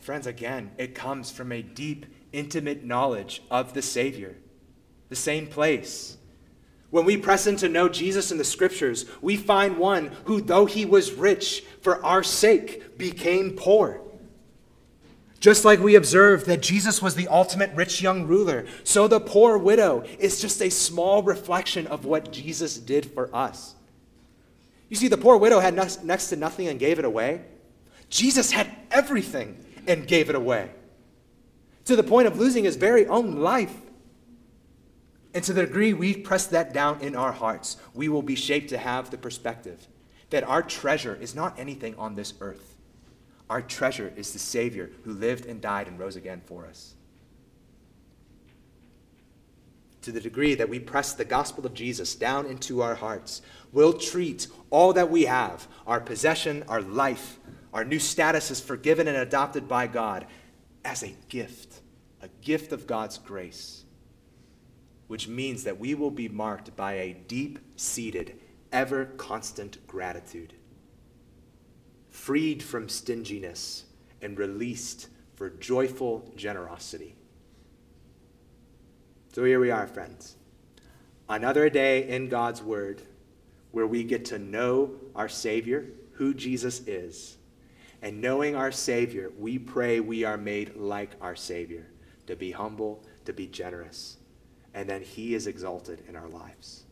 Friends, 0.01 0.27
again, 0.27 0.71
it 0.79 0.95
comes 0.95 1.31
from 1.31 1.53
a 1.53 1.61
deep, 1.61 2.07
intimate 2.33 2.85
knowledge 2.85 3.43
of 3.51 3.75
the 3.75 3.83
Savior, 3.83 4.37
the 5.11 5.17
same 5.17 5.47
place. 5.47 6.17
When 6.95 7.05
we 7.05 7.17
press 7.17 7.49
in 7.49 7.57
to 7.57 7.69
know 7.69 7.89
Jesus 7.89 8.31
in 8.31 8.39
the 8.39 8.45
scriptures, 8.45 9.05
we 9.21 9.37
find 9.37 9.79
one 9.79 10.13
who, 10.27 10.41
though 10.41 10.65
he 10.65 10.85
was 10.85 11.13
rich, 11.13 11.65
for 11.81 12.05
our 12.05 12.23
sake 12.23 12.97
became 12.97 13.57
poor 13.57 14.01
just 15.45 15.63
like 15.63 15.79
we 15.79 15.95
observed 15.95 16.47
that 16.47 16.63
Jesus 16.63 17.03
was 17.03 17.17
the 17.17 17.29
ultimate 17.29 17.71
rich 17.75 18.01
young 18.01 18.27
ruler, 18.27 18.65
so 18.83 19.07
the 19.07 19.21
poor 19.21 19.59
widow 19.59 20.03
is 20.19 20.41
just 20.41 20.63
a 20.63 20.71
small 20.71 21.23
reflection 21.23 21.87
of 21.89 22.07
what 22.07 22.33
Jesus 22.33 22.79
did 22.79 23.05
for 23.05 23.29
us. 23.37 23.75
You 24.89 24.97
see, 24.97 25.09
the 25.09 25.19
poor 25.19 25.37
widow 25.37 25.61
had 25.61 25.75
next 25.75 26.29
to 26.29 26.37
nothing 26.37 26.69
and 26.69 26.81
gave 26.81 26.99
it 26.99 27.05
away. 27.05 27.43
Jesus 28.09 28.53
had 28.53 28.75
everything 28.91 29.63
and 29.87 30.07
gave 30.07 30.31
it 30.31 30.35
away 30.35 30.71
to 31.85 31.95
the 31.95 32.03
point 32.03 32.27
of 32.27 32.39
losing 32.39 32.65
his 32.65 32.77
very 32.77 33.07
own 33.07 33.43
life. 33.43 33.77
And 35.35 35.45
to 35.45 35.53
the 35.53 35.67
degree 35.67 35.93
we 35.93 36.17
press 36.17 36.47
that 36.47 36.73
down 36.73 37.01
in 37.01 37.17
our 37.17 37.33
hearts, 37.33 37.77
we 37.93 38.09
will 38.09 38.23
be 38.23 38.37
shaped 38.37 38.71
to 38.71 38.79
have 38.79 39.11
the 39.11 39.19
perspective 39.19 39.87
that 40.31 40.45
our 40.45 40.63
treasure 40.63 41.19
is 41.21 41.35
not 41.35 41.59
anything 41.59 41.95
on 41.97 42.15
this 42.15 42.33
earth 42.41 42.75
our 43.51 43.63
treasure 43.63 44.13
is 44.17 44.33
the 44.33 44.39
Savior 44.39 44.91
who 45.05 45.13
lived 45.13 45.47
and 45.47 45.61
died 45.61 45.87
and 45.87 45.99
rose 45.99 46.17
again 46.17 46.41
for 46.45 46.67
us. 46.67 46.95
To 50.03 50.13
the 50.13 50.21
degree 50.21 50.55
that 50.55 50.69
we 50.69 50.79
press 50.79 51.15
the 51.15 51.25
gospel 51.25 51.65
of 51.65 51.75
Jesus 51.75 52.15
down 52.15 52.47
into 52.47 52.83
our 52.83 52.95
hearts, 52.95 53.43
we'll 53.73 53.95
treat 53.95 54.49
all 54.71 54.93
that 54.95 55.11
we 55.11 55.25
have 55.25 55.67
our 55.87 56.01
possession, 56.01 56.65
our 56.69 56.83
life, 56.83 57.39
our 57.73 57.85
new 57.85 57.99
status 57.99 58.51
as 58.51 58.61
forgiven 58.61 59.09
and 59.09 59.17
adopted 59.17 59.67
by 59.67 59.87
God 59.87 60.27
as 60.85 61.03
a 61.03 61.15
gift, 61.29 61.81
a 62.23 62.29
gift 62.43 62.73
of 62.73 62.87
God's 62.87 63.19
grace, 63.19 63.84
which 65.07 65.29
means 65.29 65.65
that 65.65 65.79
we 65.79 65.95
will 65.95 66.11
be 66.11 66.29
marked 66.29 66.75
by 66.77 66.95
a 66.95 67.15
deep 67.29 67.59
seated, 67.77 68.39
ever 68.73 69.05
constant 69.05 69.87
gratitude 69.87 70.55
freed 72.15 72.63
from 72.63 72.89
stinginess, 72.89 73.85
and 74.23 74.39
released 74.39 75.09
for 75.35 75.51
joyful 75.51 76.33
generosity. 76.37 77.17
So 79.35 79.43
here 79.45 79.59
we 79.59 79.73
are, 79.73 79.89
friends. 79.89 80.37
Another 81.29 81.69
day 81.69 82.09
in 82.09 82.29
God's 82.29 82.63
Word 82.63 83.03
where 83.73 83.89
we 83.89 84.05
get 84.05 84.25
to 84.27 84.39
know 84.39 84.93
our 85.17 85.29
Savior, 85.29 85.87
who 86.13 86.33
Jesus 86.33 86.87
is. 86.87 87.37
And 88.01 88.21
knowing 88.21 88.55
our 88.55 88.71
Savior, 88.71 89.33
we 89.37 89.59
pray 89.59 89.99
we 89.99 90.23
are 90.23 90.39
made 90.39 90.77
like 90.77 91.11
our 91.21 91.35
Savior, 91.35 91.89
to 92.29 92.37
be 92.37 92.53
humble, 92.53 93.05
to 93.25 93.33
be 93.33 93.49
generous, 93.49 94.19
and 94.75 94.89
then 94.89 95.03
He 95.03 95.35
is 95.35 95.47
exalted 95.47 96.03
in 96.09 96.17
our 96.17 96.29
lives. 96.29 96.83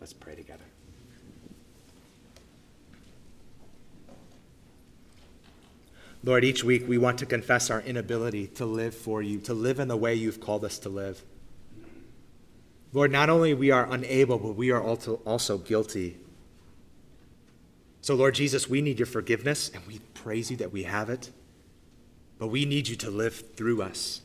Let's 0.00 0.12
pray 0.12 0.34
together. 0.34 0.64
Lord, 6.24 6.44
each 6.44 6.64
week 6.64 6.86
we 6.86 6.98
want 6.98 7.18
to 7.18 7.26
confess 7.26 7.70
our 7.70 7.80
inability 7.80 8.48
to 8.48 8.66
live 8.66 8.94
for 8.94 9.22
you, 9.22 9.38
to 9.40 9.54
live 9.54 9.78
in 9.78 9.88
the 9.88 9.96
way 9.96 10.14
you've 10.14 10.40
called 10.40 10.64
us 10.64 10.78
to 10.80 10.88
live. 10.88 11.22
Lord, 12.92 13.12
not 13.12 13.30
only 13.30 13.54
we 13.54 13.70
are 13.70 13.90
unable, 13.90 14.38
but 14.38 14.56
we 14.56 14.70
are 14.70 14.82
also, 14.82 15.58
guilty. 15.58 16.16
So, 18.00 18.14
Lord 18.14 18.34
Jesus, 18.34 18.68
we 18.68 18.80
need 18.80 18.98
your 18.98 19.06
forgiveness, 19.06 19.70
and 19.72 19.86
we 19.86 20.00
praise 20.14 20.50
you 20.50 20.56
that 20.56 20.72
we 20.72 20.84
have 20.84 21.10
it. 21.10 21.30
But 22.38 22.48
we 22.48 22.64
need 22.64 22.88
you 22.88 22.96
to 22.96 23.10
live 23.10 23.54
through 23.56 23.82
us 23.82 24.22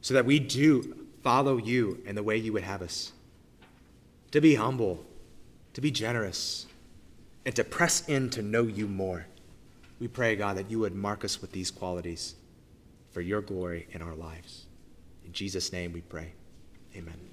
so 0.00 0.14
that 0.14 0.24
we 0.24 0.38
do 0.38 1.01
follow 1.22 1.56
you 1.56 2.02
in 2.04 2.14
the 2.14 2.22
way 2.22 2.36
you 2.36 2.52
would 2.52 2.62
have 2.62 2.82
us. 2.82 3.12
To 4.32 4.40
be 4.40 4.54
humble, 4.54 5.04
to 5.74 5.80
be 5.80 5.90
generous, 5.90 6.66
and 7.44 7.54
to 7.56 7.64
press 7.64 8.08
in 8.08 8.30
to 8.30 8.42
know 8.42 8.62
you 8.62 8.86
more. 8.86 9.26
We 10.00 10.08
pray, 10.08 10.36
God, 10.36 10.56
that 10.56 10.70
you 10.70 10.80
would 10.80 10.94
mark 10.94 11.24
us 11.24 11.40
with 11.40 11.52
these 11.52 11.70
qualities 11.70 12.34
for 13.10 13.20
your 13.20 13.40
glory 13.40 13.86
in 13.92 14.02
our 14.02 14.14
lives. 14.14 14.66
In 15.24 15.32
Jesus' 15.32 15.72
name 15.72 15.92
we 15.92 16.00
pray. 16.00 16.32
Amen. 16.96 17.31